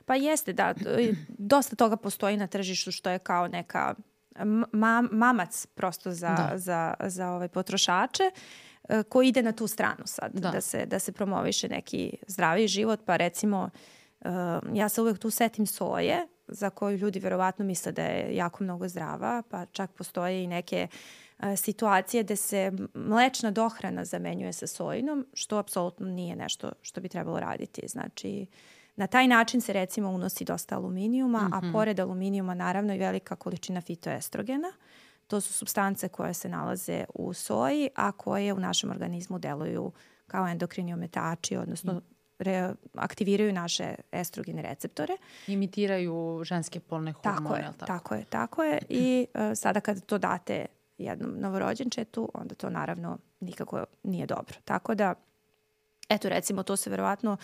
Pa 0.05 0.15
jeste, 0.15 0.53
da. 0.53 0.73
Dosta 1.27 1.75
toga 1.75 1.97
postoji 1.97 2.37
na 2.37 2.47
tržištu 2.47 2.91
što 2.91 3.09
je 3.09 3.19
kao 3.19 3.47
neka 3.47 3.95
ma, 4.71 5.03
mamac 5.11 5.65
prosto 5.65 6.11
za, 6.11 6.29
da. 6.29 6.57
za, 6.57 6.93
za 6.99 7.31
ove 7.31 7.47
potrošače 7.47 8.23
e, 8.89 9.03
koji 9.03 9.27
ide 9.27 9.43
na 9.43 9.51
tu 9.51 9.67
stranu 9.67 10.03
sad, 10.05 10.31
da, 10.33 10.51
da 10.51 10.61
se, 10.61 10.85
da 10.85 10.99
se 10.99 11.11
promoviše 11.11 11.67
neki 11.67 12.17
zdravi 12.27 12.67
život, 12.67 12.99
pa 13.05 13.15
recimo 13.15 13.69
uh, 14.19 14.29
ja 14.73 14.89
se 14.89 15.01
uvek 15.01 15.19
tu 15.19 15.29
setim 15.29 15.65
soje 15.65 16.27
za 16.47 16.69
koju 16.69 16.97
ljudi 16.97 17.19
verovatno 17.19 17.65
misle 17.65 17.91
da 17.91 18.03
je 18.03 18.35
jako 18.35 18.63
mnogo 18.63 18.87
zdrava, 18.87 19.43
pa 19.49 19.65
čak 19.65 19.91
postoje 19.91 20.43
i 20.43 20.47
neke 20.47 20.87
uh, 20.91 21.22
situacije 21.57 22.23
gde 22.23 22.35
se 22.35 22.71
mlečna 22.93 23.51
dohrana 23.51 24.05
zamenjuje 24.05 24.53
sa 24.53 24.67
sojinom, 24.67 25.25
što 25.33 25.57
apsolutno 25.57 26.07
nije 26.07 26.35
nešto 26.35 26.71
što 26.81 27.01
bi 27.01 27.09
trebalo 27.09 27.39
raditi. 27.39 27.87
Znači, 27.87 28.45
na 28.95 29.07
taj 29.07 29.27
način 29.27 29.61
se 29.61 29.73
recimo 29.73 30.09
unosi 30.09 30.45
dosta 30.45 30.75
aluminijuma, 30.75 31.41
mm 31.41 31.51
-hmm. 31.51 31.57
a 31.57 31.61
mhm. 31.61 31.71
pored 31.71 31.99
aluminijuma 31.99 32.53
naravno 32.53 32.95
i 32.95 32.97
velika 32.97 33.35
količina 33.35 33.81
fitoestrogena. 33.81 34.71
To 35.27 35.41
su 35.41 35.53
substance 35.53 36.07
koje 36.07 36.33
se 36.33 36.49
nalaze 36.49 37.03
u 37.13 37.33
soji, 37.33 37.89
a 37.95 38.11
koje 38.11 38.53
u 38.53 38.59
našem 38.59 38.89
organizmu 38.89 39.39
deluju 39.39 39.91
kao 40.27 40.47
endokrini 40.47 40.93
ometači, 40.93 41.57
odnosno 41.57 42.01
re, 42.39 42.73
aktiviraju 42.93 43.53
naše 43.53 43.95
estrogene 44.11 44.61
receptore. 44.61 45.13
Imitiraju 45.47 46.41
ženske 46.43 46.79
polne 46.79 47.11
hormone. 47.11 47.49
Tako 47.49 47.55
je, 47.55 47.63
tako? 47.63 47.85
tako 47.85 48.15
je, 48.15 48.25
tako 48.29 48.63
je. 48.63 48.79
I 48.89 49.27
uh, 49.33 49.41
sada 49.55 49.79
kada 49.79 49.99
to 49.99 50.17
date 50.17 50.65
jednom 51.03 51.39
novorođenčetu, 51.39 52.29
onda 52.33 52.55
to 52.55 52.69
naravno 52.69 53.17
nikako 53.39 53.83
nije 54.03 54.25
dobro. 54.25 54.55
Tako 54.65 54.95
da, 54.95 55.15
eto 56.09 56.29
recimo 56.29 56.63
to 56.63 56.75
se 56.75 56.89
verovatno 56.89 57.37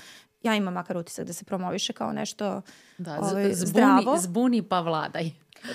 ja 0.44 0.56
imam 0.56 0.74
makar 0.74 0.98
utisak 0.98 1.26
da 1.26 1.34
se 1.34 1.46
promoviše 1.46 1.94
kao 1.94 2.14
nešto 2.14 2.62
Da, 2.98 3.20
ovaj, 3.20 3.54
zbuni, 3.54 3.56
zdravo. 3.56 4.18
zbuni 4.18 4.62
pa 4.64 4.80
vladaj. 4.80 5.32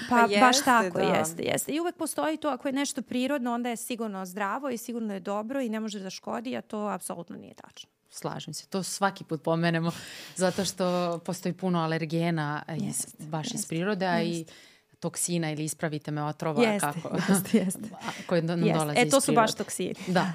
Pa, 0.08 0.16
Pa 0.16 0.20
baš 0.22 0.56
jeste, 0.56 0.64
tako, 0.64 0.98
da. 0.98 1.04
jeste, 1.04 1.42
jeste. 1.42 1.72
I 1.72 1.80
uvek 1.80 1.96
postoji 1.96 2.36
to, 2.36 2.48
ako 2.48 2.68
je 2.68 2.72
nešto 2.72 3.02
prirodno, 3.02 3.54
onda 3.54 3.68
je 3.68 3.76
sigurno 3.76 4.26
zdravo 4.26 4.70
i 4.70 4.76
sigurno 4.76 5.14
je 5.14 5.20
dobro 5.20 5.60
i 5.60 5.68
ne 5.68 5.80
može 5.80 6.00
da 6.00 6.10
škodi, 6.10 6.56
a 6.56 6.62
to 6.62 6.78
apsolutno 6.86 7.36
nije 7.36 7.54
tačno. 7.54 7.90
Slažem 8.10 8.54
se. 8.54 8.66
To 8.66 8.82
svaki 8.82 9.24
put 9.24 9.42
pomenemo 9.42 9.90
zato 10.36 10.64
što 10.64 11.18
postoji 11.24 11.52
puno 11.52 11.80
alergena 11.80 12.62
iz, 12.76 12.82
Jeste, 12.84 13.24
baš 13.24 13.46
iz 13.46 13.54
jeste, 13.54 13.68
prirode, 13.68 14.06
a 14.06 14.22
i 14.22 14.44
toksina 15.04 15.50
ili 15.50 15.64
ispravite 15.64 16.10
me 16.10 16.22
otrova 16.22 16.62
Jeste, 16.62 16.86
kako, 16.92 17.16
jeste, 17.28 17.58
jeste. 17.58 17.88
koje 18.26 18.42
nam 18.42 18.62
Jeste. 18.62 18.78
dolaze 18.78 19.00
E, 19.00 19.08
to 19.08 19.20
su 19.20 19.32
baš 19.32 19.54
toksini. 19.54 19.94
Da. 20.08 20.32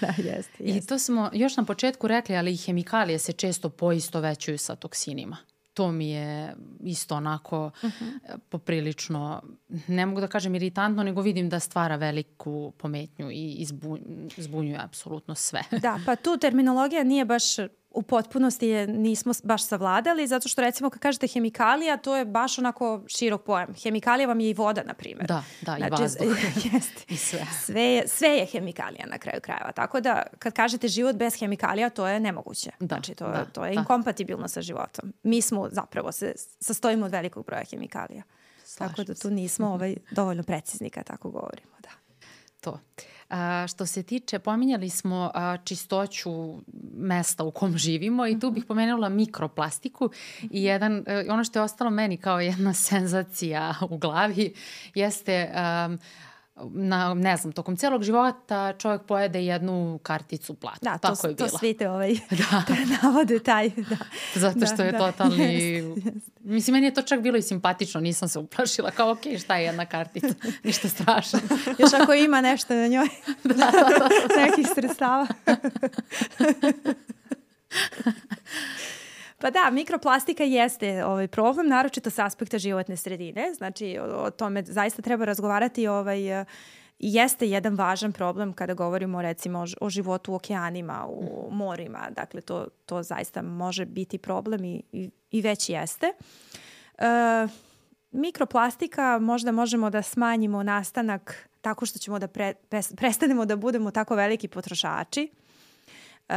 da, 0.00 0.12
jeste, 0.18 0.64
I 0.64 0.70
jeste. 0.70 0.88
to 0.88 0.98
smo 0.98 1.30
još 1.32 1.56
na 1.56 1.64
početku 1.64 2.08
rekli, 2.08 2.36
ali 2.36 2.52
i 2.52 2.56
hemikalije 2.56 3.18
se 3.18 3.32
često 3.32 3.68
poisto 3.70 4.20
većuju 4.20 4.58
sa 4.58 4.76
toksinima. 4.76 5.36
To 5.74 5.92
mi 5.92 6.10
je 6.10 6.54
isto 6.82 7.14
onako 7.16 7.70
Mhm. 7.84 8.04
e, 8.24 8.34
poprilično, 8.48 9.42
ne 9.88 10.06
mogu 10.06 10.20
da 10.20 10.26
kažem 10.26 10.54
iritantno, 10.54 11.02
nego 11.02 11.20
vidim 11.22 11.48
da 11.48 11.60
stvara 11.60 11.96
veliku 11.96 12.72
pometnju 12.78 13.30
i 13.30 13.52
izbu, 13.52 13.98
zbunjuje 14.36 14.78
apsolutno 14.80 15.34
sve. 15.34 15.62
Da, 15.72 16.00
pa 16.06 16.16
tu 16.16 16.36
terminologija 16.36 17.04
nije 17.04 17.24
baš 17.24 17.44
u 17.90 18.02
potpunosti 18.02 18.68
je 18.68 18.86
nismo 18.86 19.32
baš 19.42 19.66
savladali, 19.66 20.26
zato 20.26 20.48
što 20.48 20.62
recimo 20.62 20.90
kad 20.90 21.00
kažete 21.02 21.26
hemikalija, 21.26 21.96
to 21.96 22.16
je 22.16 22.24
baš 22.24 22.58
onako 22.58 23.02
širok 23.06 23.44
pojam. 23.44 23.74
Hemikalija 23.82 24.28
vam 24.28 24.40
je 24.40 24.50
i 24.50 24.54
voda, 24.54 24.82
na 24.82 24.94
primjer. 24.94 25.26
Da, 25.26 25.42
da, 25.60 25.76
i 25.76 25.78
Znači, 25.78 26.02
vazduh. 26.02 26.36
jeste. 26.72 27.04
I 27.08 27.16
sve. 27.16 27.46
Sve 27.64 27.82
je, 27.82 28.08
sve 28.08 28.28
je 28.28 28.46
hemikalija 28.46 29.06
na 29.06 29.18
kraju 29.18 29.40
krajeva. 29.40 29.72
Tako 29.72 30.00
da 30.00 30.22
kad 30.38 30.52
kažete 30.52 30.88
život 30.88 31.16
bez 31.16 31.38
hemikalija, 31.38 31.90
to 31.90 32.06
je 32.06 32.20
nemoguće. 32.20 32.70
Da, 32.80 32.86
znači 32.86 33.14
to, 33.14 33.28
da, 33.28 33.44
to 33.44 33.64
je 33.64 33.74
da. 33.74 33.80
inkompatibilno 33.80 34.48
sa 34.48 34.62
životom. 34.62 35.12
Mi 35.22 35.42
smo 35.42 35.68
zapravo 35.72 36.12
se 36.12 36.32
sastojimo 36.60 37.06
od 37.06 37.12
velikog 37.12 37.46
broja 37.46 37.64
hemikalija. 37.70 38.22
tako 38.78 38.94
Slažem 38.94 39.04
da 39.04 39.14
tu 39.14 39.30
nismo 39.30 39.66
ovaj, 39.66 39.96
dovoljno 40.10 40.42
precizni 40.42 40.90
kad 40.90 41.04
tako 41.04 41.30
govorimo. 41.30 41.72
Da. 41.82 41.97
To. 42.70 42.80
A, 43.30 43.66
što 43.68 43.86
se 43.86 44.02
tiče, 44.02 44.38
pominjali 44.38 44.90
smo 44.90 45.30
a, 45.34 45.56
čistoću 45.64 46.30
mesta 46.94 47.44
u 47.44 47.50
kom 47.50 47.78
živimo 47.78 48.26
i 48.26 48.40
tu 48.40 48.50
bih 48.50 48.64
pomenula 48.64 49.08
mikroplastiku 49.08 50.10
i 50.50 50.64
jedan, 50.64 51.04
e, 51.06 51.24
ono 51.30 51.44
što 51.44 51.58
je 51.58 51.62
ostalo 51.62 51.90
meni 51.90 52.16
kao 52.16 52.40
jedna 52.40 52.74
senzacija 52.88 53.74
u 53.90 53.98
glavi 53.98 54.54
jeste 54.94 55.50
um, 55.86 55.98
na, 56.70 57.14
ne 57.14 57.36
znam, 57.36 57.52
tokom 57.52 57.76
celog 57.76 58.02
života 58.02 58.72
čovjek 58.78 59.02
pojede 59.02 59.44
jednu 59.44 59.98
karticu 60.02 60.54
plata. 60.54 60.78
Da, 60.82 60.98
to, 60.98 61.14
Tako 61.14 61.26
je 61.26 61.36
to 61.36 61.48
svi 61.48 61.74
te 61.74 61.90
ovaj, 61.90 62.14
da. 62.50 62.62
navode 63.02 63.38
taj. 63.38 63.68
Da. 63.68 63.96
Zato 64.34 64.66
što 64.66 64.76
Da, 64.76 64.84
je 64.84 64.92
da. 64.92 64.98
totalni... 64.98 65.44
Jeste, 65.44 66.00
jeste. 66.04 66.20
Mislim, 66.40 66.74
meni 66.74 66.86
je 66.86 66.94
to 66.94 67.02
čak 67.02 67.20
bilo 67.20 67.36
i 67.36 67.42
simpatično, 67.42 68.00
nisam 68.00 68.28
se 68.28 68.38
uplašila. 68.38 68.90
Kao, 68.90 69.10
ok, 69.10 69.20
šta 69.40 69.56
je 69.56 69.64
jedna 69.64 69.86
kartica? 69.86 70.34
Ništa 70.64 70.88
strašno. 70.88 71.38
Još 71.78 71.92
ako 72.02 72.12
ima 72.12 72.40
nešto 72.40 72.74
na 72.74 72.86
njoj, 72.86 73.08
nekih 74.36 74.66
sredstava. 74.74 75.26
Pa 79.40 79.50
da, 79.50 79.70
mikroplastika 79.70 80.44
jeste 80.44 81.04
ovaj 81.04 81.28
problem, 81.28 81.68
naročito 81.68 82.10
sa 82.10 82.26
aspekta 82.26 82.58
životne 82.58 82.96
sredine. 82.96 83.54
Znači, 83.54 83.98
o, 83.98 84.24
o 84.24 84.30
tome 84.30 84.62
zaista 84.62 85.02
treba 85.02 85.24
razgovarati. 85.24 85.86
Ovaj, 85.86 86.44
jeste 86.98 87.48
jedan 87.48 87.74
važan 87.74 88.12
problem 88.12 88.52
kada 88.52 88.74
govorimo 88.74 89.22
recimo 89.22 89.64
o, 89.80 89.90
životu 89.90 90.32
u 90.32 90.34
okeanima, 90.34 91.06
u 91.08 91.48
morima. 91.50 92.08
Dakle, 92.10 92.40
to, 92.40 92.66
to 92.86 93.02
zaista 93.02 93.42
može 93.42 93.84
biti 93.84 94.18
problem 94.18 94.64
i, 94.64 94.82
i, 94.92 95.10
i 95.30 95.40
već 95.40 95.68
jeste. 95.68 96.06
E, 96.06 97.48
mikroplastika 98.10 99.18
možda 99.18 99.52
možemo 99.52 99.90
da 99.90 100.02
smanjimo 100.02 100.62
nastanak 100.62 101.48
tako 101.60 101.86
što 101.86 101.98
ćemo 101.98 102.18
da 102.18 102.28
pre, 102.28 102.54
pres- 102.70 102.96
prestanemo 102.96 103.44
da 103.44 103.56
budemo 103.56 103.90
tako 103.90 104.14
veliki 104.14 104.48
potrošači. 104.48 105.30
E, 106.28 106.34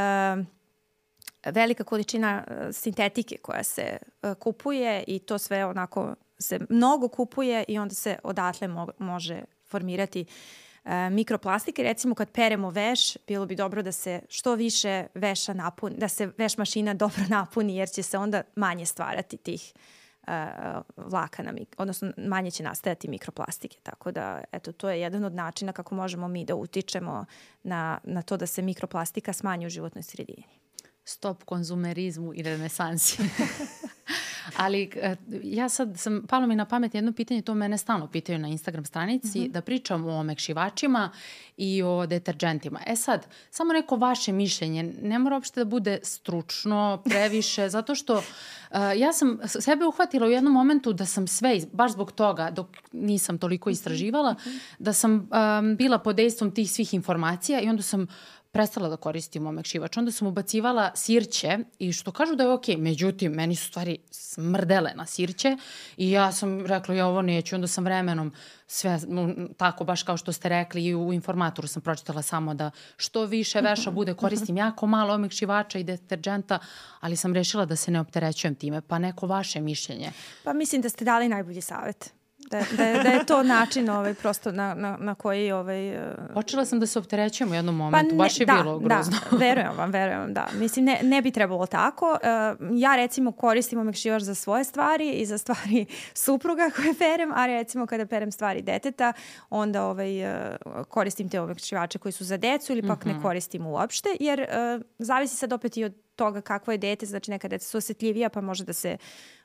velika 1.46 1.84
količina 1.84 2.44
e, 2.48 2.74
sintetike 2.74 3.38
koja 3.38 3.64
se 3.64 3.82
e, 3.82 4.34
kupuje 4.40 5.04
i 5.08 5.20
to 5.20 5.38
sve 5.38 5.66
onako 5.66 6.16
se 6.40 6.60
mnogo 6.70 7.08
kupuje 7.08 7.64
i 7.68 7.80
onda 7.80 7.96
se 7.96 8.18
odatle 8.24 8.68
mo- 8.68 8.92
može 8.98 9.42
formirati 9.66 10.26
e, 10.86 11.10
mikroplastike. 11.10 11.84
Recimo 11.84 12.16
kad 12.16 12.32
peremo 12.32 12.70
veš, 12.70 13.18
bilo 13.28 13.46
bi 13.46 13.56
dobro 13.56 13.82
da 13.82 13.92
se 13.92 14.22
što 14.30 14.56
više 14.56 15.06
veša 15.14 15.54
napuni, 15.54 15.96
da 15.98 16.08
se 16.08 16.30
veš 16.38 16.58
mašina 16.58 16.94
dobro 16.94 17.24
napuni 17.38 17.76
jer 17.76 17.90
će 17.90 18.04
se 18.04 18.18
onda 18.18 18.44
manje 18.56 18.86
stvarati 18.86 19.38
tih 19.38 19.74
vlakana, 20.98 21.54
odnosno 21.78 22.12
manje 22.18 22.52
će 22.52 22.64
nastajati 22.64 23.08
mikroplastike. 23.08 23.78
Tako 23.84 24.12
da, 24.12 24.44
eto, 24.52 24.72
to 24.72 24.90
je 24.90 25.02
jedan 25.02 25.24
od 25.24 25.34
načina 25.34 25.74
kako 25.74 25.96
možemo 25.96 26.28
mi 26.28 26.46
da 26.46 26.56
utičemo 26.56 27.26
na, 27.64 28.00
na 28.04 28.22
to 28.22 28.38
da 28.38 28.46
se 28.46 28.62
mikroplastika 28.62 29.34
smanji 29.34 29.66
u 29.66 29.70
životnoj 29.70 30.04
sredini. 30.04 30.61
Stop 31.04 31.44
konzumerizmu 31.44 32.34
i 32.34 32.42
renesansi. 32.42 33.24
Ali 34.58 34.90
e, 34.96 35.16
ja 35.44 35.70
sad 35.70 36.00
sam, 36.00 36.24
palo 36.30 36.48
mi 36.48 36.56
na 36.56 36.66
pamet 36.66 36.96
jedno 36.96 37.14
pitanje, 37.14 37.42
to 37.42 37.56
mene 37.56 37.78
stalno 37.78 38.08
pitaju 38.08 38.40
na 38.40 38.48
Instagram 38.48 38.86
stranici, 38.86 39.48
da 39.48 39.62
pričam 39.62 40.06
o 40.06 40.20
omekšivačima 40.20 41.10
i 41.58 41.84
o 41.84 42.06
deterđentima. 42.06 42.80
E 42.88 42.96
sad, 42.96 43.28
samo 43.50 43.74
neko 43.74 43.96
vaše 43.96 44.32
mišljenje, 44.32 44.84
ne 45.02 45.20
mora 45.20 45.36
uopšte 45.36 45.60
da 45.60 45.66
bude 45.66 46.00
stručno, 46.04 47.02
previše, 47.06 47.70
zato 47.76 47.96
što 47.96 48.16
uh, 48.16 48.24
ja 48.98 49.14
sam 49.14 49.40
sebe 49.46 49.86
uhvatila 49.86 50.28
u 50.28 50.32
jednom 50.32 50.54
momentu 50.54 50.94
da 50.94 51.06
sam 51.06 51.28
sve, 51.28 51.60
baš 51.74 51.92
zbog 51.92 52.12
toga, 52.12 52.52
dok 52.52 52.68
nisam 52.92 53.38
toliko 53.38 53.70
istraživala, 53.70 54.36
da 54.80 54.94
sam 54.94 55.14
um, 55.14 55.76
bila 55.76 56.00
pod 56.00 56.16
dejstvom 56.16 56.52
tih 56.52 56.72
svih 56.72 56.94
informacija 56.94 57.62
i 57.62 57.70
onda 57.70 57.84
sam 57.84 58.08
prestala 58.52 58.90
da 58.90 58.98
koristim 58.98 59.48
omekšivač. 59.48 59.98
Onda 59.98 60.12
sam 60.12 60.28
ubacivala 60.28 60.92
sirće 60.96 61.58
i 61.80 61.94
što 61.94 62.12
kažu 62.12 62.36
da 62.36 62.44
je 62.44 62.50
okej, 62.50 62.78
međutim, 62.78 63.32
meni 63.32 63.56
su 63.56 63.68
stvari 63.68 63.98
smrdele 64.12 64.92
na 64.96 65.06
sirće 65.06 65.58
i 65.98 66.12
ja 66.12 66.32
sam 66.32 66.66
rekla 66.66 66.96
ja 66.96 67.08
ovo 67.08 67.22
neću. 67.22 67.56
Onda 67.56 67.68
sam 67.68 67.84
vremenom 67.84 68.34
sve 68.68 69.00
tako, 69.58 69.84
baš 69.84 70.04
kao 70.04 70.18
što 70.18 70.32
ste 70.32 70.50
rekli 70.50 70.86
i 70.86 70.96
u 70.96 71.14
informatoru 71.14 71.68
sam 71.68 71.82
pročitala 71.82 72.22
samo 72.22 72.54
da 72.54 72.72
što 72.98 73.26
više 73.26 73.62
veša 73.62 73.92
bude, 73.92 74.14
koristim 74.14 74.58
jako 74.58 74.88
malo 74.88 75.14
omekšivača 75.14 75.80
i 75.80 75.84
deterđenta, 75.84 76.60
ali 77.00 77.16
sam 77.16 77.34
rešila 77.34 77.66
da 77.66 77.76
se 77.76 77.92
ne 77.92 78.00
opterećujem 78.00 78.56
time. 78.56 78.82
Pa 78.82 79.00
neko 79.00 79.28
vaše 79.28 79.62
mišljenje. 79.62 80.12
Pa 80.44 80.54
mislim 80.54 80.82
da 80.82 80.90
ste 80.90 81.06
dali 81.06 81.30
najbolji 81.30 81.62
savjet. 81.62 82.21
Da, 82.52 82.64
da, 82.78 82.84
je, 82.84 83.04
da 83.04 83.10
je 83.10 83.26
to 83.26 83.44
način 83.44 83.90
ovaj, 83.90 84.14
prosto 84.14 84.52
na, 84.52 84.74
na, 84.74 84.98
na 85.00 85.16
koji 85.16 85.52
ovaj, 85.52 85.90
eh, 85.90 86.16
Počela 86.34 86.66
sam 86.66 86.80
da 86.80 86.86
se 86.86 87.00
opterećujem 87.00 87.52
u 87.52 87.56
jednom 87.56 87.76
momentu, 87.76 88.16
baš 88.16 88.40
je 88.40 88.46
da, 88.46 88.54
bilo 88.54 88.80
grozno. 88.80 89.18
Da, 89.32 89.38
verujem 89.46 89.78
vam, 89.78 89.92
verujem 89.92 90.20
vam, 90.20 90.34
da. 90.34 90.48
Mislim, 90.54 90.86
ne, 90.86 91.00
ne 91.04 91.22
bi 91.22 91.32
trebalo 91.32 91.66
tako. 91.66 92.18
E, 92.24 92.28
ja 92.74 92.96
recimo 92.96 93.32
koristim 93.32 93.80
omekšivač 93.80 94.22
za 94.22 94.36
svoje 94.36 94.64
stvari 94.64 95.12
i 95.12 95.26
za 95.26 95.38
stvari 95.38 95.86
supruga 96.26 96.70
koje 96.76 96.94
perem, 96.94 97.32
a 97.36 97.46
recimo 97.46 97.86
kada 97.86 98.06
perem 98.06 98.32
stvari 98.32 98.62
deteta, 98.62 99.14
onda 99.50 99.86
ovaj, 99.86 100.22
e, 100.22 100.58
koristim 100.90 101.30
te 101.30 101.42
omekšivače 101.42 102.00
koji 102.00 102.12
su 102.12 102.24
za 102.24 102.38
decu 102.38 102.72
ili 102.74 102.88
pak 102.88 103.06
Mhm. 103.06 103.10
ne 103.18 103.22
koristim 103.22 103.66
uopšte, 103.68 104.10
jer 104.20 104.40
e, 104.40 104.48
zavisi 105.00 105.36
sad 105.36 105.54
opet 105.54 105.78
i 105.78 105.84
od 105.84 105.94
toga 106.16 106.42
kakvo 106.42 106.72
je 106.72 106.78
dete, 106.78 107.06
znači 107.06 107.32
neka 107.32 107.48
deca 107.48 107.68
su 107.68 107.78
osjetljivija 107.78 108.30
pa 108.30 108.42
može 108.42 108.64
da 108.64 108.74
se 108.74 108.98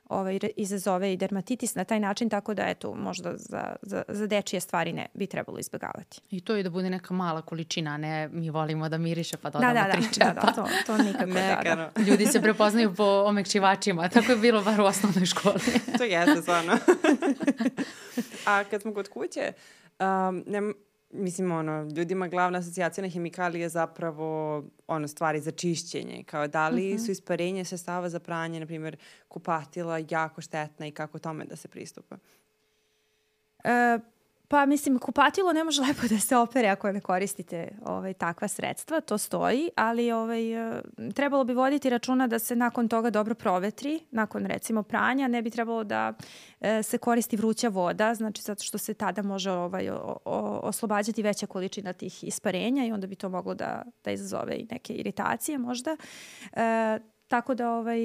ovaj, 0.09 0.39
izazove 0.55 1.13
i 1.13 1.17
dermatitis 1.17 1.75
na 1.75 1.83
taj 1.83 1.99
način, 1.99 2.29
tako 2.29 2.53
da 2.53 2.63
eto, 2.63 2.95
možda 2.95 3.33
za, 3.37 3.75
za, 3.81 4.03
za 4.07 4.27
dečije 4.27 4.59
stvari 4.59 4.93
ne 4.93 5.05
bi 5.13 5.27
trebalo 5.27 5.59
izbjegavati. 5.59 6.21
I 6.31 6.41
to 6.41 6.55
i 6.57 6.63
da 6.63 6.69
bude 6.69 6.89
neka 6.89 7.13
mala 7.13 7.41
količina, 7.41 7.97
ne 7.97 8.27
mi 8.27 8.49
volimo 8.49 8.89
da 8.89 8.97
miriše 8.97 9.37
pa 9.37 9.49
Da, 9.49 9.59
dodamo 9.59 9.73
da, 9.73 9.91
tri 9.91 10.01
da, 10.01 10.07
čepa. 10.13 10.33
da, 10.33 10.41
da, 10.41 10.51
to, 10.51 10.67
to 10.85 10.97
nikako 10.97 11.25
da, 11.25 11.33
da. 11.33 11.55
Mekano. 11.57 11.89
Ljudi 12.07 12.25
se 12.25 12.41
prepoznaju 12.41 12.95
po 12.95 13.23
omekšivačima, 13.27 14.09
tako 14.09 14.31
je 14.31 14.37
bilo 14.37 14.63
bar 14.63 14.81
u 14.81 14.85
osnovnoj 14.85 15.25
školi. 15.25 15.59
to 15.97 16.03
jeste 16.03 16.41
stvarno. 16.41 16.77
A 18.45 18.63
kad 18.63 18.81
smo 18.81 18.93
kod 18.93 19.09
kuće, 19.09 19.53
um, 19.99 20.43
ne, 20.47 20.61
mislim, 21.09 21.51
ono, 21.51 21.89
ljudima 21.95 22.27
glavna 22.27 22.59
asocijacija 22.59 23.01
na 23.01 23.09
hemikalije 23.09 23.61
je 23.61 23.69
zapravo 23.69 24.63
ono, 24.87 25.07
stvari 25.07 25.39
za 25.39 25.51
čišćenje. 25.51 26.23
Kao 26.23 26.47
da 26.47 26.69
li 26.69 26.99
su 26.99 27.11
isparenje 27.11 27.65
sestava 27.65 28.09
za 28.09 28.19
pranje, 28.19 28.59
na 28.59 28.65
primjer, 28.65 28.97
kupatila 29.27 29.99
jako 30.09 30.41
štetna 30.41 30.87
i 30.87 30.91
kako 30.91 31.19
tome 31.19 31.45
da 31.45 31.55
se 31.55 31.67
pristupa? 31.67 32.17
E, 33.63 33.99
pa 34.47 34.65
mislim, 34.65 34.99
kupatilo 34.99 35.53
ne 35.53 35.63
može 35.63 35.81
lepo 35.87 36.07
da 36.09 36.19
se 36.19 36.35
opere 36.37 36.67
ako 36.67 36.91
ne 36.91 37.01
koristite 37.01 37.77
ovaj, 37.85 38.13
takva 38.13 38.47
sredstva, 38.47 39.01
to 39.01 39.17
stoji, 39.17 39.69
ali 39.75 40.11
ovaj, 40.11 40.53
e, 40.53 40.81
trebalo 41.15 41.43
bi 41.43 41.53
voditi 41.53 41.89
računa 41.89 42.27
da 42.27 42.39
se 42.39 42.55
nakon 42.55 42.87
toga 42.87 43.09
dobro 43.09 43.35
provetri, 43.35 43.99
nakon 44.11 44.45
recimo 44.45 44.83
pranja, 44.83 45.27
ne 45.27 45.41
bi 45.41 45.49
trebalo 45.49 45.83
da 45.83 46.13
e, 46.61 46.83
se 46.83 46.97
koristi 46.97 47.37
vruća 47.37 47.67
voda, 47.67 48.13
znači 48.15 48.41
zato 48.41 48.63
što 48.63 48.77
se 48.77 48.93
tada 48.93 49.21
može 49.21 49.51
ovaj, 49.51 49.89
o, 49.89 50.17
o, 50.25 50.59
oslobađati 50.63 51.23
veća 51.23 51.45
količina 51.47 51.93
tih 51.93 52.23
isparenja 52.23 52.85
i 52.85 52.91
onda 52.91 53.07
bi 53.07 53.15
to 53.15 53.29
moglo 53.29 53.53
da, 53.53 53.83
da 54.03 54.11
izazove 54.11 54.55
i 54.55 54.67
neke 54.71 54.93
iritacije 54.93 55.57
možda. 55.57 55.97
E, 56.53 56.99
tako 57.27 57.55
da 57.55 57.71
ovaj, 57.71 57.99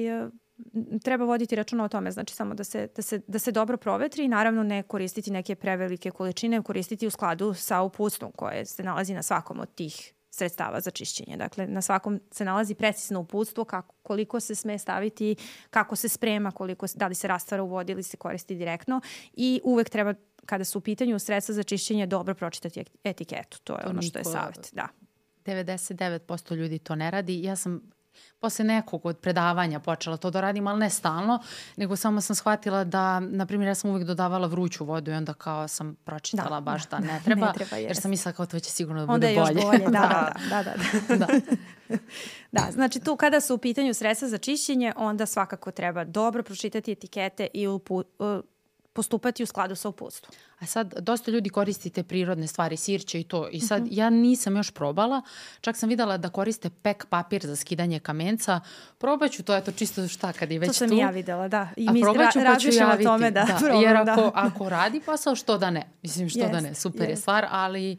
treba 1.03 1.25
voditi 1.25 1.55
računa 1.55 1.83
o 1.83 1.87
tome, 1.87 2.11
znači 2.11 2.33
samo 2.33 2.53
da 2.53 2.63
se, 2.63 2.87
da 2.95 3.01
se, 3.01 3.21
da 3.27 3.39
se 3.39 3.51
dobro 3.51 3.77
provetri 3.77 4.25
i 4.25 4.27
naravno 4.27 4.63
ne 4.63 4.83
koristiti 4.83 5.31
neke 5.31 5.55
prevelike 5.55 6.11
količine, 6.11 6.61
koristiti 6.61 7.07
u 7.07 7.09
skladu 7.09 7.53
sa 7.53 7.81
uputstvom 7.81 8.31
koje 8.31 8.65
se 8.65 8.83
nalazi 8.83 9.13
na 9.13 9.23
svakom 9.23 9.59
od 9.59 9.75
tih 9.75 10.13
sredstava 10.29 10.81
za 10.81 10.91
čišćenje. 10.91 11.37
Dakle, 11.37 11.67
na 11.67 11.81
svakom 11.81 12.19
se 12.31 12.45
nalazi 12.45 12.75
precizno 12.75 13.19
uputstvo 13.19 13.65
kako, 13.65 13.95
koliko 14.03 14.39
se 14.39 14.55
sme 14.55 14.77
staviti, 14.79 15.35
kako 15.69 15.95
se 15.95 16.09
sprema, 16.09 16.51
koliko, 16.51 16.85
da 16.95 17.07
li 17.07 17.15
se 17.15 17.27
rastvara 17.27 17.63
u 17.63 17.67
vodi 17.67 17.91
ili 17.91 18.03
se 18.03 18.17
koristi 18.17 18.55
direktno 18.55 19.01
i 19.33 19.61
uvek 19.63 19.89
treba 19.89 20.13
kada 20.45 20.63
su 20.63 20.77
u 20.77 20.81
pitanju 20.81 21.19
sredstva 21.19 21.55
za 21.55 21.63
čišćenje 21.63 22.05
dobro 22.05 22.35
pročitati 22.35 22.83
etiketu. 23.03 23.59
To 23.63 23.73
je 23.73 23.83
to 23.83 23.89
ono 23.89 24.01
što 24.01 24.19
je 24.19 24.23
savjet. 24.23 24.69
Da. 24.73 24.87
99% 25.45 26.55
ljudi 26.55 26.79
to 26.79 26.95
ne 26.95 27.11
radi. 27.11 27.43
Ja 27.43 27.55
sam 27.55 27.81
posle 28.39 28.65
nekog 28.65 29.05
od 29.05 29.17
predavanja 29.17 29.79
počela 29.79 30.17
to 30.17 30.31
da 30.31 30.41
radim, 30.41 30.67
ali 30.67 30.79
ne 30.79 30.89
stalno, 30.89 31.39
nego 31.75 31.95
samo 31.95 32.21
sam 32.21 32.35
shvatila 32.35 32.83
da, 32.83 33.19
na 33.19 33.45
primjer, 33.45 33.67
ja 33.67 33.75
sam 33.75 33.89
uvijek 33.89 34.07
dodavala 34.07 34.47
vruću 34.47 34.85
vodu 34.85 35.11
i 35.11 35.13
onda 35.13 35.33
kao 35.33 35.67
sam 35.67 35.95
pročitala 35.95 36.59
da, 36.59 36.61
baš 36.61 36.87
da, 36.89 36.97
da 36.97 37.05
ne 37.13 37.21
treba, 37.25 37.45
ne 37.45 37.53
treba 37.53 37.77
jer 37.77 37.95
sam 37.97 38.11
mislila 38.11 38.33
kao 38.33 38.45
to 38.45 38.59
će 38.59 38.71
sigurno 38.71 39.01
da 39.01 39.07
bude 39.07 39.27
bolje. 39.27 39.39
Onda 39.39 39.47
je 39.47 39.55
još 39.55 39.65
bolje, 39.65 39.85
da, 39.99 40.33
da, 40.49 40.63
da. 40.63 40.73
da, 41.07 41.15
da. 41.15 41.27
da. 41.89 41.97
da, 42.51 42.71
znači 42.71 42.99
tu 42.99 43.15
kada 43.15 43.41
su 43.41 43.55
u 43.55 43.57
pitanju 43.57 43.93
sredstva 43.93 44.27
za 44.27 44.37
čišćenje, 44.37 44.93
onda 44.95 45.25
svakako 45.25 45.71
treba 45.71 46.03
dobro 46.03 46.43
pročitati 46.43 46.91
etikete 46.91 47.47
i 47.53 47.67
upu, 47.67 48.03
postupati 48.93 49.43
u 49.43 49.45
skladu 49.45 49.75
sa 49.75 49.89
uputstvom. 49.89 50.35
A 50.59 50.65
sad, 50.65 50.93
dosta 50.99 51.31
ljudi 51.31 51.49
koristi 51.49 51.89
te 51.89 52.03
prirodne 52.03 52.47
stvari, 52.47 52.77
sirće 52.77 53.19
i 53.19 53.23
to. 53.23 53.49
I 53.49 53.59
sad, 53.59 53.81
uh 53.81 53.85
mhm. 53.85 53.93
-huh. 53.93 53.97
ja 53.99 54.09
nisam 54.09 54.55
još 54.55 54.71
probala, 54.71 55.21
čak 55.61 55.77
sam 55.77 55.89
videla 55.89 56.17
da 56.17 56.29
koriste 56.29 56.69
pek 56.69 57.05
papir 57.05 57.45
za 57.45 57.55
skidanje 57.55 57.99
kamenca. 57.99 58.59
Probaću 58.97 59.43
to, 59.43 59.55
eto, 59.55 59.71
čisto 59.71 60.07
šta 60.07 60.33
kad 60.33 60.51
je 60.51 60.59
već 60.59 60.67
tu. 60.67 60.73
To 60.73 60.77
sam 60.77 60.89
tu. 60.89 60.95
ja 60.95 61.09
videla, 61.09 61.47
da. 61.47 61.69
I 61.75 61.89
mi 61.89 62.01
probaću, 62.01 62.39
ra 62.39 62.53
pa 62.53 62.59
ću 62.59 62.69
javiti. 62.71 63.03
tome 63.03 63.31
da, 63.31 63.43
da. 63.43 63.57
Probam, 63.59 63.83
Jer 63.83 63.95
ako, 63.95 64.21
da. 64.21 64.31
ako 64.33 64.69
radi 64.69 65.01
posao, 65.05 65.35
što 65.35 65.57
da 65.57 65.69
ne? 65.69 65.89
Mislim, 66.01 66.29
što 66.29 66.39
yes, 66.39 66.51
da 66.51 66.59
ne, 66.59 66.75
super 66.75 67.07
yes. 67.07 67.09
je 67.09 67.15
stvar, 67.15 67.47
ali 67.49 67.97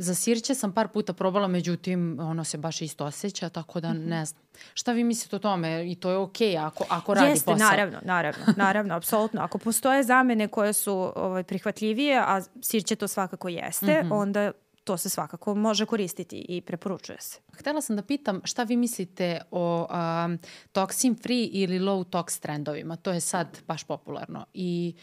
Za 0.00 0.14
sirće 0.14 0.54
sam 0.54 0.72
par 0.72 0.88
puta 0.88 1.12
probala, 1.12 1.48
međutim, 1.48 2.18
ono 2.20 2.44
se 2.44 2.58
baš 2.58 2.82
isto 2.82 3.04
osjeća, 3.04 3.48
tako 3.48 3.80
da 3.80 3.92
ne 3.92 4.24
znam. 4.24 4.42
Šta 4.74 4.92
vi 4.92 5.04
mislite 5.04 5.36
o 5.36 5.38
tome? 5.38 5.90
I 5.90 5.94
to 5.94 6.10
je 6.10 6.16
okej 6.16 6.48
okay 6.48 6.66
ako, 6.66 6.84
ako 6.88 7.14
radi 7.14 7.28
Jeste, 7.28 7.44
posao. 7.44 7.68
naravno, 7.68 7.98
naravno, 8.02 8.44
naravno, 8.64 8.94
apsolutno. 8.94 9.40
Ako 9.40 9.58
postoje 9.58 10.02
zamene 10.02 10.48
koje 10.48 10.72
su 10.72 11.12
ovaj, 11.16 11.42
prihvatljivije, 11.42 12.18
a 12.18 12.40
sirće 12.62 12.96
to 12.96 13.08
svakako 13.08 13.48
jeste, 13.48 14.02
mm 14.02 14.06
-hmm. 14.06 14.20
onda 14.20 14.52
to 14.84 14.96
se 14.96 15.08
svakako 15.08 15.54
može 15.54 15.86
koristiti 15.86 16.46
i 16.48 16.60
preporučuje 16.60 17.18
se. 17.20 17.38
Htela 17.52 17.80
sam 17.80 17.96
da 17.96 18.02
pitam 18.02 18.40
šta 18.44 18.62
vi 18.62 18.76
mislite 18.76 19.40
o 19.50 19.86
um, 19.90 20.38
toxin 20.72 21.22
free 21.22 21.46
ili 21.52 21.78
low 21.78 22.04
tox 22.04 22.40
trendovima. 22.40 22.96
To 22.96 23.12
je 23.12 23.20
sad 23.20 23.58
baš 23.66 23.84
popularno 23.84 24.46
i 24.54 24.94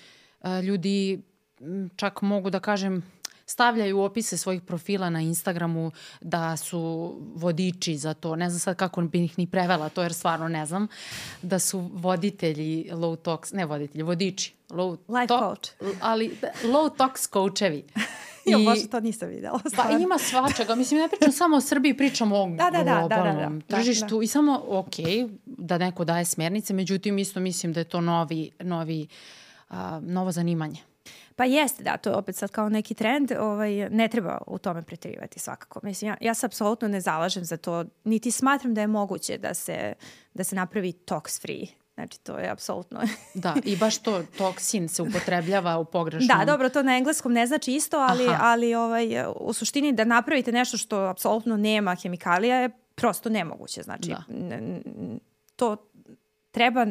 uh, 0.41 0.63
ljudi 0.63 1.21
čak 1.95 2.21
mogu 2.21 2.49
da 2.49 2.59
kažem 2.59 3.03
stavljaju 3.45 3.99
opise 3.99 4.37
svojih 4.37 4.61
profila 4.61 5.09
na 5.09 5.21
Instagramu 5.21 5.91
da 6.21 6.57
su 6.57 7.13
vodiči 7.35 7.97
za 7.97 8.13
to. 8.13 8.35
Ne 8.35 8.49
znam 8.49 8.59
sad 8.59 8.75
kako 8.75 9.01
bi 9.01 9.23
ih 9.23 9.39
ni 9.39 9.47
prevela 9.47 9.89
to 9.89 10.01
jer 10.01 10.13
stvarno 10.13 10.47
ne 10.47 10.65
znam. 10.65 10.87
Da 11.41 11.59
su 11.59 11.89
voditelji 11.93 12.89
low 12.91 13.15
tox, 13.15 13.53
ne 13.53 13.65
voditelji, 13.65 14.03
vodiči. 14.03 14.53
Low 14.69 14.97
Life 15.07 15.27
to, 15.27 15.39
coach. 15.39 15.69
Ali 16.01 16.37
low 16.63 16.97
tox 16.97 17.29
coachevi. 17.33 17.83
I, 18.45 18.51
jo, 18.51 18.59
baš 18.59 18.79
to 18.91 18.99
nisam 18.99 19.29
videla. 19.29 19.59
Pa 19.75 19.91
ima 19.91 20.17
svačega. 20.17 20.75
Mislim, 20.75 20.99
ne 20.99 21.09
pričam 21.09 21.31
samo 21.31 21.57
o 21.57 21.61
Srbiji, 21.61 21.97
pričam 21.97 22.31
o 22.31 22.49
da, 22.49 22.69
da, 22.71 22.83
da, 22.83 22.99
globalnom 22.99 23.35
da, 23.35 23.41
da, 23.41 23.49
da, 23.49 23.59
da, 23.67 23.77
tržištu. 23.77 24.05
Da, 24.05 24.15
da. 24.15 24.23
I 24.23 24.27
samo, 24.27 24.63
ok, 24.67 24.95
da 25.45 25.77
neko 25.77 26.05
daje 26.05 26.25
smernice, 26.25 26.73
međutim, 26.73 27.17
isto 27.17 27.39
mislim 27.39 27.73
da 27.73 27.79
je 27.79 27.83
to 27.83 28.01
novi, 28.01 28.51
novi, 28.59 29.07
uh, 29.69 29.77
novo 30.01 30.31
zanimanje. 30.31 30.79
Pa 31.35 31.45
jeste, 31.45 31.83
da, 31.83 31.97
to 31.97 32.09
je 32.09 32.15
opet 32.15 32.35
sad 32.35 32.51
kao 32.51 32.69
neki 32.69 32.93
trend, 32.93 33.31
ovaj, 33.39 33.89
ne 33.89 34.07
treba 34.07 34.37
u 34.47 34.57
tome 34.57 34.81
pretirivati 34.81 35.39
svakako. 35.39 35.79
Mislim, 35.83 36.09
ja, 36.09 36.17
ja 36.21 36.33
se 36.33 36.45
apsolutno 36.45 36.87
ne 36.87 37.01
zalažem 37.01 37.43
za 37.43 37.57
to, 37.57 37.85
niti 38.03 38.31
smatram 38.31 38.73
da 38.73 38.81
je 38.81 38.87
moguće 38.87 39.37
da 39.37 39.53
se, 39.53 39.93
da 40.33 40.43
se 40.43 40.55
napravi 40.55 40.91
tox 40.91 41.41
free 41.41 41.65
Znači, 41.95 42.19
to 42.19 42.37
je 42.37 42.49
apsolutno... 42.49 43.01
da, 43.33 43.55
i 43.63 43.75
baš 43.75 43.97
to, 43.97 44.23
toksin 44.37 44.89
se 44.89 45.01
upotrebljava 45.01 45.77
u 45.77 45.85
pogrešnom... 45.85 46.37
Da, 46.37 46.45
dobro, 46.45 46.69
to 46.69 46.83
na 46.83 46.97
engleskom 46.97 47.33
ne 47.33 47.47
znači 47.47 47.73
isto, 47.73 47.97
ali, 47.97 48.27
Aha. 48.27 48.37
ali 48.41 48.75
ovaj, 48.75 49.07
u 49.39 49.53
suštini 49.53 49.93
da 49.93 50.03
napravite 50.03 50.51
nešto 50.51 50.77
što 50.77 50.97
apsolutno 50.97 51.57
nema 51.57 51.95
hemikalija 51.95 52.57
je 52.57 52.69
prosto 52.95 53.29
nemoguće. 53.29 53.81
Znači, 53.81 54.09
da. 54.09 54.23
to 55.55 55.89
treba, 56.51 56.85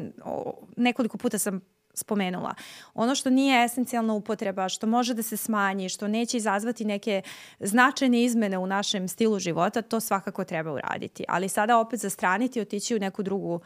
nekoliko 0.77 1.19
puta 1.19 1.39
sam 1.39 1.61
spomenula. 1.95 2.55
Ono 2.95 3.15
što 3.15 3.31
nije 3.31 3.65
esencijalna 3.65 4.15
upotreba, 4.15 4.69
što 4.69 4.87
može 4.87 5.15
da 5.15 5.23
se 5.23 5.37
smanji, 5.37 5.89
što 5.89 6.09
neće 6.09 6.37
izazvati 6.37 6.85
neke 6.85 7.23
značajne 7.61 8.25
izmene 8.25 8.59
u 8.59 8.67
našem 8.67 9.09
stilu 9.09 9.39
života, 9.39 9.83
to 9.83 10.01
svakako 10.01 10.45
treba 10.45 10.73
uraditi. 10.73 11.25
Ali 11.29 11.49
sada 11.49 11.79
opet 11.79 12.01
zastraniti 12.01 12.61
otići 12.61 12.97
u 12.97 12.99
neku 12.99 13.23
drugu 13.23 13.61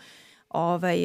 ovaj, 0.49 0.99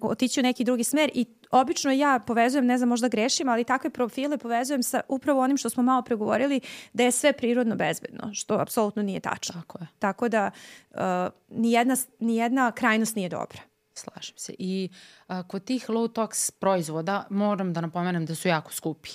otići 0.00 0.40
u 0.40 0.42
neki 0.42 0.64
drugi 0.64 0.84
smer 0.84 1.10
i 1.14 1.26
obično 1.50 1.92
ja 1.92 2.20
povezujem, 2.26 2.66
ne 2.66 2.78
znam, 2.78 2.88
možda 2.88 3.08
grešim, 3.08 3.48
ali 3.48 3.64
takve 3.64 3.90
profile 3.90 4.38
povezujem 4.38 4.82
sa 4.82 5.00
upravo 5.08 5.42
onim 5.42 5.56
što 5.56 5.70
smo 5.70 5.82
malo 5.82 6.02
pregovorili, 6.02 6.60
da 6.92 7.02
je 7.02 7.10
sve 7.10 7.32
prirodno 7.32 7.76
bezbedno, 7.76 8.34
što 8.34 8.54
apsolutno 8.54 9.02
nije 9.02 9.20
tačno. 9.20 9.54
Tako 9.54 9.78
je. 9.78 9.86
Tako 9.98 10.28
da 10.28 10.50
uh, 10.90 10.98
nijedna, 11.48 11.96
nijedna 12.20 12.72
krajnost 12.72 13.16
nije 13.16 13.28
dobra. 13.28 13.60
Slažem 13.98 14.34
se. 14.36 14.54
I 14.58 14.88
a, 15.26 15.42
kod 15.42 15.64
tih 15.64 15.88
low 15.88 16.08
tox 16.08 16.50
proizvoda 16.50 17.26
moram 17.30 17.72
da 17.72 17.80
napomenem 17.80 18.26
da 18.26 18.34
su 18.34 18.48
jako 18.48 18.72
skupi. 18.72 19.10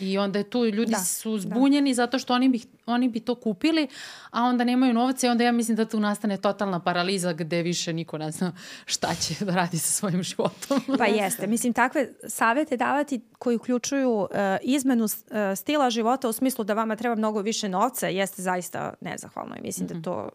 I 0.00 0.18
onda 0.18 0.38
je 0.38 0.50
tu 0.50 0.64
ljudi 0.64 0.92
da, 0.92 0.98
su 0.98 1.32
da. 1.32 1.38
zbunjeni 1.38 1.90
da. 1.90 1.94
zato 1.94 2.18
što 2.18 2.34
oni 2.34 2.48
bi, 2.48 2.60
oni 2.90 3.08
bi 3.08 3.20
to 3.20 3.34
kupili, 3.34 3.88
a 4.30 4.42
onda 4.42 4.64
nemaju 4.64 4.94
novca 4.94 5.26
i 5.26 5.30
onda 5.30 5.44
ja 5.44 5.52
mislim 5.52 5.76
da 5.76 5.84
tu 5.84 6.00
nastane 6.00 6.36
totalna 6.36 6.80
paraliza 6.80 7.32
gde 7.32 7.62
više 7.62 7.92
niko 7.92 8.18
ne 8.18 8.30
zna 8.30 8.52
šta 8.86 9.14
će 9.14 9.44
da 9.44 9.54
radi 9.54 9.78
sa 9.78 9.92
svojim 9.92 10.22
životom. 10.22 10.80
Pa 10.98 11.06
jeste. 11.06 11.46
Mislim, 11.46 11.72
takve 11.72 12.12
savete 12.28 12.76
davati 12.76 13.20
koji 13.38 13.56
uključuju 13.56 14.10
uh, 14.10 14.28
izmenu 14.62 15.04
uh, 15.04 15.10
stila 15.56 15.90
života 15.90 16.28
u 16.28 16.32
smislu 16.32 16.64
da 16.64 16.74
vama 16.74 16.96
treba 16.96 17.14
mnogo 17.14 17.40
više 17.40 17.68
novca 17.68 18.08
jeste 18.08 18.42
zaista 18.42 18.94
nezahvalno 19.00 19.56
i 19.56 19.62
mislim 19.62 19.86
mm 19.86 19.90
-hmm. 19.90 19.94
da 19.94 20.02
to 20.02 20.30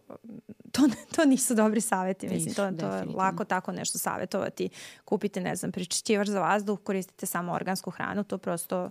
to, 0.76 0.82
to 1.16 1.26
nisu 1.26 1.56
dobri 1.56 1.82
saveti, 1.82 2.28
mislim, 2.28 2.56
to, 2.56 2.72
to 2.72 2.96
je 2.96 3.06
lako 3.06 3.44
tako 3.44 3.72
nešto 3.72 3.98
savetovati. 3.98 4.70
Kupite, 5.06 5.42
ne 5.42 5.56
znam, 5.56 5.72
pričišćivač 5.72 6.28
za 6.28 6.40
vazduh, 6.40 6.80
koristite 6.84 7.26
samo 7.26 7.54
organsku 7.54 7.92
hranu, 7.92 8.24
to 8.24 8.38
prosto... 8.38 8.90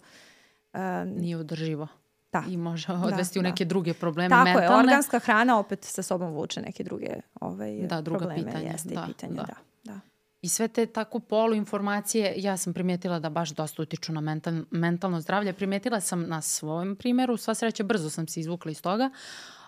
Uh, 0.73 0.81
Nije 1.07 1.37
održivo. 1.37 1.89
Da. 2.35 2.45
I 2.49 2.57
može 2.57 2.89
da, 2.89 2.95
odvesti 2.95 3.39
da, 3.39 3.41
u 3.41 3.43
neke 3.43 3.64
da. 3.64 3.68
druge 3.68 3.95
probleme 3.95 4.28
Tako 4.28 4.45
mentalne. 4.45 4.66
je, 4.66 4.78
organska 4.78 5.18
hrana 5.18 5.59
opet 5.59 5.85
sa 5.85 6.03
sobom 6.03 6.32
vuče 6.32 6.61
neke 6.61 6.85
druge 6.85 7.09
ovaj, 7.41 7.76
da, 7.87 8.01
druga 8.01 8.18
probleme. 8.18 8.45
Pitanja. 8.45 8.70
Jeste 8.70 8.95
da, 8.95 9.05
pitanja, 9.07 9.35
da. 9.35 9.43
da. 9.43 9.55
da. 9.85 10.01
I 10.43 10.49
sve 10.49 10.68
te 10.68 10.87
tako 10.87 11.20
polu 11.20 11.55
informacije, 11.55 12.35
ja 12.37 12.57
sam 12.57 12.72
primetila 12.72 13.18
da 13.18 13.30
baš 13.30 13.51
dosta 13.51 13.82
utiču 13.82 14.12
na 14.12 14.20
mental, 14.20 14.55
mentalno 14.70 15.20
zdravlje. 15.20 15.53
Primetila 15.53 16.01
sam 16.01 16.28
na 16.28 16.41
svojem 16.41 16.97
primjeru, 16.97 17.37
sva 17.37 17.55
sreća 17.55 17.82
brzo 17.82 18.11
sam 18.11 18.28
se 18.28 18.41
izvukla 18.41 18.70
iz 18.70 18.82
toga, 18.82 19.11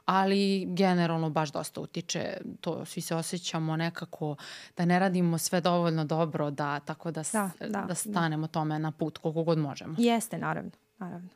ali 0.04 0.66
generalno 0.68 1.30
baš 1.30 1.52
dosta 1.52 1.80
utiče, 1.80 2.36
to 2.60 2.84
svi 2.84 3.00
se 3.00 3.14
osjećamo 3.14 3.76
nekako 3.76 4.36
da 4.76 4.84
ne 4.84 4.98
radimo 4.98 5.38
sve 5.38 5.60
dovoljno 5.60 6.04
dobro, 6.04 6.50
da 6.50 6.80
tako 6.80 7.10
da, 7.10 7.22
da, 7.32 7.50
da, 7.60 7.68
da, 7.68 7.84
da 7.88 7.94
stanemo 7.94 8.46
da. 8.46 8.52
tome 8.52 8.78
na 8.78 8.92
put 8.92 9.18
koliko 9.18 9.42
god 9.42 9.58
možemo. 9.58 9.94
Jeste, 9.98 10.38
naravno, 10.38 10.70
naravno. 10.98 11.28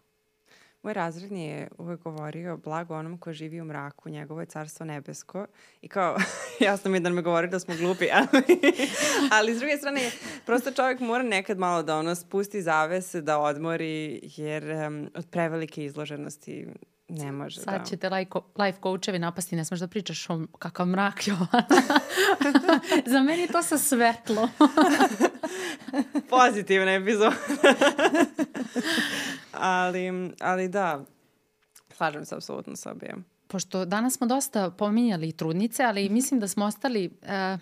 Moj 0.83 0.95
razredni 0.95 1.47
je 1.47 1.69
uvek 1.79 2.01
govorio 2.01 2.57
blago 2.57 2.95
onom 2.95 3.19
ko 3.19 3.33
živi 3.33 3.61
u 3.61 3.65
mraku, 3.65 4.09
njegovo 4.09 4.41
je 4.41 4.47
carstvo 4.47 4.87
nebesko. 4.87 5.47
I 5.83 5.89
kao, 5.89 6.17
jasno 6.61 6.91
mi 6.91 6.97
je 6.97 7.01
da 7.01 7.11
me 7.11 7.23
govori 7.23 7.49
da 7.49 7.61
smo 7.61 7.75
glupi, 7.77 8.07
ali, 8.19 8.43
ali 9.33 9.55
s 9.55 9.59
druge 9.59 9.77
strane, 9.77 10.11
prosto 10.47 10.71
čovjek 10.71 11.01
mora 11.01 11.23
nekad 11.23 11.59
malo 11.59 11.83
da 11.83 11.97
ono 11.97 12.15
spusti 12.15 12.63
zavese, 12.63 13.21
da 13.21 13.39
odmori, 13.39 14.21
jer 14.23 14.65
um, 14.87 15.11
od 15.15 15.27
prevelike 15.31 15.85
izloženosti 15.85 16.67
Ne 17.11 17.33
može, 17.33 17.61
Sad 17.61 17.79
da. 17.79 17.85
će 17.85 17.97
te 17.97 18.09
life 18.59 18.79
coachevi 18.83 19.19
napasti, 19.19 19.57
ne 19.57 19.65
smeš 19.65 19.81
da 19.81 19.89
pričaš 19.89 20.31
o 20.31 20.47
kakav 20.59 20.87
mrak 20.87 21.15
Jovana. 21.27 22.01
Za 23.07 23.21
meni 23.21 23.43
je 23.43 23.49
to 23.49 23.63
sa 23.63 23.79
svetlo. 23.79 24.49
Pozitivna 26.31 26.93
epizoda. 26.93 27.33
Ali, 29.61 30.33
ali 30.41 30.69
da, 30.69 31.05
slažem 31.93 32.25
se 32.25 32.35
apsolutno 32.35 32.77
s 32.77 32.87
obijem. 32.87 33.25
Pošto 33.47 33.85
danas 33.85 34.15
smo 34.15 34.27
dosta 34.27 34.71
pominjali 34.71 35.33
trudnice, 35.33 35.83
ali 35.83 36.09
mislim 36.09 36.41
da 36.41 36.49
smo 36.49 36.65
ostali... 36.65 37.11
Uh, 37.23 37.61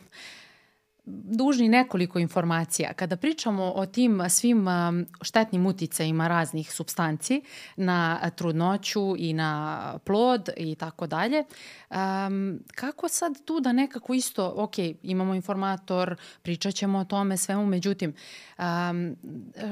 dužni 1.24 1.68
nekoliko 1.68 2.18
informacija. 2.18 2.92
Kada 2.92 3.16
pričamo 3.16 3.72
o 3.76 3.86
tim 3.86 4.20
svim 4.28 4.66
štetnim 5.22 5.66
uticajima 5.66 6.28
raznih 6.28 6.72
substanci 6.72 7.42
na 7.76 8.30
trudnoću 8.36 9.14
i 9.18 9.32
na 9.32 9.78
plod 10.04 10.48
i 10.56 10.74
tako 10.74 11.06
dalje, 11.06 11.44
kako 12.74 13.08
sad 13.08 13.44
tu 13.44 13.60
da 13.60 13.72
nekako 13.72 14.14
isto, 14.14 14.52
ok, 14.56 14.74
imamo 15.02 15.34
informator, 15.34 16.16
pričat 16.42 16.74
ćemo 16.74 16.98
o 16.98 17.04
tome 17.04 17.36
svemu, 17.36 17.66
međutim, 17.66 18.14
um, 18.58 19.16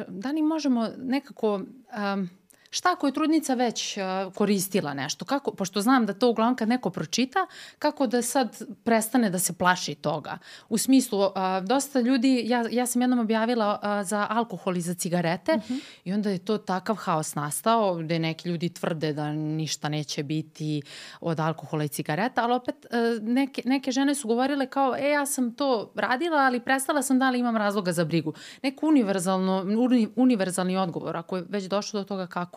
da 0.08 0.30
li 0.30 0.42
možemo 0.42 0.88
nekako 0.98 1.54
um, 1.54 2.30
šta 2.70 2.92
ako 2.92 3.06
je 3.06 3.12
trudnica 3.12 3.54
već 3.54 3.96
uh, 3.96 4.32
koristila 4.34 4.94
nešto? 4.94 5.24
Kako, 5.24 5.50
pošto 5.50 5.80
znam 5.80 6.06
da 6.06 6.14
to 6.14 6.30
uglavnom 6.30 6.56
kad 6.56 6.68
neko 6.68 6.90
pročita, 6.90 7.46
kako 7.78 8.06
da 8.06 8.22
sad 8.22 8.62
prestane 8.84 9.30
da 9.30 9.38
se 9.38 9.52
plaši 9.52 9.94
toga? 9.94 10.38
U 10.68 10.78
smislu, 10.78 11.18
uh, 11.20 11.32
dosta 11.62 12.00
ljudi, 12.00 12.42
ja, 12.46 12.64
ja 12.70 12.86
sam 12.86 13.02
jednom 13.02 13.18
objavila 13.18 13.80
uh, 13.82 14.08
za 14.08 14.26
alkohol 14.30 14.76
i 14.76 14.80
za 14.80 14.94
cigarete 14.94 15.52
uh 15.52 15.58
mhm. 15.58 15.74
-huh. 15.74 15.80
i 16.04 16.12
onda 16.12 16.30
je 16.30 16.38
to 16.38 16.58
takav 16.58 16.96
haos 16.96 17.34
nastao 17.34 17.94
gde 17.94 18.18
neki 18.18 18.48
ljudi 18.48 18.68
tvrde 18.68 19.12
da 19.12 19.32
ništa 19.32 19.88
neće 19.88 20.22
biti 20.22 20.82
od 21.20 21.40
alkohola 21.40 21.84
i 21.84 21.88
cigareta, 21.88 22.42
ali 22.42 22.54
opet 22.54 22.86
uh, 22.90 23.22
neke, 23.22 23.62
neke 23.64 23.90
žene 23.90 24.14
su 24.14 24.28
govorile 24.28 24.66
kao, 24.66 24.96
e, 24.96 25.08
ja 25.08 25.26
sam 25.26 25.54
to 25.54 25.92
radila, 25.94 26.36
ali 26.36 26.60
prestala 26.60 27.02
sam 27.02 27.18
da 27.18 27.30
li 27.30 27.38
imam 27.38 27.56
razloga 27.56 27.92
za 27.92 28.04
brigu. 28.04 28.34
Neko 28.62 28.86
univerzalno, 28.86 29.62
uni, 29.78 30.08
univerzalni 30.16 30.76
odgovor, 30.76 31.16
ako 31.16 31.36
je 31.36 31.44
već 31.48 31.64
došlo 31.64 32.00
do 32.00 32.04
toga 32.04 32.26
kako 32.26 32.55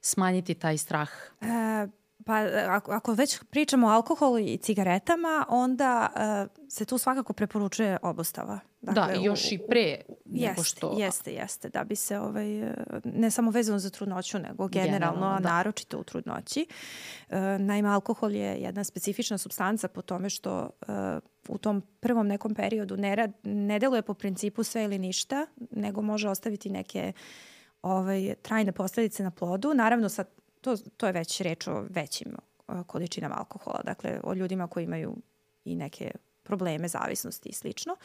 smanjiti 0.00 0.54
taj 0.54 0.78
strah? 0.78 1.10
E, 1.40 1.88
pa 2.28 2.34
ako, 2.68 2.92
ako 2.92 3.12
već 3.12 3.38
pričamo 3.50 3.86
o 3.86 3.90
alkoholu 3.90 4.38
i 4.38 4.56
cigaretama, 4.56 5.46
onda 5.48 6.10
uh, 6.14 6.66
se 6.68 6.84
tu 6.84 6.98
svakako 6.98 7.32
preporučuje 7.32 7.98
obostava. 8.02 8.60
Dakle, 8.80 9.14
da, 9.14 9.20
još 9.20 9.44
u, 9.44 9.54
i 9.54 9.58
pre 9.68 10.00
nego 10.24 10.62
što... 10.62 10.94
Jeste, 10.98 11.32
jeste, 11.32 11.68
da 11.68 11.84
bi 11.84 11.96
se 11.96 12.18
ovaj, 12.18 12.46
ne 13.04 13.30
samo 13.30 13.50
vezano 13.50 13.78
za 13.78 13.90
trudnoću, 13.90 14.38
nego 14.38 14.68
generalno, 14.68 14.92
generalno 14.92 15.40
da. 15.40 15.48
naročito 15.48 15.98
u 15.98 16.04
trudnoći. 16.04 16.66
Uh, 17.28 17.36
naime, 17.58 17.88
alkohol 17.88 18.32
je 18.32 18.56
jedna 18.56 18.84
specifična 18.84 19.38
substanca 19.38 19.88
po 19.88 20.02
tome 20.02 20.30
što 20.30 20.70
uh, 20.80 20.94
u 21.48 21.58
tom 21.58 21.82
prvom 22.00 22.26
nekom 22.26 22.54
periodu 22.54 22.96
ne, 22.96 23.16
rad, 23.16 23.32
ne 23.42 23.78
deluje 23.78 24.02
po 24.02 24.14
principu 24.14 24.62
sve 24.62 24.84
ili 24.84 24.98
ništa, 24.98 25.46
nego 25.70 26.02
može 26.02 26.28
ostaviti 26.28 26.70
neke 26.70 27.12
uh, 27.14 27.47
ovaj, 27.82 28.34
trajne 28.42 28.72
posledice 28.72 29.22
na 29.22 29.30
plodu. 29.30 29.74
Naravno, 29.74 30.08
sad, 30.08 30.28
to, 30.60 30.76
to 30.76 31.06
je 31.06 31.12
već 31.12 31.40
reč 31.40 31.66
o 31.66 31.84
većim 31.90 32.36
količinama 32.86 33.38
alkohola, 33.38 33.80
dakle 33.84 34.20
o 34.24 34.34
ljudima 34.34 34.66
koji 34.66 34.84
imaju 34.84 35.16
i 35.64 35.76
neke 35.76 36.10
probleme, 36.42 36.88
zavisnosti 36.88 37.48
i 37.48 37.52
slično. 37.52 37.96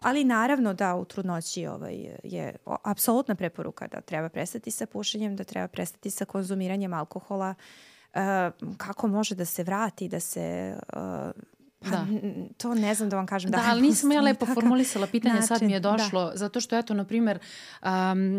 Ali 0.00 0.24
naravno 0.24 0.74
da 0.74 0.94
u 0.94 1.04
trudnoći 1.04 1.66
ovaj, 1.66 1.94
je 2.24 2.56
apsolutna 2.64 3.34
preporuka 3.34 3.86
da 3.86 4.00
treba 4.00 4.28
prestati 4.28 4.70
sa 4.70 4.86
pušenjem, 4.86 5.36
da 5.36 5.44
treba 5.44 5.68
prestati 5.68 6.10
sa 6.10 6.24
konzumiranjem 6.24 6.92
alkohola, 6.92 7.54
uh, 8.14 8.20
kako 8.76 9.08
može 9.08 9.34
da 9.34 9.44
se 9.44 9.62
vrati, 9.62 10.08
da 10.08 10.20
se 10.20 10.76
uh, 10.92 11.00
Pa, 11.82 11.90
da. 11.90 12.06
to 12.56 12.74
ne 12.74 12.94
znam 12.94 13.08
da 13.08 13.16
vam 13.16 13.26
kažem. 13.26 13.50
Da, 13.50 13.56
da 13.56 13.64
ali 13.68 13.82
nisam 13.82 14.12
ja 14.12 14.20
lepo 14.20 14.46
formulisala 14.46 15.06
pitanje, 15.06 15.34
način, 15.34 15.46
sad 15.46 15.62
mi 15.62 15.72
je 15.72 15.80
da. 15.80 15.90
došlo, 15.90 16.30
da. 16.30 16.36
zato 16.36 16.60
što 16.60 16.78
eto, 16.78 16.94
na 16.94 17.04
primer, 17.04 17.38
um, 17.82 17.88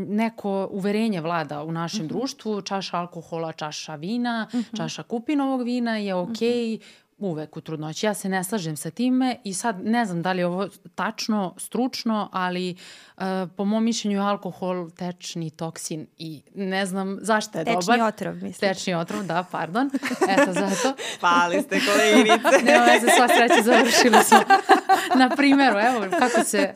neko 0.10 0.68
uverenje 0.72 1.22
vlada 1.22 1.64
u 1.64 1.72
našem 1.72 2.06
mm 2.06 2.10
-hmm. 2.10 2.10
društvu, 2.10 2.62
čaša 2.62 2.98
alkohola, 2.98 3.52
čaša 3.52 3.96
vina, 3.96 4.48
mm 4.54 4.58
-hmm. 4.58 4.78
čaša 4.78 5.04
kupinovog 5.04 5.64
vina 5.64 5.98
je 5.98 6.16
okej, 6.16 6.48
okay, 6.48 6.78
mm 6.78 6.80
-hmm 6.80 7.03
uvek 7.24 7.58
u 7.58 7.62
trudnoći. 7.62 8.06
Ja 8.06 8.14
se 8.14 8.30
ne 8.30 8.44
slažem 8.44 8.76
sa 8.78 8.90
time 8.90 9.36
i 9.44 9.54
sad 9.54 9.86
ne 9.86 10.06
znam 10.06 10.22
da 10.22 10.32
li 10.32 10.40
je 10.40 10.46
ovo 10.46 10.68
tačno, 10.96 11.54
stručno, 11.58 12.30
ali 12.32 12.76
uh, 13.18 13.24
po 13.58 13.66
mom 13.66 13.84
mišljenju 13.84 14.18
je 14.18 14.24
alkohol 14.24 14.90
tečni 14.90 15.50
toksin 15.50 16.08
i 16.18 16.42
ne 16.56 16.86
znam 16.86 17.18
zašto 17.22 17.60
je 17.60 17.66
tečni 17.66 17.80
dobar. 17.82 17.96
Tečni 17.96 18.08
otrov, 18.08 18.34
mislim. 18.34 18.74
Tečni 18.74 18.94
otrov, 18.94 19.24
da, 19.24 19.44
pardon. 19.52 19.90
Eto, 20.30 20.54
zato. 20.54 20.96
Pali 21.22 21.62
ste 21.62 21.80
koleginice. 21.80 22.66
Nema 22.72 22.86
veze, 22.86 23.08
sva 23.18 23.28
sreća, 23.28 23.64
završili 23.64 24.24
smo. 24.24 24.40
Na 25.22 25.30
primjeru, 25.30 25.80
evo, 25.80 26.06
kako 26.20 26.44
se 26.44 26.74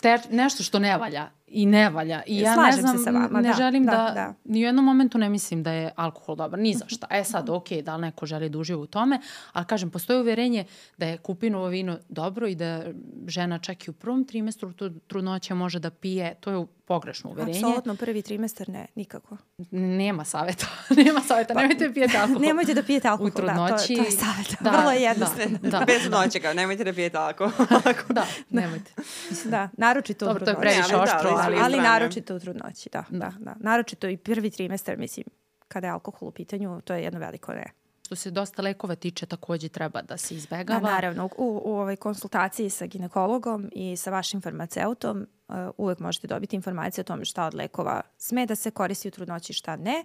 teč, 0.00 0.20
nešto 0.30 0.62
što 0.62 0.78
ne 0.78 0.96
valja 0.96 1.30
i 1.50 1.66
ne 1.66 1.90
valja. 1.90 2.22
I 2.26 2.38
ja 2.38 2.54
Slažem 2.54 2.76
ne 2.76 2.80
znam, 2.80 2.98
se 2.98 3.04
sa 3.04 3.10
vama, 3.10 3.40
ne 3.40 3.48
da, 3.48 3.54
želim 3.54 3.84
da, 3.84 3.90
da, 3.90 4.12
da, 4.14 4.34
ni 4.44 4.58
u 4.58 4.66
jednom 4.66 4.84
momentu 4.84 5.18
ne 5.18 5.28
mislim 5.28 5.62
da 5.62 5.72
je 5.72 5.90
alkohol 5.96 6.36
dobar, 6.36 6.58
ni 6.58 6.74
za 6.74 6.84
šta. 6.86 7.06
E 7.10 7.24
sad, 7.24 7.50
ok, 7.50 7.72
da 7.82 7.96
li 7.96 8.02
neko 8.02 8.26
želi 8.26 8.48
da 8.48 8.58
uživa 8.58 8.80
u 8.80 8.86
tome, 8.86 9.20
ali 9.52 9.66
kažem, 9.66 9.90
postoji 9.90 10.20
uverenje 10.20 10.64
da 10.98 11.06
je 11.06 11.16
kupinovo 11.18 11.66
vino 11.66 11.98
dobro 12.08 12.46
i 12.46 12.54
da 12.54 12.84
žena 13.26 13.58
čak 13.58 13.86
i 13.86 13.90
u 13.90 13.94
prvom 13.94 14.24
trimestru 14.24 14.72
trudnoće 15.06 15.54
može 15.54 15.78
da 15.78 15.90
pije, 15.90 16.34
to 16.40 16.50
je 16.50 16.66
pogrešno 16.88 17.30
uverenje. 17.30 17.58
Apsolutno, 17.58 17.96
prvi 17.96 18.22
trimestar 18.22 18.68
ne, 18.68 18.86
nikako. 18.94 19.36
Nema 19.70 20.24
saveta, 20.24 20.66
nema 21.04 21.20
saveta, 21.20 21.54
pa, 21.54 21.60
nemojte 21.60 21.88
da 21.88 21.94
pijete 21.94 22.18
alkohol. 22.18 22.42
Nemojte 22.42 22.74
da 22.74 22.82
pijete 22.82 23.08
alkohol, 23.08 23.28
u 23.28 23.30
trudnoći, 23.30 23.94
da, 23.94 24.02
to, 24.02 24.02
to 24.02 24.02
je 24.02 24.10
savjet. 24.10 24.56
Da, 24.60 24.70
Vrlo 24.70 24.90
je 24.90 25.02
jednostavno. 25.02 25.58
Da, 25.62 25.68
da. 25.68 25.84
Bez 25.84 26.10
noće 26.10 26.40
kao, 26.40 26.54
nemojte 26.54 26.84
da 26.84 26.92
pijete 26.92 27.18
alkohol. 27.18 27.66
da, 28.18 28.26
nemojte. 28.50 28.92
Da, 29.44 29.68
naročito 29.72 30.26
Dobro, 30.26 30.42
u 30.42 30.46
trudnoći. 30.46 30.62
to 30.62 30.68
je 30.68 30.74
previše 30.74 30.96
oštro, 30.96 31.30
ali, 31.30 31.56
ali, 31.56 31.56
ali 31.62 31.80
naročito 31.80 32.36
u 32.36 32.40
trudnoći, 32.40 32.88
da, 32.92 33.04
da, 33.10 33.32
da. 33.38 33.54
Naročito 33.60 34.08
i 34.08 34.16
prvi 34.16 34.50
trimestar, 34.50 34.98
mislim, 34.98 35.26
kada 35.68 35.86
je 35.86 35.92
alkohol 35.92 36.28
u 36.28 36.32
pitanju, 36.32 36.80
to 36.80 36.94
je 36.94 37.02
jedno 37.02 37.20
veliko 37.20 37.52
ne. 37.52 37.72
Što 38.08 38.16
se 38.16 38.30
dosta 38.30 38.62
lekova 38.62 38.94
tiče, 38.94 39.26
takođe 39.26 39.68
treba 39.68 40.02
da 40.02 40.16
se 40.16 40.34
izbegava. 40.34 40.80
Da, 40.80 40.90
naravno, 40.90 41.28
u, 41.36 41.62
u 41.64 41.72
ovoj 41.78 41.96
konsultaciji 41.96 42.70
sa 42.70 42.86
ginekologom 42.86 43.70
i 43.72 43.96
sa 43.96 44.10
vašim 44.10 44.40
farmaceutom 44.40 45.26
uh, 45.48 45.54
uvek 45.76 45.98
možete 45.98 46.26
dobiti 46.26 46.56
informacije 46.56 47.02
o 47.02 47.04
tome 47.04 47.24
šta 47.24 47.46
od 47.46 47.54
lekova 47.54 48.00
sme 48.18 48.46
da 48.46 48.54
se 48.54 48.70
koristi 48.70 49.08
u 49.08 49.10
trudnoći, 49.10 49.52
šta 49.52 49.76
ne. 49.76 50.04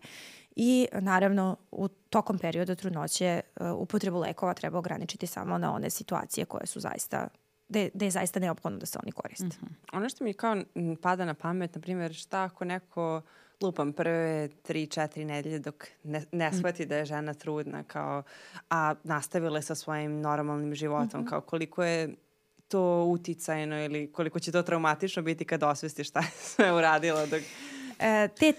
I 0.56 0.88
naravno, 0.94 1.58
u 1.72 1.88
tokom 1.88 2.40
perioda 2.40 2.76
trudnoće 2.76 3.42
uh, 3.56 3.68
upotrebu 3.82 4.20
lekova 4.20 4.54
treba 4.54 4.78
ograničiti 4.78 5.28
samo 5.28 5.58
na 5.58 5.74
one 5.74 5.90
situacije 5.90 6.46
koje 6.46 6.68
su 6.68 6.80
zaista 6.80 7.28
gde 7.70 8.06
je 8.06 8.12
zaista 8.12 8.40
neophodno 8.40 8.80
da 8.80 8.86
se 8.86 9.00
oni 9.04 9.12
koriste. 9.12 9.46
Mm 9.46 9.50
-hmm. 9.50 9.98
Ono 9.98 10.10
što 10.10 10.24
mi 10.24 10.34
kao 10.34 10.56
pada 11.02 11.26
na 11.26 11.34
pamet, 11.34 11.76
na 11.76 11.82
primjer, 11.82 12.14
šta 12.14 12.44
ako 12.44 12.66
neko 12.66 13.22
lupam 13.64 13.94
prve 13.94 14.50
tri, 14.62 14.88
četiri 14.88 15.26
nedelje 15.26 15.60
dok 15.60 15.88
ne, 16.04 16.26
ne 16.32 16.50
mm. 16.50 16.54
shvati 16.54 16.86
da 16.86 16.98
je 16.98 17.06
žena 17.06 17.34
trudna, 17.34 17.84
kao, 17.84 18.24
a 18.70 18.96
nastavila 19.04 19.58
je 19.58 19.62
sa 19.62 19.76
svojim 19.76 20.22
normalnim 20.22 20.76
životom, 20.76 21.22
mm 21.22 21.26
-hmm. 21.26 21.30
kao 21.30 21.42
koliko 21.42 21.84
je 21.84 22.16
to 22.68 23.04
uticajno 23.04 23.86
ili 23.86 24.12
koliko 24.12 24.40
će 24.40 24.52
to 24.52 24.64
traumatično 24.64 25.22
biti 25.22 25.46
kad 25.46 25.64
osvesti 25.64 26.04
šta 26.04 26.20
je 26.20 26.32
sve 26.56 26.74
uradila 26.74 27.26
dok... 27.26 27.42
E, 28.00 28.28
te, 28.28 28.54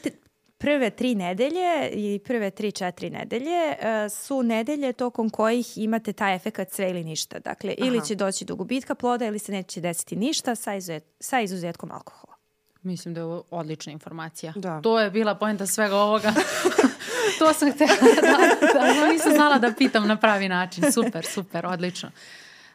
prve 0.58 0.90
tri 0.90 1.14
nedelje 1.14 1.90
i 1.92 2.18
prve 2.24 2.50
tri, 2.50 2.72
četiri 2.72 3.10
nedelje 3.10 3.68
uh, 3.68 4.12
su 4.12 4.42
nedelje 4.42 4.92
tokom 4.92 5.30
kojih 5.30 5.78
imate 5.78 6.12
taj 6.12 6.36
efekat 6.36 6.70
sve 6.70 6.90
ili 6.90 7.04
ništa. 7.04 7.38
Dakle, 7.38 7.74
Aha. 7.80 7.88
ili 7.88 8.06
će 8.06 8.14
doći 8.14 8.44
do 8.44 8.56
gubitka 8.56 8.94
ploda 8.94 9.26
ili 9.26 9.38
se 9.38 9.52
neće 9.52 9.80
desiti 9.80 10.16
ništa 10.16 10.54
sa, 10.54 10.74
izuzet, 10.74 11.04
sa 11.20 11.40
izuzetkom 11.40 11.90
alkohola. 11.92 12.33
Mislim 12.84 13.14
da 13.14 13.20
je 13.20 13.24
ovo 13.24 13.42
odlična 13.50 13.92
informacija. 13.92 14.52
Da. 14.56 14.80
To 14.80 15.00
je 15.00 15.10
bila 15.10 15.34
pojenta 15.34 15.66
svega 15.66 15.96
ovoga. 15.96 16.32
to 17.38 17.52
sam 17.52 17.72
htjela 17.72 17.92
da, 17.92 18.20
da, 18.20 18.94
da, 18.94 19.12
nisam 19.12 19.32
znala 19.32 19.58
da 19.58 19.72
pitam 19.78 20.06
na 20.06 20.16
pravi 20.16 20.48
način. 20.48 20.92
Super, 20.92 21.26
super, 21.26 21.66
odlično. 21.66 22.10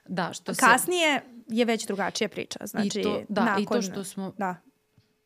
Da, 0.07 0.33
što 0.33 0.53
se... 0.53 0.59
Kasnije 0.59 1.21
je 1.47 1.65
već 1.65 1.85
drugačija 1.87 2.29
priča. 2.29 2.59
Znači, 2.65 2.99
I 2.99 3.03
to, 3.03 3.21
da, 3.29 3.45
nakon, 3.45 3.63
i 3.63 3.65
to 3.65 3.81
što 3.81 4.03
smo... 4.03 4.33
Da, 4.37 4.55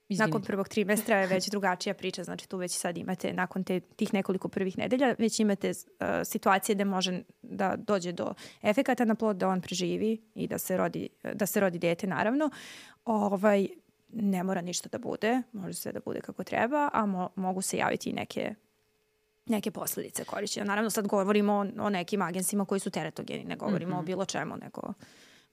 Izvini. 0.10 0.28
Nakon 0.28 0.42
prvog 0.42 0.70
trimestra 0.70 1.18
je 1.18 1.28
već 1.28 1.50
drugačija 1.50 1.94
priča, 1.94 2.24
znači 2.24 2.50
tu 2.50 2.58
već 2.58 2.72
sad 2.72 2.98
imate, 2.98 3.34
nakon 3.34 3.64
te, 3.64 3.80
tih 3.80 4.14
nekoliko 4.14 4.48
prvih 4.48 4.78
nedelja, 4.78 5.16
već 5.18 5.40
imate 5.40 5.70
uh, 5.70 6.08
situacije 6.24 6.76
gde 6.76 6.86
može 6.86 7.22
da 7.42 7.76
dođe 7.78 8.12
do 8.12 8.34
efekata 8.62 9.06
na 9.06 9.16
plod, 9.16 9.38
da 9.38 9.48
on 9.48 9.62
preživi 9.62 10.22
i 10.36 10.48
da 10.48 10.58
se 10.58 10.78
rodi, 10.78 11.10
da 11.34 11.46
se 11.46 11.60
rodi 11.60 11.80
dete 11.80 12.08
naravno. 12.08 12.50
Ovaj, 13.06 13.68
ne 14.14 14.44
mora 14.44 14.62
ništa 14.62 14.90
da 14.90 14.98
bude, 14.98 15.42
može 15.52 15.74
sve 15.74 15.92
da 15.92 16.00
bude 16.00 16.22
kako 16.22 16.44
treba, 16.44 16.90
a 16.94 17.06
mo, 17.06 17.30
mogu 17.36 17.62
se 17.62 17.78
javiti 17.78 18.10
i 18.10 18.14
neke 18.14 18.56
neke 19.46 19.72
posledice 19.72 20.24
korišćenja. 20.24 20.66
Naravno 20.66 20.90
sad 20.90 21.08
govorimo 21.08 21.54
o, 21.54 21.86
o 21.86 21.90
nekim 21.90 22.22
agensima 22.22 22.66
koji 22.66 22.80
su 22.80 22.90
teratogeni, 22.90 23.44
ne 23.44 23.56
govorimo 23.56 23.92
mm 23.92 23.96
-hmm. 23.96 24.00
o 24.00 24.06
bilo 24.06 24.26
čemu, 24.26 24.58
nego 24.58 24.94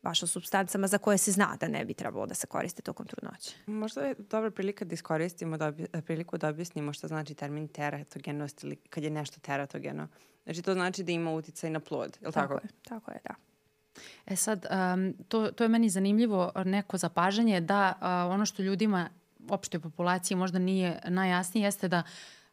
baš 0.02 0.22
o 0.22 0.26
substancama 0.26 0.86
za 0.86 0.98
koje 0.98 1.18
se 1.18 1.32
zna 1.32 1.56
da 1.60 1.68
ne 1.68 1.84
bi 1.84 1.94
trebalo 1.94 2.26
da 2.26 2.34
se 2.34 2.46
koriste 2.46 2.82
tokom 2.82 3.06
trudnoće. 3.06 3.56
Možda 3.66 4.00
je 4.00 4.14
dobra 4.18 4.50
prilika 4.50 4.84
da 4.84 4.94
iskoristimo 4.94 5.56
da 5.56 5.66
obje, 5.66 5.86
priliku 6.06 6.38
da 6.38 6.48
objasnimo 6.48 6.92
šta 6.92 7.08
znači 7.08 7.34
termin 7.34 7.68
teratogenost 7.68 8.64
ili 8.64 8.76
kad 8.76 9.04
je 9.04 9.10
nešto 9.10 9.40
teratogeno. 9.40 10.08
Znači 10.44 10.62
to 10.62 10.72
znači 10.74 11.02
da 11.02 11.12
ima 11.12 11.32
uticaj 11.32 11.70
na 11.70 11.80
plod, 11.80 12.18
je 12.20 12.26
li 12.26 12.32
tako? 12.32 12.54
Tako 12.54 12.66
je, 12.66 12.70
tako 12.82 13.10
je, 13.10 13.18
da. 13.24 13.34
E 14.26 14.36
sad, 14.36 14.66
um, 14.70 15.14
to, 15.28 15.50
to 15.50 15.64
je 15.64 15.68
meni 15.68 15.88
zanimljivo 15.88 16.52
neko 16.64 16.98
zapažanje 16.98 17.60
da 17.60 17.92
uh, 17.96 18.34
ono 18.34 18.46
što 18.46 18.62
ljudima, 18.62 19.08
opštoj 19.48 19.80
populaciji 19.80 20.36
možda 20.36 20.58
nije 20.58 21.00
najjasnije 21.04 21.64
jeste 21.64 21.88
da 21.88 22.02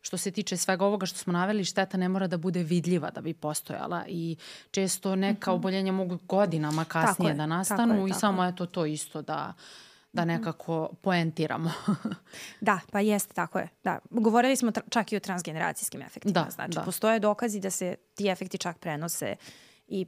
što 0.02 0.18
se 0.18 0.32
tiče 0.32 0.58
svega 0.58 0.86
ovoga 0.86 1.06
što 1.06 1.18
smo 1.18 1.34
naveli, 1.34 1.66
šteta 1.66 1.98
ne 1.98 2.10
mora 2.10 2.28
da 2.28 2.38
bude 2.38 2.64
vidljiva 2.64 3.10
da 3.10 3.22
bi 3.22 3.34
postojala 3.34 4.04
i 4.08 4.38
često 4.72 5.16
neka 5.16 5.52
mhm. 5.52 5.56
oboljenja 5.56 5.92
mogu 5.92 6.18
godinama 6.28 6.86
kasnije 6.86 7.34
da 7.34 7.46
nastanu 7.46 8.08
je, 8.08 8.10
i 8.10 8.14
samo 8.14 8.44
je 8.44 8.56
to 8.56 8.66
to 8.66 8.86
isto 8.86 9.22
da 9.22 9.54
da 10.14 10.22
mhm. 10.22 10.30
nekako 10.30 10.90
poentiramo. 11.02 11.72
da, 12.62 12.80
pa 12.92 13.00
jeste, 13.00 13.34
tako 13.34 13.60
je. 13.60 13.70
Da. 13.84 14.00
Govorili 14.10 14.56
smo 14.56 14.72
čak 14.90 15.12
i 15.12 15.18
o 15.18 15.20
transgeneracijskim 15.20 16.02
efektima. 16.02 16.34
Da, 16.34 16.50
znači, 16.50 16.76
da. 16.76 16.82
postoje 16.82 17.20
dokazi 17.20 17.60
da 17.60 17.70
se 17.70 17.96
ti 18.16 18.28
efekti 18.28 18.58
čak 18.58 18.78
prenose 18.78 19.36
i 19.88 20.06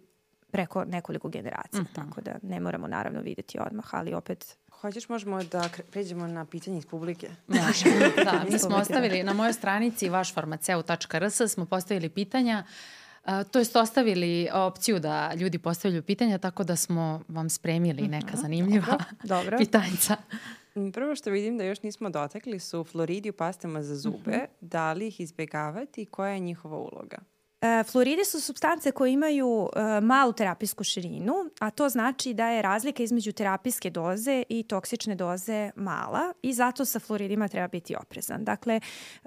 preko 0.51 0.85
nekoliko 0.85 1.29
generacija. 1.29 1.81
Mm 1.81 1.85
-hmm. 1.85 1.95
Tako 1.95 2.21
da 2.21 2.35
ne 2.41 2.59
moramo 2.59 2.87
naravno 2.87 3.21
videti 3.21 3.59
odmah, 3.59 3.85
ali 3.91 4.13
opet 4.13 4.57
Hoćeš 4.81 5.09
možemo 5.09 5.43
da 5.43 5.69
pređemo 5.91 6.27
na 6.27 6.45
pitanje 6.45 6.77
iz 6.77 6.85
publike? 6.85 7.29
Možemo, 7.47 7.95
da. 8.23 8.45
Mi 8.51 8.59
smo 8.59 8.75
ostavili 8.75 9.23
na 9.23 9.33
mojoj 9.33 9.53
stranici 9.53 10.09
vašfarmaceu.rs 10.09 11.41
smo 11.47 11.65
postavili 11.65 12.09
pitanja 12.09 12.63
Uh, 13.25 13.51
to 13.51 13.59
jest 13.59 13.75
ostavili 13.75 14.49
opciju 14.53 14.99
da 14.99 15.33
ljudi 15.33 15.59
postavljaju 15.59 16.03
pitanja, 16.03 16.37
tako 16.37 16.63
da 16.63 16.75
smo 16.75 17.21
vam 17.27 17.49
spremili 17.49 18.07
neka 18.07 18.27
mhm, 18.27 18.37
zanimljiva 18.37 18.85
dobro, 18.87 19.05
dobro. 19.43 19.57
pitanjca. 19.57 20.15
Prvo 20.93 21.15
što 21.15 21.29
vidim 21.29 21.57
da 21.57 21.63
još 21.63 21.81
nismo 21.83 22.09
dotakli 22.09 22.59
su 22.59 22.83
fluoridi 22.83 23.29
u 23.29 23.33
pastama 23.33 23.83
za 23.83 23.95
zube. 23.95 24.31
Mm 24.31 24.33
-hmm. 24.33 24.47
Da 24.61 24.93
li 24.93 25.07
ih 25.07 25.19
izbjegavati 25.19 26.01
i 26.01 26.05
koja 26.05 26.31
je 26.31 26.39
njihova 26.39 26.77
uloga? 26.77 27.17
E, 27.61 27.83
fluoridi 27.83 28.25
su 28.25 28.41
substance 28.41 28.91
koje 28.91 29.11
imaju 29.11 29.69
e, 29.75 30.01
malu 30.01 30.33
terapijsku 30.33 30.83
širinu, 30.83 31.33
a 31.59 31.69
to 31.69 31.89
znači 31.89 32.33
da 32.33 32.49
je 32.49 32.61
razlika 32.61 33.03
između 33.03 33.31
terapijske 33.31 33.89
doze 33.89 34.43
i 34.49 34.63
toksične 34.63 35.15
doze 35.15 35.71
mala 35.75 36.33
i 36.41 36.53
zato 36.53 36.85
sa 36.85 36.99
fluoridima 36.99 37.47
treba 37.47 37.67
biti 37.67 37.95
oprezan. 37.95 38.43
Dakle, 38.43 38.79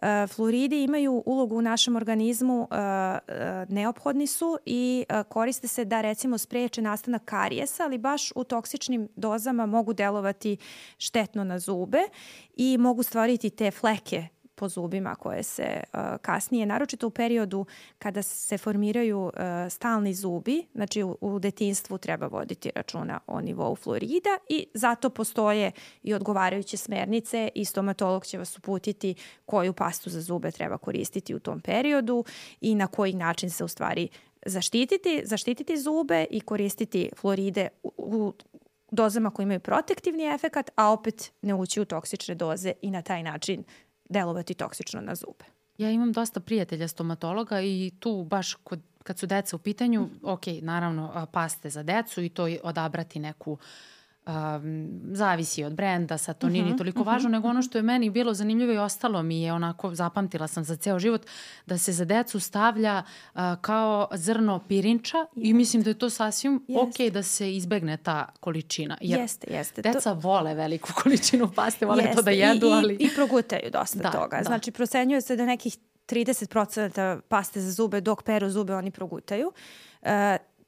e, 0.03 0.27
fluoridi 0.27 0.83
imaju 0.83 1.23
ulogu 1.27 1.57
u 1.57 1.63
našem 1.63 1.97
organizmu, 1.97 2.69
neophodni 3.69 4.27
su 4.27 4.59
i 4.67 5.05
koriste 5.29 5.69
se 5.69 5.85
da 5.85 6.01
recimo 6.01 6.39
spreče 6.39 6.83
nastanak 6.83 7.25
karijesa, 7.25 7.85
ali 7.85 7.99
baš 7.99 8.33
u 8.35 8.45
toksičnim 8.45 9.09
dozama 9.17 9.67
mogu 9.67 9.93
delovati 9.93 10.57
štetno 10.99 11.45
na 11.45 11.59
zube 11.59 12.01
i 12.57 12.79
mogu 12.79 13.03
stvoriti 13.03 13.51
te 13.51 13.71
fleke 13.71 14.29
po 14.63 14.69
zubima 14.69 15.15
koje 15.15 15.43
se 15.43 15.81
uh, 15.83 16.01
kasnije, 16.23 16.67
naročito 16.67 17.07
u 17.07 17.11
periodu 17.11 17.67
kada 17.99 18.23
se 18.23 18.59
formiraju 18.59 19.21
uh, 19.21 19.33
stalni 19.71 20.15
zubi, 20.15 20.67
znači 20.75 21.03
u, 21.03 21.17
u 21.21 21.39
detinstvu 21.39 21.99
treba 21.99 22.27
voditi 22.27 22.71
računa 22.75 23.21
o 23.27 23.41
nivou 23.41 23.77
fluorida 23.77 24.39
i 24.49 24.67
zato 24.75 25.11
postoje 25.11 25.73
i 26.03 26.15
odgovarajuće 26.15 26.77
smernice 26.77 27.49
i 27.55 27.65
stomatolog 27.65 28.27
će 28.27 28.39
vas 28.39 28.59
uputiti 28.59 29.15
koju 29.47 29.73
pastu 29.73 30.11
za 30.11 30.21
zube 30.21 30.51
treba 30.51 30.79
koristiti 30.79 31.35
u 31.35 31.41
tom 31.41 31.61
periodu 31.61 32.25
i 32.61 32.75
na 32.75 32.87
koji 32.87 33.13
način 33.13 33.51
se 33.51 33.65
u 33.65 33.69
stvari 33.69 34.09
zaštititi, 34.47 35.23
zaštititi 35.25 35.77
zube 35.77 36.27
i 36.31 36.41
koristiti 36.41 37.11
fluoride 37.17 37.69
u, 37.83 37.93
u 37.97 38.33
dozama 38.91 39.31
koje 39.31 39.45
imaju 39.45 39.61
protektivni 39.61 40.25
efekat, 40.35 40.71
a 40.77 40.93
opet 40.93 41.33
ne 41.43 41.55
ući 41.55 41.81
u 41.81 41.85
toksične 41.85 42.35
doze 42.35 42.73
i 42.83 42.91
na 42.91 43.03
taj 43.03 43.23
način 43.23 43.65
delovati 44.13 44.55
toksično 44.55 45.01
na 45.01 45.15
zube. 45.15 45.45
Ja 45.79 45.91
imam 45.91 46.13
dosta 46.13 46.41
prijatelja 46.41 46.89
stomatologa 46.89 47.61
i 47.61 47.93
tu 48.01 48.25
baš 48.25 48.55
kod, 48.55 48.81
kad 49.03 49.19
su 49.19 49.27
deca 49.27 49.57
u 49.57 49.59
pitanju, 49.59 50.09
ok, 50.23 50.47
naravno 50.63 51.27
paste 51.33 51.71
za 51.71 51.83
decu 51.83 52.23
i 52.23 52.29
to 52.29 52.49
odabrati 52.63 53.19
neku 53.19 53.53
uh, 53.53 53.59
um, 54.27 55.01
zavisi 55.13 55.65
od 55.65 55.75
brenda, 55.75 56.19
sad 56.19 56.39
to 56.39 56.49
nije 56.49 56.63
uh 56.63 56.65
-huh, 56.65 56.69
ni 56.69 56.71
mhm, 56.71 56.79
toliko 56.79 57.01
uh 57.01 57.07
mhm. 57.07 57.11
-huh. 57.11 57.13
važno, 57.15 57.29
nego 57.29 57.49
ono 57.49 57.63
što 57.63 57.79
je 57.79 57.83
meni 57.83 58.11
bilo 58.11 58.35
zanimljivo 58.35 58.73
i 58.73 58.79
ostalo 58.79 59.23
mi 59.23 59.43
je 59.43 59.53
onako, 59.53 59.95
zapamtila 59.95 60.49
sam 60.49 60.65
za 60.65 60.77
ceo 60.77 60.99
život, 60.99 61.27
da 61.67 61.79
se 61.79 61.93
za 61.93 62.05
decu 62.05 62.41
stavlja 62.41 63.03
uh, 63.35 63.41
kao 63.61 64.09
zrno 64.15 64.61
pirinča 64.69 65.17
yes. 65.17 65.27
i 65.37 65.55
mislim 65.55 65.83
da 65.83 65.91
je 65.91 65.99
to 65.99 66.11
sasvim 66.11 66.65
yes. 66.69 67.09
ok 67.09 67.13
da 67.13 67.23
se 67.23 67.57
izbegne 67.57 67.97
ta 67.97 68.29
količina. 68.41 68.99
Jer 69.01 69.21
jeste, 69.21 69.47
jeste. 69.51 69.83
Deca 69.83 70.15
to... 70.15 70.15
vole 70.15 70.55
veliku 70.55 70.93
količinu 71.03 71.51
paste, 71.55 71.87
vole 71.87 72.03
jeste. 72.03 72.17
to 72.17 72.23
da 72.23 72.31
jedu, 72.31 72.67
I, 72.67 72.73
ali... 72.73 72.95
I, 72.95 73.05
i 73.05 73.11
progutaju 73.15 73.71
dosta 73.73 73.99
da, 73.99 74.11
toga. 74.11 74.37
Da. 74.37 74.45
Znači, 74.45 74.71
procenjuje 74.71 75.21
se 75.21 75.37
da 75.37 75.47
nekih 75.47 75.77
30% 76.09 77.21
paste 77.29 77.61
za 77.61 77.73
zube 77.73 78.01
dok 78.01 78.23
peru 78.23 78.51
zube 78.51 78.75
oni 78.75 78.91
progutaju. 78.91 79.53
Uh, 80.03 80.09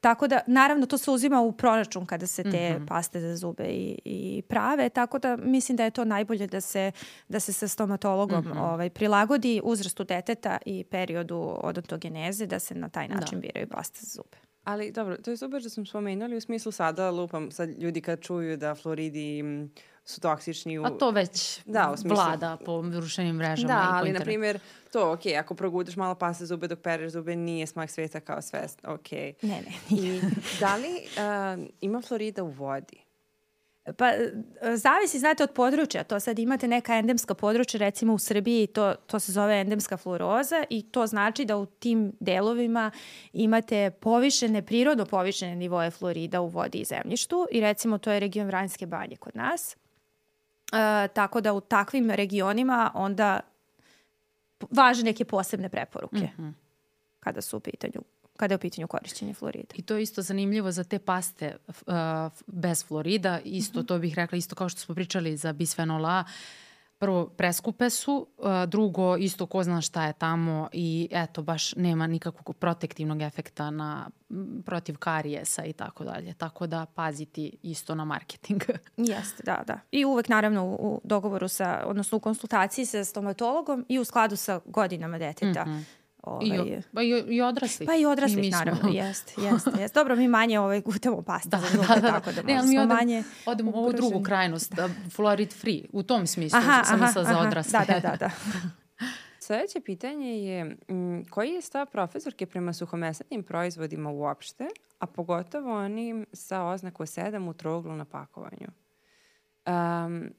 Tako 0.05 0.27
da, 0.27 0.39
naravno, 0.47 0.85
to 0.85 0.97
se 0.97 1.11
uzima 1.11 1.41
u 1.41 1.51
proračun 1.51 2.05
kada 2.05 2.27
se 2.27 2.43
te 2.43 2.49
mm 2.49 2.81
-hmm. 2.81 2.87
paste 2.87 3.21
za 3.21 3.35
zube 3.35 3.63
i, 3.63 3.99
i 4.05 4.41
prave, 4.41 4.89
tako 4.89 5.19
da 5.19 5.37
mislim 5.37 5.75
da 5.75 5.83
je 5.83 5.91
to 5.91 6.05
najbolje 6.05 6.47
da 6.47 6.61
se, 6.61 6.91
da 7.27 7.39
se 7.39 7.53
sa 7.53 7.67
stomatologom 7.67 8.45
mm 8.45 8.51
-hmm. 8.51 8.73
ovaj, 8.73 8.89
prilagodi 8.89 9.61
uzrastu 9.63 10.03
deteta 10.03 10.57
i 10.65 10.83
periodu 10.83 11.57
odontogeneze, 11.63 12.45
da 12.45 12.59
se 12.59 12.75
na 12.75 12.89
taj 12.89 13.07
da. 13.07 13.15
način 13.15 13.41
da. 13.41 13.41
biraju 13.41 13.67
paste 13.67 13.99
za 14.01 14.11
zube. 14.15 14.37
Ali 14.63 14.91
dobro, 14.91 15.17
to 15.17 15.31
je 15.31 15.37
super 15.37 15.61
što 15.61 15.69
smo 15.69 15.85
spomenuli 15.85 16.37
u 16.37 16.41
smislu 16.41 16.71
sada 16.71 17.11
lupam, 17.11 17.51
sad 17.51 17.69
ljudi 17.69 18.01
kad 18.01 18.21
čuju 18.21 18.57
da 18.57 18.75
fluoridi 18.75 19.43
su 20.05 20.21
toksični. 20.21 20.79
U... 20.79 20.85
A 20.85 20.89
to 20.89 21.11
već 21.11 21.59
da, 21.65 21.91
u 21.93 21.97
smislu... 21.97 22.15
vlada 22.15 22.57
po 22.65 22.81
društvenim 22.81 23.35
mrežama 23.35 23.73
da, 23.73 23.81
i 23.81 23.91
po 23.91 23.95
ali 23.95 24.11
na 24.11 24.19
primjer 24.19 24.59
to, 24.91 25.11
ok, 25.11 25.21
ako 25.39 25.55
progutaš 25.55 25.95
malo 25.95 26.15
pasta 26.15 26.45
zube 26.45 26.67
dok 26.67 26.79
pereš 26.79 27.11
zube, 27.11 27.35
nije 27.35 27.67
smak 27.67 27.89
sveta 27.89 28.19
kao 28.19 28.41
svest, 28.41 28.79
ok. 28.85 29.11
Ne, 29.11 29.31
ne. 29.41 29.71
I 29.89 30.21
da 30.59 30.75
li 30.75 30.89
uh, 30.89 31.67
ima 31.81 32.01
florida 32.01 32.43
u 32.43 32.49
vodi? 32.49 33.05
Pa, 33.97 34.11
zavisi, 34.75 35.19
znate, 35.19 35.43
od 35.43 35.51
područja. 35.51 36.03
To 36.03 36.19
sad 36.19 36.39
imate 36.39 36.67
neka 36.67 36.95
endemska 36.95 37.33
područja, 37.33 37.77
recimo 37.77 38.13
u 38.13 38.19
Srbiji, 38.19 38.67
to, 38.67 38.95
to 39.07 39.19
se 39.19 39.31
zove 39.31 39.55
endemska 39.55 39.97
fluoroza 39.97 40.63
i 40.69 40.81
to 40.81 41.07
znači 41.07 41.45
da 41.45 41.57
u 41.57 41.65
tim 41.65 42.13
delovima 42.19 42.91
imate 43.33 43.91
povišene, 43.91 44.61
prirodno 44.61 45.05
povišene 45.05 45.55
nivoje 45.55 45.91
fluorida 45.91 46.41
u 46.41 46.47
vodi 46.47 46.77
i 46.77 46.85
zemljištu 46.85 47.47
i 47.51 47.61
recimo 47.61 47.97
to 47.97 48.11
je 48.11 48.19
region 48.19 48.47
Vranjske 48.47 48.85
banje 48.85 49.15
kod 49.15 49.35
nas. 49.35 49.77
E, 50.75 51.07
tako 51.07 51.41
da 51.41 51.53
u 51.53 51.61
takvim 51.61 52.11
regionima 52.11 52.91
onda 52.93 53.39
važe 54.69 55.03
neke 55.03 55.25
posebne 55.25 55.69
preporuke 55.69 56.29
mm 56.37 56.41
-hmm. 56.41 56.53
kada 57.19 57.41
su 57.41 57.57
u 57.57 57.59
pitanju 57.59 58.01
kada 58.37 58.53
je 58.53 58.55
u 58.55 58.59
pitanju 58.59 58.87
korišćenje 58.87 59.33
fluorida. 59.33 59.73
I 59.75 59.81
to 59.81 59.95
je 59.95 60.03
isto 60.03 60.21
zanimljivo 60.21 60.71
za 60.71 60.83
te 60.83 60.99
paste 60.99 61.57
uh, 61.67 61.73
bez 62.47 62.85
fluorida, 62.85 63.39
isto 63.43 63.79
mm 63.79 63.83
-hmm. 63.83 63.87
to 63.87 63.99
bih 63.99 64.15
rekla, 64.15 64.37
isto 64.37 64.55
kao 64.55 64.69
što 64.69 64.79
smo 64.79 64.95
pričali 64.95 65.37
za 65.37 65.53
bisfenol 65.53 66.05
A, 66.05 66.23
prvo 66.97 67.27
preskupe 67.27 67.89
su, 67.89 68.27
drugo 68.67 69.17
isto 69.17 69.45
ko 69.45 69.63
zna 69.63 69.81
šta 69.81 70.05
je 70.05 70.13
tamo 70.13 70.69
i 70.73 71.07
eto 71.11 71.43
baš 71.43 71.75
nema 71.75 72.07
nikakvog 72.07 72.55
protektivnog 72.55 73.21
efekta 73.21 73.69
na 73.69 74.09
protiv 74.65 74.97
karijesa 74.97 75.65
i 75.65 75.73
tako 75.73 76.03
dalje. 76.03 76.33
Tako 76.33 76.67
da 76.67 76.85
paziti 76.85 77.57
isto 77.63 77.95
na 77.95 78.05
marketing. 78.05 78.61
Jeste, 78.97 79.43
da, 79.43 79.63
da. 79.67 79.79
I 79.91 80.05
uvek 80.05 80.29
naravno 80.29 80.65
u 80.65 81.01
dogovoru 81.03 81.47
sa, 81.47 81.83
odnosno 81.85 82.17
u 82.17 82.21
konsultaciji 82.21 82.85
sa 82.85 83.05
stomatologom 83.05 83.85
i 83.89 83.99
u 83.99 84.05
skladu 84.05 84.35
sa 84.35 84.59
godinama 84.65 85.17
deteta. 85.17 85.65
Mm 85.65 85.69
-hmm 85.69 86.04
Ovaj, 86.25 86.47
I, 86.47 86.81
pa 86.93 87.01
i, 87.01 87.23
i 87.27 87.41
odrasli. 87.41 87.85
Pa 87.85 87.95
i 87.95 88.05
odrasli, 88.05 88.47
I 88.47 88.49
naravno, 88.49 88.89
jeste, 89.03 89.41
jeste, 89.41 89.71
jeste. 89.79 89.99
Dobro, 89.99 90.15
mi 90.15 90.27
manje 90.27 90.59
ovaj, 90.59 90.81
gutamo 90.81 91.21
pasta 91.21 91.49
da, 91.57 91.57
za 91.57 91.67
zube, 91.67 91.87
da, 91.87 91.95
da, 91.95 92.11
tako 92.11 92.31
da 92.31 92.41
ne, 92.41 92.63
mi 92.63 92.79
odem, 92.79 92.97
manje 92.97 93.23
odemo 93.45 93.71
u 93.71 93.75
ovu 93.75 93.93
drugu 93.93 94.23
krajnost, 94.23 94.73
da, 94.73 94.89
fluorid 95.15 95.53
free, 95.53 95.81
u 95.93 96.03
tom 96.03 96.27
smislu 96.27 96.59
aha, 96.59 96.83
sam 96.83 96.95
aha, 96.95 97.05
mislila 97.05 97.25
za 97.25 97.39
odrasle. 97.39 97.79
Da, 97.87 97.93
da, 97.93 98.09
da. 98.09 98.15
da. 98.15 98.29
Sledeće 99.45 99.81
pitanje 99.81 100.43
je 100.43 100.77
m, 100.87 101.25
koji 101.29 101.49
je 101.49 101.61
stav 101.61 101.85
profesorke 101.91 102.45
prema 102.45 102.73
suhomesnatim 102.73 103.43
proizvodima 103.43 104.09
uopšte, 104.09 104.67
a 104.99 105.05
pogotovo 105.05 105.77
onim 105.77 106.25
sa 106.33 106.63
oznaku 106.63 107.03
7 107.03 107.49
u 107.49 107.53
troglu 107.53 107.95
na 107.95 108.05
pakovanju? 108.05 108.67
Um, 109.65 110.29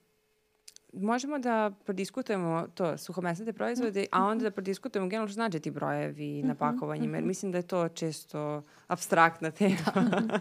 možemo 1.01 1.39
da 1.39 1.71
prodiskutujemo 1.85 2.67
to, 2.75 2.99
suhomesnate 2.99 3.53
proizvode, 3.53 4.07
a 4.13 4.25
onda 4.25 4.43
da 4.43 4.51
prodiskutujemo 4.51 5.09
generalno 5.09 5.29
što 5.29 5.35
znači 5.35 5.61
ti 5.61 5.71
brojevi 5.71 6.43
na 6.43 6.53
mhm, 6.53 6.59
pakovanjima, 6.59 7.17
jer 7.17 7.23
mhm. 7.23 7.29
mislim 7.29 7.53
da 7.53 7.59
je 7.59 7.67
to 7.67 7.89
često 7.89 8.63
abstraktna 8.87 9.51
tema. 9.51 9.77
Da. 9.95 10.41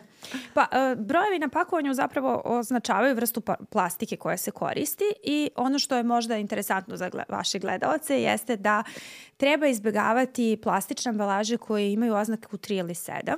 pa, 0.53 0.62
uh, 0.62 1.06
brojevi 1.06 1.39
na 1.39 1.49
pakovanju 1.49 1.93
zapravo 1.93 2.41
označavaju 2.45 3.16
vrstu 3.16 3.41
pa 3.41 3.56
plastike 3.70 4.18
koja 4.18 4.38
se 4.38 4.51
koristi 4.51 5.14
i 5.24 5.49
ono 5.56 5.80
što 5.80 5.97
je 5.97 6.03
možda 6.03 6.38
interesantno 6.38 6.97
za 6.97 7.10
vaše 7.30 7.60
gledalce 7.60 8.22
jeste 8.22 8.56
da 8.56 8.84
treba 9.38 9.68
izbjegavati 9.68 10.60
plastične 10.64 11.10
ambalaže 11.10 11.58
koje 11.58 11.93
imaju 11.93 12.16
oznaku 12.16 12.58
3 12.58 12.80
ili 12.80 12.93
7. 12.93 13.36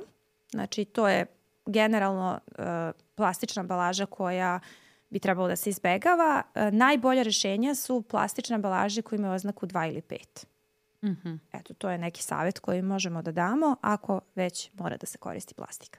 Znači, 0.50 0.84
to 0.84 1.08
je 1.08 1.26
generalno 1.66 2.40
uh, 2.48 2.64
plastična 3.14 3.60
ambalaža 3.60 4.06
koja 4.06 4.60
uh, 4.62 4.87
bi 5.10 5.18
trebalo 5.18 5.48
da 5.48 5.56
se 5.56 5.70
izbegava. 5.70 6.42
E, 6.54 6.70
najbolja 6.70 7.22
rešenja 7.22 7.74
su 7.74 8.02
plastične 8.02 8.54
ambalaže 8.54 9.02
koje 9.02 9.16
imaju 9.16 9.34
oznaku 9.34 9.66
2 9.66 9.88
ili 9.88 10.02
5. 10.02 10.46
Mm 11.02 11.16
-hmm. 11.24 11.38
Eto, 11.52 11.74
to 11.74 11.90
je 11.90 11.98
neki 11.98 12.22
savet 12.22 12.58
koji 12.58 12.82
možemo 12.82 13.22
da 13.22 13.32
damo 13.32 13.76
ako 13.80 14.20
već 14.34 14.70
mora 14.74 14.96
da 14.96 15.06
se 15.06 15.18
koristi 15.18 15.54
plastika. 15.54 15.98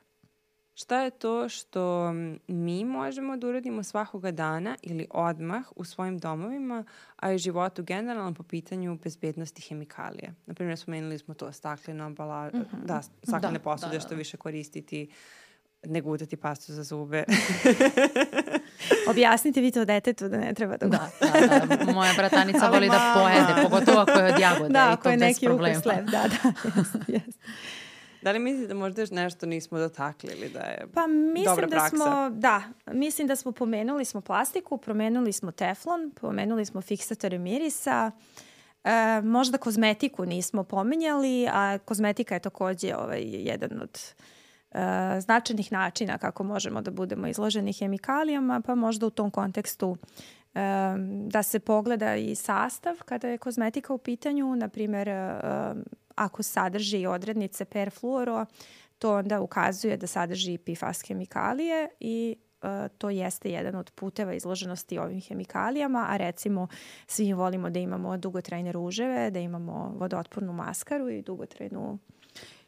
Šta 0.80 1.02
je 1.02 1.12
to 1.12 1.50
što 1.50 2.14
mi 2.48 2.86
možemo 2.86 3.38
da 3.38 3.48
uradimo 3.48 3.84
svakoga 3.84 4.32
dana 4.32 4.76
ili 4.82 5.08
odmah 5.12 5.66
u 5.76 5.86
svojim 5.86 6.18
domovima, 6.18 6.84
a 7.16 7.32
i 7.32 7.38
životu 7.38 7.84
generalno 7.84 8.34
po 8.34 8.44
pitanju 8.44 9.00
bezbednosti 9.04 9.62
hemikalije? 9.62 10.34
Naprimjer, 10.46 10.78
spomenuli 10.78 11.20
smo 11.20 11.34
to 11.34 11.52
stakleno 11.52 12.06
ambala, 12.06 12.48
mm 12.48 12.52
-hmm. 12.52 12.86
da, 12.86 13.02
staklene 13.02 13.58
da, 13.58 13.64
posude 13.64 13.92
da, 13.92 13.98
da. 13.98 14.00
što 14.00 14.16
više 14.16 14.38
koristiti, 14.38 15.10
ne 15.84 16.02
gutati 16.02 16.36
pastu 16.36 16.74
za 16.74 16.84
zube. 16.84 17.24
Objasnite 19.10 19.62
vi 19.62 19.72
to 19.72 19.86
detetu 19.86 20.30
da 20.30 20.38
ne 20.38 20.54
treba 20.54 20.78
da... 20.78 20.88
Da, 20.88 21.10
da, 21.22 21.76
da. 21.76 21.92
Moja 21.92 22.14
bratanica 22.18 22.70
voli 22.74 22.90
da 22.90 23.14
pojede, 23.16 23.70
pogotovo 23.70 24.00
ako 24.00 24.12
je 24.12 24.34
od 24.34 24.40
jagode 24.40 24.74
da, 24.74 24.92
ako 24.92 25.10
je 25.10 25.18
neki 25.18 25.48
da, 25.48 25.56
da, 25.56 26.22
jest, 26.76 26.96
jest. 27.08 27.40
Da 28.22 28.32
li 28.32 28.40
mislite 28.40 28.68
da 28.68 28.74
možda 28.74 29.02
još 29.02 29.12
nešto 29.12 29.46
nismo 29.46 29.80
dotakli 29.80 30.34
ili 30.38 30.50
da 30.50 30.60
je 30.60 30.88
pa, 30.94 31.08
mislim 31.08 31.46
dobra 31.46 31.68
da 31.68 31.76
praksa? 31.76 31.96
Smo, 31.96 32.30
da, 32.30 32.64
mislim 32.92 33.28
da 33.28 33.36
smo 33.36 33.52
pomenuli 33.52 34.06
smo 34.06 34.22
plastiku, 34.22 34.78
promenuli 34.78 35.34
smo 35.34 35.52
teflon, 35.52 36.12
pomenuli 36.22 36.66
smo 36.66 36.82
fiksatore 36.82 37.38
mirisa, 37.38 38.12
e, 38.84 39.22
možda 39.24 39.58
kozmetiku 39.58 40.26
nismo 40.26 40.64
pomenjali, 40.64 41.48
a 41.52 41.78
kozmetika 41.86 42.34
je 42.34 42.40
takođe 42.40 42.96
ovaj, 42.96 43.22
jedan 43.24 43.82
od 43.82 44.00
e, 44.20 44.39
značajnih 45.22 45.72
načina 45.72 46.18
kako 46.18 46.44
možemo 46.44 46.82
da 46.82 46.92
budemo 46.92 47.28
izloženi 47.28 47.74
hemikalijama, 47.74 48.62
pa 48.62 48.76
možda 48.76 49.06
u 49.06 49.10
tom 49.10 49.32
kontekstu 49.32 49.98
e, 50.56 50.60
da 51.28 51.44
se 51.44 51.60
pogleda 51.60 52.16
i 52.16 52.36
sastav 52.36 52.96
kada 53.06 53.28
je 53.28 53.38
kozmetika 53.38 53.94
u 53.94 53.98
pitanju, 53.98 54.56
na 54.56 54.68
primer 54.68 55.10
e, 55.10 55.40
ako 56.16 56.44
sadrži 56.44 57.06
odrednice 57.06 57.66
perfluoro, 57.66 58.46
to 59.00 59.16
onda 59.16 59.42
ukazuje 59.42 59.98
da 59.98 60.08
sadrži 60.08 60.58
PFAS 60.58 61.02
hemikalije 61.08 61.90
i 62.00 62.36
uh, 62.62 62.70
to 62.98 63.10
jeste 63.10 63.52
jedan 63.52 63.76
od 63.76 63.92
puteva 63.92 64.34
izloženosti 64.34 64.98
ovim 64.98 65.22
hemikalijama, 65.22 66.06
a 66.10 66.18
recimo 66.18 66.68
svi 67.08 67.34
volimo 67.34 67.70
da 67.70 67.80
imamo 67.80 68.18
dugotrajne 68.18 68.72
ruževe, 68.72 69.32
da 69.32 69.40
imamo 69.40 69.94
vodootpornu 69.96 70.54
maskaru 70.54 71.10
i 71.10 71.22
dugotrajnu 71.22 72.00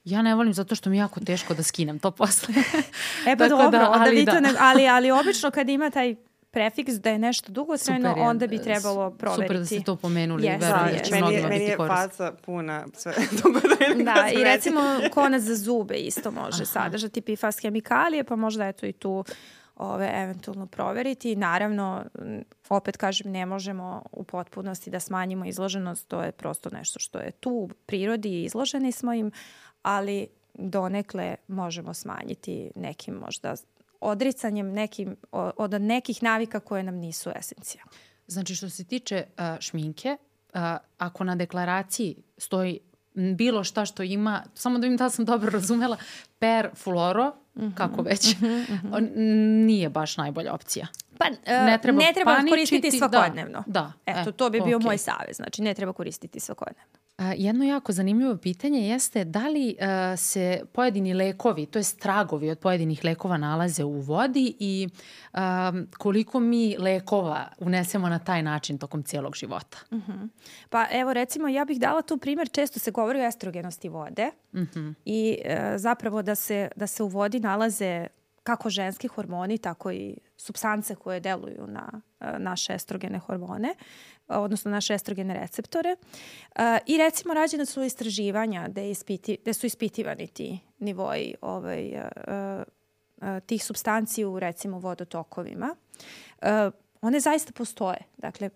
Ja 0.03 0.21
ne 0.21 0.35
volim 0.35 0.53
zato 0.53 0.75
što 0.75 0.89
mi 0.89 0.97
je 0.97 0.99
jako 0.99 1.19
teško 1.19 1.53
da 1.53 1.63
skinem 1.63 1.99
to 1.99 2.11
posle. 2.11 2.53
e 3.31 3.37
pa 3.37 3.47
dobro, 3.47 3.69
da, 3.69 3.91
ali, 3.91 4.15
vi 4.15 4.25
to 4.25 4.31
da. 4.31 4.39
ne, 4.39 4.53
ali, 4.59 4.87
ali 4.87 5.11
obično 5.11 5.51
kad 5.51 5.69
ima 5.69 5.89
taj 5.89 6.15
prefiks 6.51 6.93
da 6.93 7.09
je 7.09 7.19
nešto 7.19 7.51
dugotrajno, 7.51 8.15
onda 8.17 8.47
bi 8.47 8.61
trebalo 8.61 9.11
proveriti. 9.11 9.47
Super 9.47 9.59
da 9.59 9.65
ste 9.65 9.81
to 9.81 9.95
pomenuli. 9.95 10.43
Yes, 10.43 10.59
verujem, 10.59 10.93
da, 10.93 11.03
yes. 11.03 11.11
Meni 11.11 11.33
je, 11.33 11.47
meni 11.47 11.65
je 11.65 11.77
faca 11.77 12.33
puna 12.45 12.85
sve 12.93 13.13
Da, 14.05 14.29
i 14.39 14.43
recimo 14.43 14.81
konac 15.13 15.41
za 15.41 15.55
zube 15.55 15.95
isto 15.95 16.31
može 16.31 16.63
Aha. 16.63 16.65
sadržati 16.65 17.21
PFAS 17.21 17.59
hemikalije, 17.61 18.23
pa 18.23 18.35
možda 18.35 18.67
eto 18.67 18.85
i 18.85 18.93
tu 18.93 19.23
ove, 19.75 20.11
eventualno 20.15 20.65
proveriti. 20.65 21.35
Naravno, 21.35 22.03
opet 22.69 22.97
kažem, 22.97 23.31
ne 23.31 23.45
možemo 23.45 24.03
u 24.11 24.23
potpunosti 24.23 24.89
da 24.89 24.99
smanjimo 24.99 25.45
izloženost, 25.45 26.07
to 26.07 26.21
je 26.21 26.31
prosto 26.31 26.69
nešto 26.69 26.99
što 26.99 27.19
je 27.19 27.31
tu 27.31 27.49
u 27.49 27.69
prirodi 27.85 28.29
i 28.29 28.43
izloženi 28.43 28.91
smo 28.91 29.13
im, 29.13 29.31
ali 29.81 30.27
donekle 30.53 31.35
možemo 31.47 31.93
smanjiti 31.93 32.71
nekim 32.75 33.15
možda 33.15 33.55
odricanjem 34.01 34.73
nekim, 34.73 35.15
od 35.31 35.81
nekih 35.81 36.23
navika 36.23 36.59
koje 36.59 36.83
nam 36.83 36.95
nisu 36.95 37.31
esencijalne. 37.35 37.91
Znači 38.27 38.55
što 38.55 38.69
se 38.69 38.83
tiče 38.83 39.23
uh, 39.25 39.59
šminke, 39.59 40.17
uh, 40.53 40.59
ako 40.97 41.23
na 41.23 41.35
deklaraciji 41.35 42.15
stoji 42.37 42.79
bilo 43.13 43.63
šta 43.63 43.85
što 43.85 44.03
ima, 44.03 44.43
samo 44.53 44.79
da 44.79 44.81
vidim 44.81 44.97
da 44.97 45.09
sam 45.09 45.25
dobro 45.25 45.49
razumela, 45.49 45.97
per 46.39 46.69
fluoro, 46.75 47.33
mm 47.55 47.61
-hmm. 47.61 47.75
kako 47.75 48.01
već, 48.01 48.35
mm 48.39 48.45
-hmm. 48.45 49.15
nije 49.65 49.89
baš 49.89 50.17
najbolja 50.17 50.53
opcija. 50.53 50.87
Pa, 51.17 51.25
uh, 51.29 51.65
ne 51.65 51.79
treba, 51.81 51.99
ne 51.99 52.11
treba 52.13 52.35
koristiti 52.49 52.91
svakodnevno. 52.91 53.63
Da, 53.67 53.91
da. 54.05 54.21
Eto, 54.21 54.31
to 54.31 54.49
bi 54.49 54.61
bio 54.61 54.79
okay. 54.79 54.83
moj 54.83 54.97
savez. 54.97 55.35
Znači, 55.35 55.61
ne 55.61 55.73
treba 55.73 55.93
koristiti 55.93 56.39
svakodnevno. 56.39 57.00
Jedno 57.37 57.65
jako 57.65 57.91
zanimljivo 57.91 58.37
pitanje 58.37 58.87
jeste 58.87 59.23
da 59.23 59.47
li 59.47 59.75
uh, 59.79 60.19
se 60.19 60.61
pojedini 60.73 61.13
lekovi, 61.13 61.65
to 61.65 61.79
je 61.79 61.85
tragovi 61.99 62.49
od 62.49 62.59
pojedinih 62.59 63.05
lekova 63.05 63.37
nalaze 63.37 63.83
u 63.83 63.99
vodi 63.99 64.55
i 64.59 64.89
uh, 65.33 65.39
koliko 65.97 66.39
mi 66.39 66.77
lekova 66.77 67.47
unesemo 67.57 68.09
na 68.09 68.19
taj 68.19 68.43
način 68.43 68.77
tokom 68.77 69.03
cijelog 69.03 69.35
života. 69.35 69.77
Uh 69.91 69.97
mhm. 69.97 70.11
-huh. 70.11 70.27
Pa 70.69 70.87
evo 70.91 71.13
recimo 71.13 71.47
ja 71.47 71.65
bih 71.65 71.79
dala 71.79 72.01
tu 72.01 72.17
primer, 72.17 72.49
često 72.49 72.79
se 72.79 72.91
govori 72.91 73.19
o 73.19 73.27
estrogenosti 73.27 73.89
vode 73.89 74.29
uh 74.53 74.59
mhm. 74.59 74.79
-huh. 74.79 74.93
i 75.05 75.37
uh, 75.45 75.51
zapravo 75.75 76.21
da 76.21 76.35
se, 76.35 76.69
da 76.75 76.87
se 76.87 77.03
u 77.03 77.07
vodi 77.07 77.39
nalaze 77.39 78.07
kako 78.43 78.69
ženski 78.69 79.07
hormoni, 79.07 79.57
tako 79.57 79.91
i 79.91 80.17
substance 80.37 80.95
koje 80.95 81.19
deluju 81.19 81.67
na 81.67 82.01
naše 82.37 82.73
estrogene 82.73 83.19
hormone, 83.19 83.75
odnosno 84.27 84.71
naše 84.71 84.93
estrogene 84.93 85.33
receptore. 85.33 85.95
I 86.85 86.97
recimo 86.97 87.33
rađene 87.33 87.65
su 87.65 87.83
istraživanja 87.83 88.67
gde, 88.67 88.89
ispiti, 88.89 89.37
gde 89.41 89.53
su 89.53 89.65
ispitivani 89.65 90.27
ti 90.27 90.59
nivoji 90.79 91.35
ovaj, 91.41 91.91
tih 93.45 93.65
substanci 93.65 94.25
u 94.25 94.39
recimo 94.39 94.79
vodotokovima. 94.79 95.75
One 97.01 97.19
zaista 97.19 97.53
postoje. 97.53 97.99
Dakle, 98.17 98.49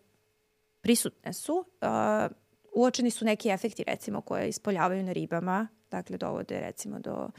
prisutne 0.81 1.33
su. 1.33 1.65
Uočeni 2.75 3.11
su 3.11 3.25
neki 3.25 3.49
efekti 3.49 3.83
recimo 3.87 4.21
koje 4.21 4.49
ispoljavaju 4.49 5.03
na 5.03 5.11
ribama, 5.11 5.67
dakle 5.91 6.17
dovode 6.17 6.59
recimo 6.59 6.99
do 6.99 7.13
uh, 7.13 7.29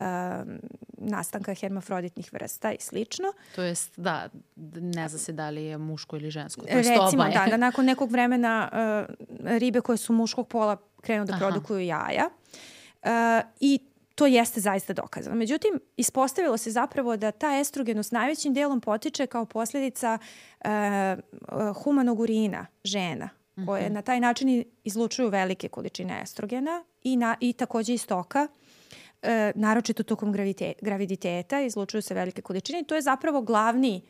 um, 0.00 0.58
nastanka 0.98 1.54
hermafroditnih 1.54 2.32
vrsta 2.32 2.72
i 2.72 2.76
slično. 2.80 3.32
To 3.54 3.62
jest, 3.62 3.92
da, 3.96 4.28
ne 4.76 5.08
zna 5.08 5.18
se 5.18 5.32
da 5.32 5.50
li 5.50 5.64
je 5.64 5.78
muško 5.78 6.16
ili 6.16 6.30
žensko. 6.30 6.62
To 6.62 6.76
jest 6.76 6.90
Recimo, 6.90 7.22
oba 7.22 7.28
da, 7.28 7.46
da 7.50 7.56
nakon 7.56 7.84
nekog 7.84 8.10
vremena 8.10 8.70
uh, 8.72 9.14
ribe 9.58 9.80
koje 9.80 9.96
su 9.96 10.12
muškog 10.12 10.48
pola 10.48 10.76
krenu 11.00 11.24
da 11.24 11.32
Aha. 11.32 11.46
produkuju 11.46 11.80
jaja. 11.80 12.28
Uh, 13.02 13.10
I 13.60 13.78
to 14.14 14.26
jeste 14.26 14.60
zaista 14.60 14.92
dokazano. 14.92 15.36
Međutim, 15.36 15.80
ispostavilo 15.96 16.56
se 16.56 16.70
zapravo 16.70 17.16
da 17.16 17.30
ta 17.30 17.58
estrogenost 17.60 18.12
najvećim 18.12 18.54
delom 18.54 18.80
potiče 18.80 19.26
kao 19.26 19.44
posljedica 19.44 20.18
uh, 20.64 20.70
humanog 21.84 22.20
urina 22.20 22.66
žena 22.84 23.28
koje 23.66 23.80
uh 23.80 23.86
mhm. 23.86 23.94
na 23.94 24.02
taj 24.02 24.20
način 24.20 24.64
izlučuju 24.84 25.28
velike 25.28 25.68
količine 25.68 26.20
estrogena 26.22 26.84
i, 27.02 27.16
na, 27.16 27.36
i 27.40 27.52
takođe 27.52 27.94
iz 27.94 28.02
stoka 28.02 28.48
e, 29.26 29.52
naročito 29.54 30.02
tokom 30.02 30.32
graviditeta, 30.82 31.60
izlučuju 31.60 32.02
se 32.02 32.14
velike 32.14 32.42
količine 32.42 32.80
i 32.80 32.84
to 32.84 32.94
je 32.94 33.02
zapravo 33.02 33.40
glavni 33.42 34.02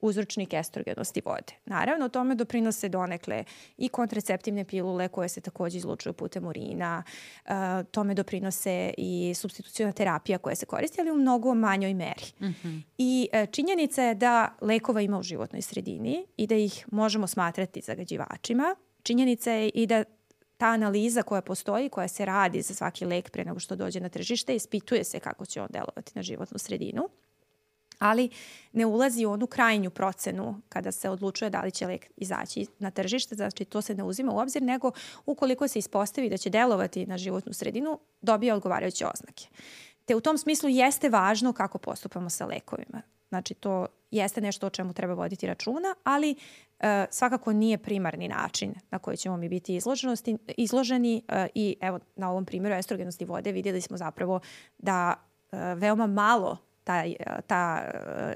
uzročnik 0.00 0.54
estrogenosti 0.54 1.22
vode. 1.24 1.52
Naravno, 1.64 2.08
tome 2.08 2.34
doprinose 2.34 2.88
donekle 2.88 3.44
i 3.76 3.88
kontraceptivne 3.88 4.64
pilule 4.64 5.08
koje 5.08 5.28
se 5.28 5.40
takođe 5.40 5.78
izlučuju 5.78 6.12
putem 6.12 6.46
urina, 6.46 7.02
uh, 7.44 7.52
tome 7.90 8.14
doprinose 8.14 8.94
i 8.98 9.32
substitucijona 9.34 9.92
terapija 9.92 10.38
koja 10.38 10.56
se 10.56 10.66
koristi, 10.66 11.00
ali 11.00 11.10
u 11.10 11.14
mnogo 11.14 11.54
manjoj 11.54 11.94
meri. 11.94 12.32
Mm 12.40 12.46
-hmm. 12.46 12.80
I 12.98 13.28
uh, 13.32 13.50
činjenica 13.50 14.02
je 14.02 14.14
da 14.14 14.56
lekova 14.60 15.00
ima 15.00 15.18
u 15.18 15.22
životnoj 15.22 15.62
sredini 15.62 16.26
i 16.36 16.46
da 16.46 16.54
ih 16.54 16.86
možemo 16.92 17.26
smatrati 17.26 17.80
zagađivačima. 17.80 18.76
Činjenica 19.02 19.52
je 19.52 19.68
i 19.68 19.86
da 19.86 20.04
ta 20.58 20.66
analiza 20.66 21.22
koja 21.22 21.42
postoji, 21.42 21.88
koja 21.88 22.08
se 22.08 22.24
radi 22.24 22.62
za 22.62 22.74
svaki 22.74 23.04
lek 23.04 23.30
pre 23.30 23.44
nego 23.44 23.58
što 23.58 23.76
dođe 23.76 24.00
na 24.00 24.08
tržište, 24.08 24.56
ispituje 24.56 25.04
se 25.04 25.20
kako 25.20 25.46
će 25.46 25.62
on 25.62 25.68
delovati 25.70 26.12
na 26.14 26.22
životnu 26.22 26.58
sredinu 26.58 27.08
ali 27.98 28.30
ne 28.72 28.86
ulazi 28.86 29.26
u 29.26 29.30
onu 29.30 29.46
krajnju 29.46 29.90
procenu 29.90 30.60
kada 30.68 30.92
se 30.92 31.10
odlučuje 31.10 31.50
da 31.50 31.60
li 31.60 31.70
će 31.70 31.86
lek 31.86 32.10
izaći 32.16 32.66
na 32.78 32.90
tržište, 32.90 33.34
znači 33.34 33.64
to 33.64 33.82
se 33.82 33.94
ne 33.94 34.02
uzima 34.04 34.32
u 34.32 34.38
obzir, 34.38 34.62
nego 34.62 34.90
ukoliko 35.26 35.68
se 35.68 35.78
ispostavi 35.78 36.30
da 36.30 36.36
će 36.36 36.50
delovati 36.50 37.06
na 37.06 37.18
životnu 37.18 37.52
sredinu, 37.52 37.98
dobije 38.20 38.54
odgovarajuće 38.54 39.06
oznake. 39.14 39.48
Te 40.04 40.16
u 40.16 40.20
tom 40.20 40.38
smislu 40.38 40.68
jeste 40.68 41.08
važno 41.08 41.52
kako 41.52 41.78
postupamo 41.78 42.30
sa 42.30 42.46
lekovima. 42.46 43.02
Znači 43.28 43.54
to 43.54 43.86
jeste 44.10 44.40
nešto 44.40 44.66
o 44.66 44.70
čemu 44.70 44.92
treba 44.92 45.14
voditi 45.14 45.46
računa, 45.46 45.94
ali 46.04 46.34
e, 46.80 47.06
svakako 47.10 47.52
nije 47.52 47.78
primarni 47.78 48.28
način 48.28 48.74
na 48.90 48.98
koji 48.98 49.16
ćemo 49.16 49.36
mi 49.36 49.48
biti 49.48 49.76
izloženosti, 49.76 50.38
izloženi 50.56 51.22
e, 51.28 51.46
i 51.54 51.76
evo 51.80 51.98
na 52.16 52.30
ovom 52.30 52.44
primjeru 52.44 52.74
estrogenosti 52.74 53.24
vode 53.24 53.52
vidjeli 53.52 53.80
smo 53.80 53.96
zapravo 53.96 54.40
da 54.78 55.14
e, 55.52 55.56
veoma 55.74 56.06
malo 56.06 56.56
ta, 56.84 57.04
ta 57.46 57.90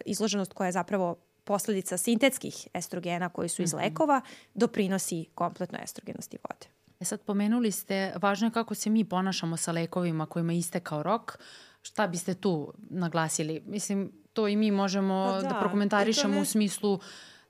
izloženost 0.07 0.53
koja 0.53 0.67
je 0.67 0.73
zapravo 0.73 1.17
posledica 1.45 1.97
sintetskih 1.97 2.69
estrogena 2.75 3.29
koji 3.29 3.49
su 3.49 3.63
iz 3.63 3.75
mhm. 3.75 3.83
lekova 3.83 4.21
doprinosi 4.55 5.25
kompletno 5.35 5.79
estrogenosti 5.83 6.39
vode. 6.49 6.67
E 7.01 7.05
sad 7.05 7.21
pomenuli 7.21 7.71
ste, 7.71 8.13
važno 8.23 8.47
je 8.47 8.51
kako 8.51 8.75
se 8.75 8.91
mi 8.91 9.05
ponašamo 9.05 9.57
sa 9.57 9.73
lekovima 9.73 10.27
kojima 10.27 10.53
istekao 10.53 11.03
rok. 11.03 11.39
Šta 11.83 12.07
biste 12.07 12.35
tu 12.35 12.73
naglasili? 12.91 13.63
Mislim, 13.67 14.13
to 14.33 14.49
i 14.49 14.57
mi 14.57 14.71
možemo 14.71 15.29
pa 15.31 15.43
da, 15.43 15.49
da 15.49 15.61
prokomentarišemo 15.61 16.35
ne... 16.35 16.41
u 16.41 16.45
smislu 16.45 17.01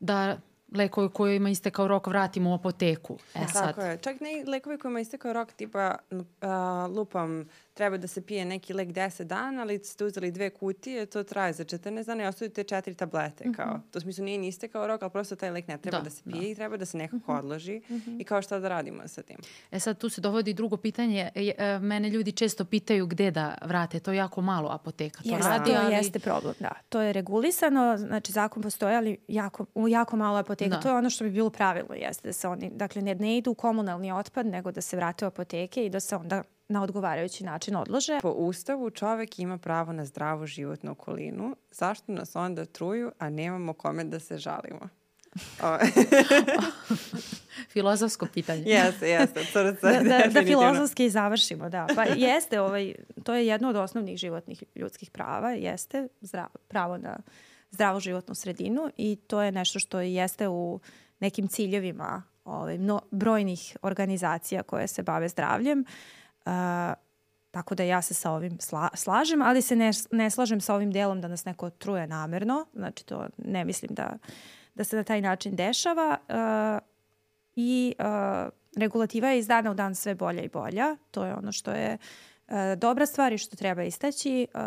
da 0.01 0.39
lekovi 0.75 1.09
kojima 1.09 1.51
istekao 1.51 1.89
rok 1.89 2.07
vratimo 2.07 2.51
u 2.51 2.55
apoteku. 2.55 3.19
E, 3.35 3.47
sad. 3.53 3.75
Tako 3.75 3.81
je. 3.81 3.99
Čak 3.99 4.21
ne 4.21 4.45
lekovi 4.47 4.79
kojima 4.79 5.01
istekao 5.01 5.33
rok 5.33 5.53
tipa 5.53 5.97
uh, 6.11 6.27
lupam 6.97 7.49
treba 7.75 7.97
da 7.97 8.07
se 8.07 8.21
pije 8.21 8.45
neki 8.45 8.75
lek 8.75 8.89
10 8.89 9.25
dana, 9.25 9.63
ali 9.63 9.79
ste 9.85 10.05
uzeli 10.05 10.31
dve 10.31 10.51
kutije, 10.51 11.07
to 11.07 11.25
traje 11.25 11.53
za 11.53 11.65
14 11.65 12.07
dana 12.07 12.25
i 12.25 12.27
ostavite 12.27 12.65
četiri 12.65 12.95
tablete. 12.95 13.45
Mm 13.49 13.53
-hmm. 13.53 13.57
kao. 13.57 13.81
To 13.91 14.01
smislu 14.01 14.25
nije 14.25 14.39
niste 14.39 14.69
kao 14.69 14.87
rok, 14.87 15.03
ali 15.03 15.11
prosto 15.11 15.37
taj 15.37 15.51
lek 15.51 15.69
ne 15.69 15.79
treba 15.79 15.99
da, 15.99 16.05
da 16.05 16.11
se 16.11 16.23
pije 16.25 16.41
da. 16.41 16.47
i 16.47 16.55
treba 16.55 16.77
da 16.77 16.87
se 16.87 16.99
nekako 16.99 17.17
mm 17.17 17.37
-hmm. 17.37 17.39
odloži 17.39 17.83
mm 17.89 17.95
-hmm. 17.95 18.21
i 18.21 18.25
kao 18.25 18.43
šta 18.43 18.59
da 18.59 18.69
radimo 18.69 19.09
sa 19.09 19.23
tim. 19.23 19.37
E 19.71 19.81
sad 19.81 19.99
tu 19.99 20.09
se 20.09 20.21
dovodi 20.21 20.55
drugo 20.55 20.77
pitanje. 20.77 21.31
E, 21.35 21.79
mene 21.79 22.11
ljudi 22.11 22.33
često 22.33 22.65
pitaju 22.65 23.07
gde 23.07 23.31
da 23.31 23.55
vrate. 23.65 24.01
To 24.01 24.13
je 24.13 24.17
jako 24.17 24.41
malo 24.41 24.71
apoteka. 24.71 25.23
To 25.23 25.29
jeste, 25.29 25.49
radi, 25.49 25.71
ali... 25.77 25.95
jeste 25.95 26.19
problem, 26.19 26.55
da. 26.61 26.73
To 26.89 27.01
je 27.01 27.13
regulisano, 27.13 27.97
znači 27.97 28.33
zakon 28.33 28.63
postoji, 28.63 28.97
ali 28.97 29.17
jako, 29.29 29.67
u 29.75 29.89
jako 29.89 30.17
malo 30.17 30.39
apoteka. 30.39 30.77
Da. 30.77 30.81
To 30.81 30.89
je 30.89 30.95
ono 30.95 31.11
što 31.11 31.25
bi 31.25 31.31
bilo 31.31 31.51
pravilno, 31.51 31.95
jeste 31.95 32.29
da 32.29 32.33
se 32.33 32.49
oni, 32.49 32.71
dakle 32.75 33.03
ne, 33.03 33.15
ne 33.15 33.39
idu 33.39 33.51
u 33.51 33.55
komunalni 33.55 34.13
otpad, 34.13 34.47
nego 34.47 34.73
da 34.73 34.81
se 34.81 34.97
vrate 34.97 35.25
u 35.25 35.29
apoteke 35.29 35.87
i 35.87 35.91
da 35.91 36.01
se 36.01 36.17
onda 36.17 36.43
na 36.69 36.83
odgovarajući 36.83 37.45
način 37.45 37.77
odlože. 37.77 38.19
Po 38.23 38.31
ustavu 38.31 38.91
čovek 38.91 39.39
ima 39.39 39.59
pravo 39.59 39.93
na 39.93 40.05
zdravu 40.05 40.47
životnu 40.47 40.93
okolinu. 40.93 41.57
Zašto 41.71 42.13
nas 42.13 42.37
onda 42.37 42.65
truju, 42.65 43.13
a 43.19 43.31
nemamo 43.31 43.73
kome 43.73 44.05
da 44.05 44.21
se 44.21 44.39
žalimo? 44.39 44.89
Filozofsko 47.73 48.27
pitanje. 48.27 48.63
Jeste, 48.67 49.09
jeste. 49.09 49.41
Da, 49.55 49.63
da, 50.03 50.27
da 50.29 50.43
filozofski 50.43 51.11
završimo, 51.11 51.69
da. 51.69 51.87
Pa 51.95 52.05
jeste, 52.05 52.61
ovaj, 52.61 52.95
to 53.25 53.35
je 53.35 53.47
jedno 53.47 53.69
od 53.69 53.77
osnovnih 53.77 54.17
životnih 54.17 54.65
ljudskih 54.75 55.11
prava, 55.11 55.51
jeste 55.51 56.09
zdrav, 56.21 56.47
pravo 56.69 56.99
na 56.99 57.19
zdravu 57.71 58.01
životnu 58.01 58.35
sredinu 58.35 58.91
i 58.97 59.17
to 59.17 59.43
je 59.43 59.53
nešto 59.53 59.79
što 59.79 60.01
jeste 60.01 60.49
u 60.49 60.81
nekim 61.21 61.49
ciljevima 61.49 62.23
ovaj, 62.45 62.79
no, 62.79 63.01
brojnih 63.11 63.77
organizacija 63.83 64.63
koje 64.63 64.89
se 64.89 65.03
bave 65.03 65.29
zdravljem. 65.29 65.81
Uh, 65.81 65.87
tako 67.51 67.75
da 67.75 67.83
ja 67.83 68.03
se 68.03 68.15
sa 68.15 68.31
ovim 68.31 68.59
sla, 68.61 68.89
slažem, 68.95 69.43
ali 69.43 69.63
se 69.63 69.77
ne, 69.77 69.91
ne 70.11 70.31
slažem 70.31 70.61
sa 70.61 70.75
ovim 70.75 70.93
delom 70.93 71.21
da 71.21 71.29
nas 71.29 71.45
neko 71.45 71.71
truje 71.71 72.07
namerno. 72.07 72.67
Znači 72.75 73.07
to 73.07 73.27
ne 73.39 73.65
mislim 73.65 73.95
da, 73.95 74.19
da 74.75 74.85
se 74.85 74.97
na 74.97 75.05
taj 75.05 75.21
način 75.21 75.57
dešava. 75.57 76.19
Uh, 76.29 76.89
I 77.57 77.95
uh, 77.99 78.05
regulativa 78.77 79.29
je 79.29 79.39
iz 79.39 79.49
dana 79.49 79.71
u 79.71 79.75
dan 79.75 79.95
sve 79.95 80.15
bolja 80.15 80.43
i 80.43 80.49
bolja. 80.49 80.97
To 81.11 81.25
je 81.25 81.35
ono 81.35 81.53
što 81.53 81.71
je 81.71 81.99
uh, 82.49 82.55
dobra 82.79 83.07
stvar 83.07 83.33
i 83.33 83.39
što 83.39 83.57
treba 83.57 83.83
istaći. 83.83 84.47
Uh, 84.55 84.61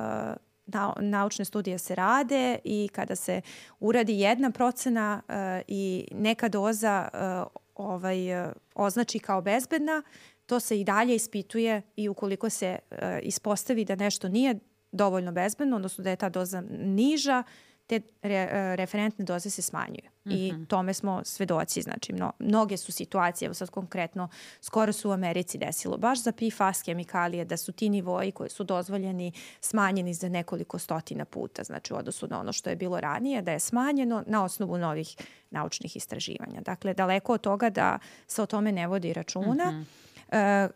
na, 0.66 0.94
naučne 1.00 1.46
studije 1.46 1.78
se 1.78 1.96
rade 1.96 2.60
i 2.64 2.90
kada 2.94 3.16
se 3.16 3.42
uradi 3.80 4.20
jedna 4.20 4.52
procena 4.52 5.22
uh, 5.28 5.36
i 5.68 6.08
neka 6.12 6.50
doza 6.50 7.10
uh, 7.14 7.48
ovaj, 7.76 8.46
uh, 8.46 8.52
označi 8.76 9.20
kao 9.20 9.42
bezbedna, 9.42 10.04
to 10.46 10.60
se 10.60 10.80
i 10.80 10.84
dalje 10.84 11.16
ispituje 11.16 11.82
i 11.96 12.10
ukoliko 12.10 12.50
se 12.50 12.80
uh, 12.91 12.98
ispostavi 13.22 13.86
da 13.86 13.96
nešto 13.96 14.28
nije 14.28 14.60
dovoljno 14.91 15.32
bezbedno, 15.32 15.76
odnosno 15.76 16.04
da 16.04 16.10
je 16.10 16.16
ta 16.16 16.30
doza 16.30 16.64
niža, 16.72 17.43
te 17.88 18.02
re, 18.22 18.36
e, 18.52 18.76
referentne 18.76 19.26
doze 19.26 19.50
se 19.50 19.62
smanjuju. 19.62 20.10
Mm 20.26 20.30
-hmm. 20.30 20.36
I 20.38 20.54
mhm. 20.54 20.64
tome 20.64 20.93
smo 20.93 21.22
svedoci. 21.24 21.82
Znači, 21.82 22.14
mno, 22.14 22.32
mnoge 22.39 22.78
su 22.78 22.91
situacije, 22.91 23.46
evo 23.46 23.54
sad 23.54 23.70
konkretno, 23.70 24.30
skoro 24.62 24.93
su 24.93 25.10
u 25.10 25.14
Americi 25.14 25.58
desilo, 25.58 25.98
baš 25.98 26.24
za 26.24 26.32
PFAS 26.32 26.84
kemikalije, 26.84 27.46
da 27.46 27.58
su 27.58 27.72
ti 27.72 27.89
nivoji 27.89 28.32
koji 28.32 28.50
su 28.50 28.64
dozvoljeni 28.64 29.32
smanjeni 29.62 30.14
za 30.14 30.30
nekoliko 30.30 30.80
stotina 30.80 31.26
puta, 31.26 31.64
znači 31.64 31.93
u 31.93 31.98
odnosu 31.98 32.28
na 32.28 32.39
ono 32.39 32.54
što 32.54 32.70
je 32.70 32.76
bilo 32.76 33.00
ranije, 33.00 33.41
da 33.41 33.52
je 33.52 33.60
smanjeno 33.60 34.24
na 34.28 34.43
osnovu 34.43 34.78
novih 34.78 35.16
naučnih 35.50 35.96
istraživanja. 35.96 36.62
Dakle, 36.62 36.93
daleko 36.93 37.34
od 37.34 37.41
toga 37.41 37.70
da 37.70 38.00
se 38.28 38.41
o 38.41 38.46
tome 38.46 38.72
ne 38.72 38.88
vodi 38.88 39.14
računa. 39.14 39.72
Mm 39.72 39.76
-hmm. 39.76 40.05
E, 40.32 40.68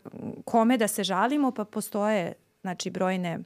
kome 0.44 0.76
da 0.76 0.88
se 0.88 1.04
žalimo, 1.04 1.50
pa 1.50 1.64
postoje 1.64 2.32
znači, 2.60 2.90
brojne 2.90 3.38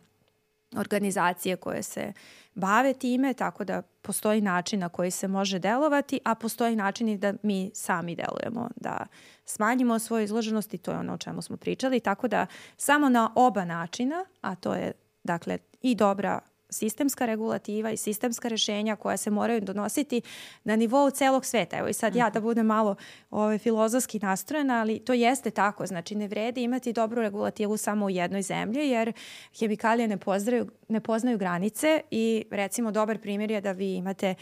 organizacije 0.76 1.56
koje 1.56 1.82
se 1.82 2.12
bave 2.54 2.94
time, 2.94 3.34
tako 3.34 3.64
da 3.64 3.82
postoji 3.82 4.40
način 4.40 4.80
na 4.80 4.88
koji 4.88 5.10
se 5.10 5.28
može 5.28 5.58
delovati, 5.58 6.20
a 6.24 6.34
postoji 6.34 6.76
način 6.76 7.08
i 7.08 7.18
da 7.18 7.34
mi 7.42 7.70
sami 7.74 8.16
delujemo, 8.16 8.68
da 8.76 9.06
smanjimo 9.44 9.98
svoju 9.98 10.24
izloženost 10.24 10.74
i 10.74 10.78
to 10.78 10.90
je 10.90 10.98
ono 10.98 11.14
o 11.14 11.18
čemu 11.18 11.42
smo 11.42 11.56
pričali, 11.56 12.00
tako 12.00 12.28
da 12.28 12.46
samo 12.76 13.08
na 13.08 13.30
oba 13.34 13.64
načina, 13.64 14.24
a 14.40 14.54
to 14.54 14.74
je 14.74 14.92
dakle 15.24 15.58
i 15.82 15.94
dobra 15.94 16.40
sistemska 16.74 17.26
regulativa 17.26 17.90
i 17.90 17.96
sistemska 17.96 18.48
rešenja 18.48 18.96
koja 18.96 19.16
se 19.16 19.30
moraju 19.30 19.60
donositi 19.60 20.22
na 20.64 20.76
nivou 20.76 21.10
celog 21.10 21.44
sveta. 21.44 21.76
Evo 21.76 21.88
i 21.88 21.92
sad 21.92 22.16
ja 22.16 22.30
da 22.30 22.38
mhm. 22.38 22.46
budem 22.46 22.66
malo 22.66 22.96
ovaj, 23.30 23.58
filozofski 23.58 24.18
nastrojena, 24.18 24.80
ali 24.80 24.98
to 24.98 25.12
jeste 25.12 25.50
tako. 25.50 25.86
Znači 25.86 26.14
ne 26.14 26.28
vredi 26.28 26.62
imati 26.62 26.92
dobru 26.92 27.22
regulativu 27.22 27.76
samo 27.76 28.06
u 28.06 28.10
jednoj 28.10 28.42
zemlji 28.42 28.88
jer 28.88 29.12
hemikalije 29.58 30.08
ne, 30.08 30.16
pozdravaju, 30.16 30.70
ne 30.88 31.00
poznaju 31.00 31.38
granice 31.38 32.00
i 32.10 32.44
recimo 32.50 32.90
dobar 32.90 33.18
primjer 33.18 33.50
je 33.50 33.60
da 33.60 33.72
vi 33.72 33.94
imate 33.94 34.34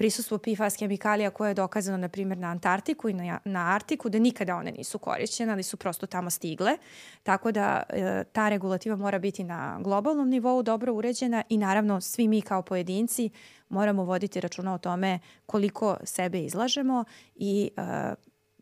prisustvo 0.00 0.38
PFAS 0.38 0.78
hemikalija 0.78 1.30
koje 1.30 1.50
je 1.50 1.54
dokazano, 1.54 1.98
na 1.98 2.08
primjer, 2.08 2.38
na 2.38 2.48
Antarktiku 2.48 3.08
i 3.08 3.12
na, 3.12 3.38
na 3.44 3.74
Artiku, 3.74 4.08
da 4.08 4.18
nikada 4.18 4.56
one 4.56 4.72
nisu 4.72 4.98
korišćene, 4.98 5.52
ali 5.52 5.62
su 5.62 5.76
prosto 5.76 6.06
tamo 6.06 6.30
stigle. 6.30 6.72
Tako 7.22 7.52
da 7.52 7.82
e, 7.88 8.24
ta 8.32 8.48
regulativa 8.48 8.96
mora 8.96 9.18
biti 9.18 9.44
na 9.44 9.78
globalnom 9.80 10.28
nivou 10.28 10.62
dobro 10.62 10.94
uređena 10.94 11.42
i 11.48 11.58
naravno 11.58 12.00
svi 12.00 12.28
mi 12.28 12.40
kao 12.42 12.62
pojedinci 12.62 13.30
moramo 13.68 14.04
voditi 14.04 14.40
računa 14.40 14.74
o 14.74 14.78
tome 14.78 15.18
koliko 15.46 15.96
sebe 16.04 16.44
izlažemo 16.44 17.04
i 17.34 17.70
e, 17.76 18.14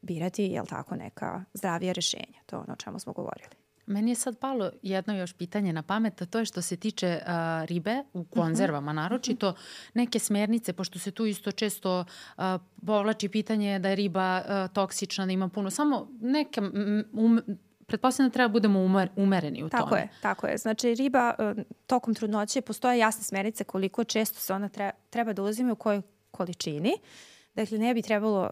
birati, 0.03 0.45
jel 0.45 0.67
tako, 0.67 0.97
neka 0.97 1.45
zdravija 1.55 1.93
rešenja. 1.93 2.39
To 2.47 2.57
je 2.57 2.61
ono 2.61 2.73
o 2.73 2.77
čemu 2.77 2.99
smo 2.99 3.13
govorili. 3.13 3.68
Meni 3.89 4.11
je 4.11 4.15
sad 4.15 4.39
palo 4.39 4.71
jedno 4.83 5.17
još 5.17 5.33
pitanje 5.33 5.73
na 5.73 5.83
pamet, 5.83 6.23
a 6.23 6.27
to 6.27 6.39
je 6.39 6.45
što 6.45 6.63
se 6.63 6.77
tiče 6.77 7.21
uh, 7.23 7.31
ribe 7.69 8.03
u 8.13 8.21
mhm. 8.21 8.31
konzervama, 8.31 8.93
naročito 8.93 9.55
neke 9.95 10.19
smernice, 10.19 10.73
pošto 10.73 10.99
se 10.99 11.11
tu 11.11 11.27
isto 11.27 11.53
često 11.53 12.05
uh, 12.37 12.45
povlači 12.87 13.29
pitanje 13.29 13.79
da 13.79 13.89
je 13.89 13.97
riba 13.97 14.43
uh, 14.43 14.75
toksična, 14.75 15.27
da 15.27 15.33
ima 15.33 15.49
puno, 15.49 15.71
samo 15.71 16.09
neke 16.21 16.61
um, 17.13 17.41
pretpostavljam 17.87 18.29
da 18.29 18.33
treba 18.33 18.49
budemo 18.49 18.81
umer, 18.81 19.09
umereni 19.17 19.63
u 19.63 19.69
tako 19.69 19.89
tome. 19.89 20.01
Tako 20.01 20.15
je, 20.15 20.21
tako 20.23 20.47
je. 20.47 20.59
Znači 20.59 20.95
riba 20.95 21.35
tokom 21.87 22.15
trudnoće 22.15 22.61
postoje 22.61 22.99
jasne 22.99 23.25
smernice 23.25 23.65
koliko 23.65 24.05
često 24.05 24.41
se 24.41 24.55
ona 24.55 24.69
treba, 24.69 24.93
treba 25.11 25.33
da 25.33 25.43
uzime 25.43 25.73
u 25.73 25.77
kojoj 25.77 26.03
količini. 26.31 26.93
Dakle, 27.55 27.79
ne 27.79 27.95
bi 27.95 28.03
trebalo 28.03 28.51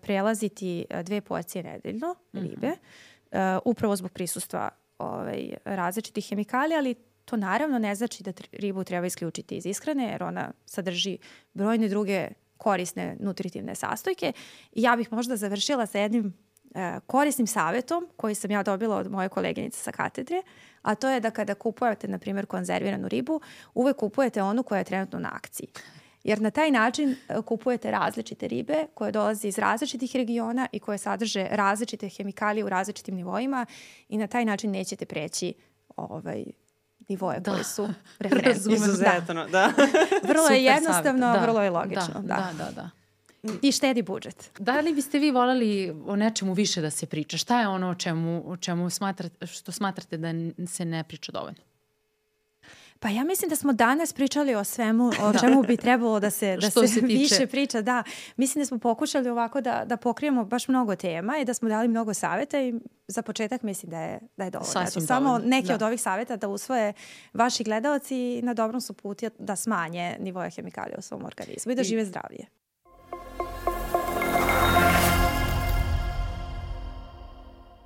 prelaziti 0.00 0.84
dve 1.02 1.20
porcije 1.20 1.62
nedeljno 1.62 2.14
ribe. 2.32 2.68
Mm 2.68 2.70
-hmm 2.70 3.17
uh, 3.32 3.38
upravo 3.64 3.96
zbog 3.96 4.12
prisustva 4.12 4.68
ovaj, 4.98 5.50
različitih 5.64 6.28
hemikalija, 6.28 6.78
ali 6.78 6.94
to 7.24 7.36
naravno 7.36 7.78
ne 7.78 7.94
znači 7.94 8.22
da 8.22 8.32
ribu 8.52 8.84
treba 8.84 9.06
isključiti 9.06 9.56
iz 9.56 9.66
ishrane, 9.66 10.04
jer 10.04 10.22
ona 10.22 10.52
sadrži 10.66 11.18
brojne 11.54 11.88
druge 11.88 12.28
korisne 12.56 13.16
nutritivne 13.20 13.74
sastojke. 13.74 14.32
I 14.72 14.82
ja 14.82 14.96
bih 14.96 15.12
možda 15.12 15.36
završila 15.36 15.86
sa 15.86 15.98
jednim 15.98 16.26
uh, 16.26 16.80
korisnim 17.06 17.46
savetom 17.46 18.08
koji 18.16 18.34
sam 18.34 18.50
ja 18.50 18.62
dobila 18.62 18.96
od 18.96 19.10
moje 19.10 19.28
koleginice 19.28 19.78
sa 19.78 19.92
katedre, 19.92 20.42
a 20.82 20.94
to 20.94 21.08
je 21.08 21.20
da 21.20 21.30
kada 21.30 21.54
kupujete, 21.54 22.08
na 22.08 22.18
primjer, 22.18 22.46
konzerviranu 22.46 23.08
ribu, 23.08 23.40
uvek 23.74 23.96
kupujete 23.96 24.42
onu 24.42 24.62
koja 24.62 24.78
je 24.78 24.84
trenutno 24.84 25.18
na 25.18 25.30
akciji 25.32 25.68
jer 26.28 26.40
na 26.40 26.50
taj 26.50 26.70
način 26.70 27.10
e, 27.10 27.42
kupujete 27.42 27.90
različite 27.90 28.48
ribe 28.48 28.74
koje 28.94 29.12
dolaze 29.12 29.48
iz 29.48 29.58
različitih 29.58 30.16
regiona 30.16 30.66
i 30.72 30.78
koje 30.78 30.98
sadrže 30.98 31.48
različite 31.50 32.08
hemikalije 32.08 32.64
u 32.64 32.68
različitim 32.68 33.14
nivoima 33.14 33.66
i 34.08 34.18
na 34.18 34.26
taj 34.26 34.44
način 34.44 34.70
nećete 34.70 35.06
preći 35.06 35.54
ovaj, 35.96 36.44
nivoje 37.08 37.40
da. 37.40 37.50
koje 37.50 37.64
su 37.64 37.88
referentni. 38.24 38.74
Izuzetno, 38.74 39.34
da. 39.34 39.48
da. 39.48 39.72
vrlo 40.28 40.42
Super 40.42 40.56
je 40.56 40.64
jednostavno, 40.64 41.32
da. 41.32 41.40
vrlo 41.40 41.62
je 41.62 41.70
logično. 41.70 42.14
Da, 42.14 42.20
da, 42.20 42.52
da. 42.58 42.64
da. 42.64 42.70
da. 42.72 42.90
I 43.62 43.72
štedi 43.72 44.02
budžet. 44.02 44.50
Da 44.58 44.80
li 44.80 44.94
biste 44.94 45.18
vi 45.18 45.30
volali 45.30 45.96
o 46.06 46.16
nečemu 46.16 46.52
više 46.52 46.80
da 46.80 46.90
se 46.90 47.06
priča? 47.06 47.36
Šta 47.36 47.60
je 47.60 47.68
ono 47.68 47.90
o 47.90 47.94
čemu, 47.94 48.42
o 48.46 48.56
čemu 48.56 48.90
smatrate, 48.90 49.46
što 49.46 49.72
smatrate 49.72 50.16
da 50.16 50.28
se 50.66 50.84
ne 50.84 51.04
priča 51.04 51.32
dovoljno? 51.32 51.67
Pa 53.00 53.08
ja 53.08 53.24
mislim 53.24 53.48
da 53.48 53.56
smo 53.56 53.72
danas 53.72 54.12
pričali 54.12 54.54
o 54.54 54.64
svemu, 54.64 55.10
o 55.22 55.32
da. 55.32 55.38
čemu 55.38 55.62
bi 55.62 55.76
trebalo 55.76 56.20
da 56.20 56.30
se, 56.30 56.56
da 56.56 56.70
se, 56.70 56.88
se 56.88 57.00
više 57.00 57.46
priča. 57.46 57.82
Da, 57.82 58.02
mislim 58.36 58.62
da 58.62 58.66
smo 58.66 58.78
pokušali 58.78 59.28
ovako 59.28 59.60
da, 59.60 59.84
da 59.86 59.96
pokrijemo 59.96 60.44
baš 60.44 60.68
mnogo 60.68 60.96
tema 60.96 61.38
i 61.38 61.44
da 61.44 61.54
smo 61.54 61.68
dali 61.68 61.88
mnogo 61.88 62.14
saveta 62.14 62.60
i 62.60 62.74
za 63.08 63.22
početak 63.22 63.62
mislim 63.62 63.90
da 63.90 64.00
je, 64.00 64.20
da 64.36 64.44
je 64.44 64.50
dovoljno. 64.50 64.72
Sasvim 64.72 65.06
Samo 65.06 65.28
dovoljno. 65.28 65.48
neki 65.48 65.68
da. 65.68 65.74
od 65.74 65.82
ovih 65.82 66.02
saveta 66.02 66.36
da 66.36 66.48
usvoje 66.48 66.92
vaši 67.34 67.64
gledalci 67.64 68.16
i 68.16 68.42
na 68.42 68.54
dobrom 68.54 68.80
su 68.80 68.92
puti 68.92 69.28
da 69.38 69.56
smanje 69.56 70.16
nivoje 70.20 70.50
hemikalija 70.50 70.96
u 70.98 71.02
svom 71.02 71.24
organizmu 71.24 71.72
i 71.72 71.74
da 71.74 71.82
I, 71.82 71.84
žive 71.84 72.04
zdravije. 72.04 72.46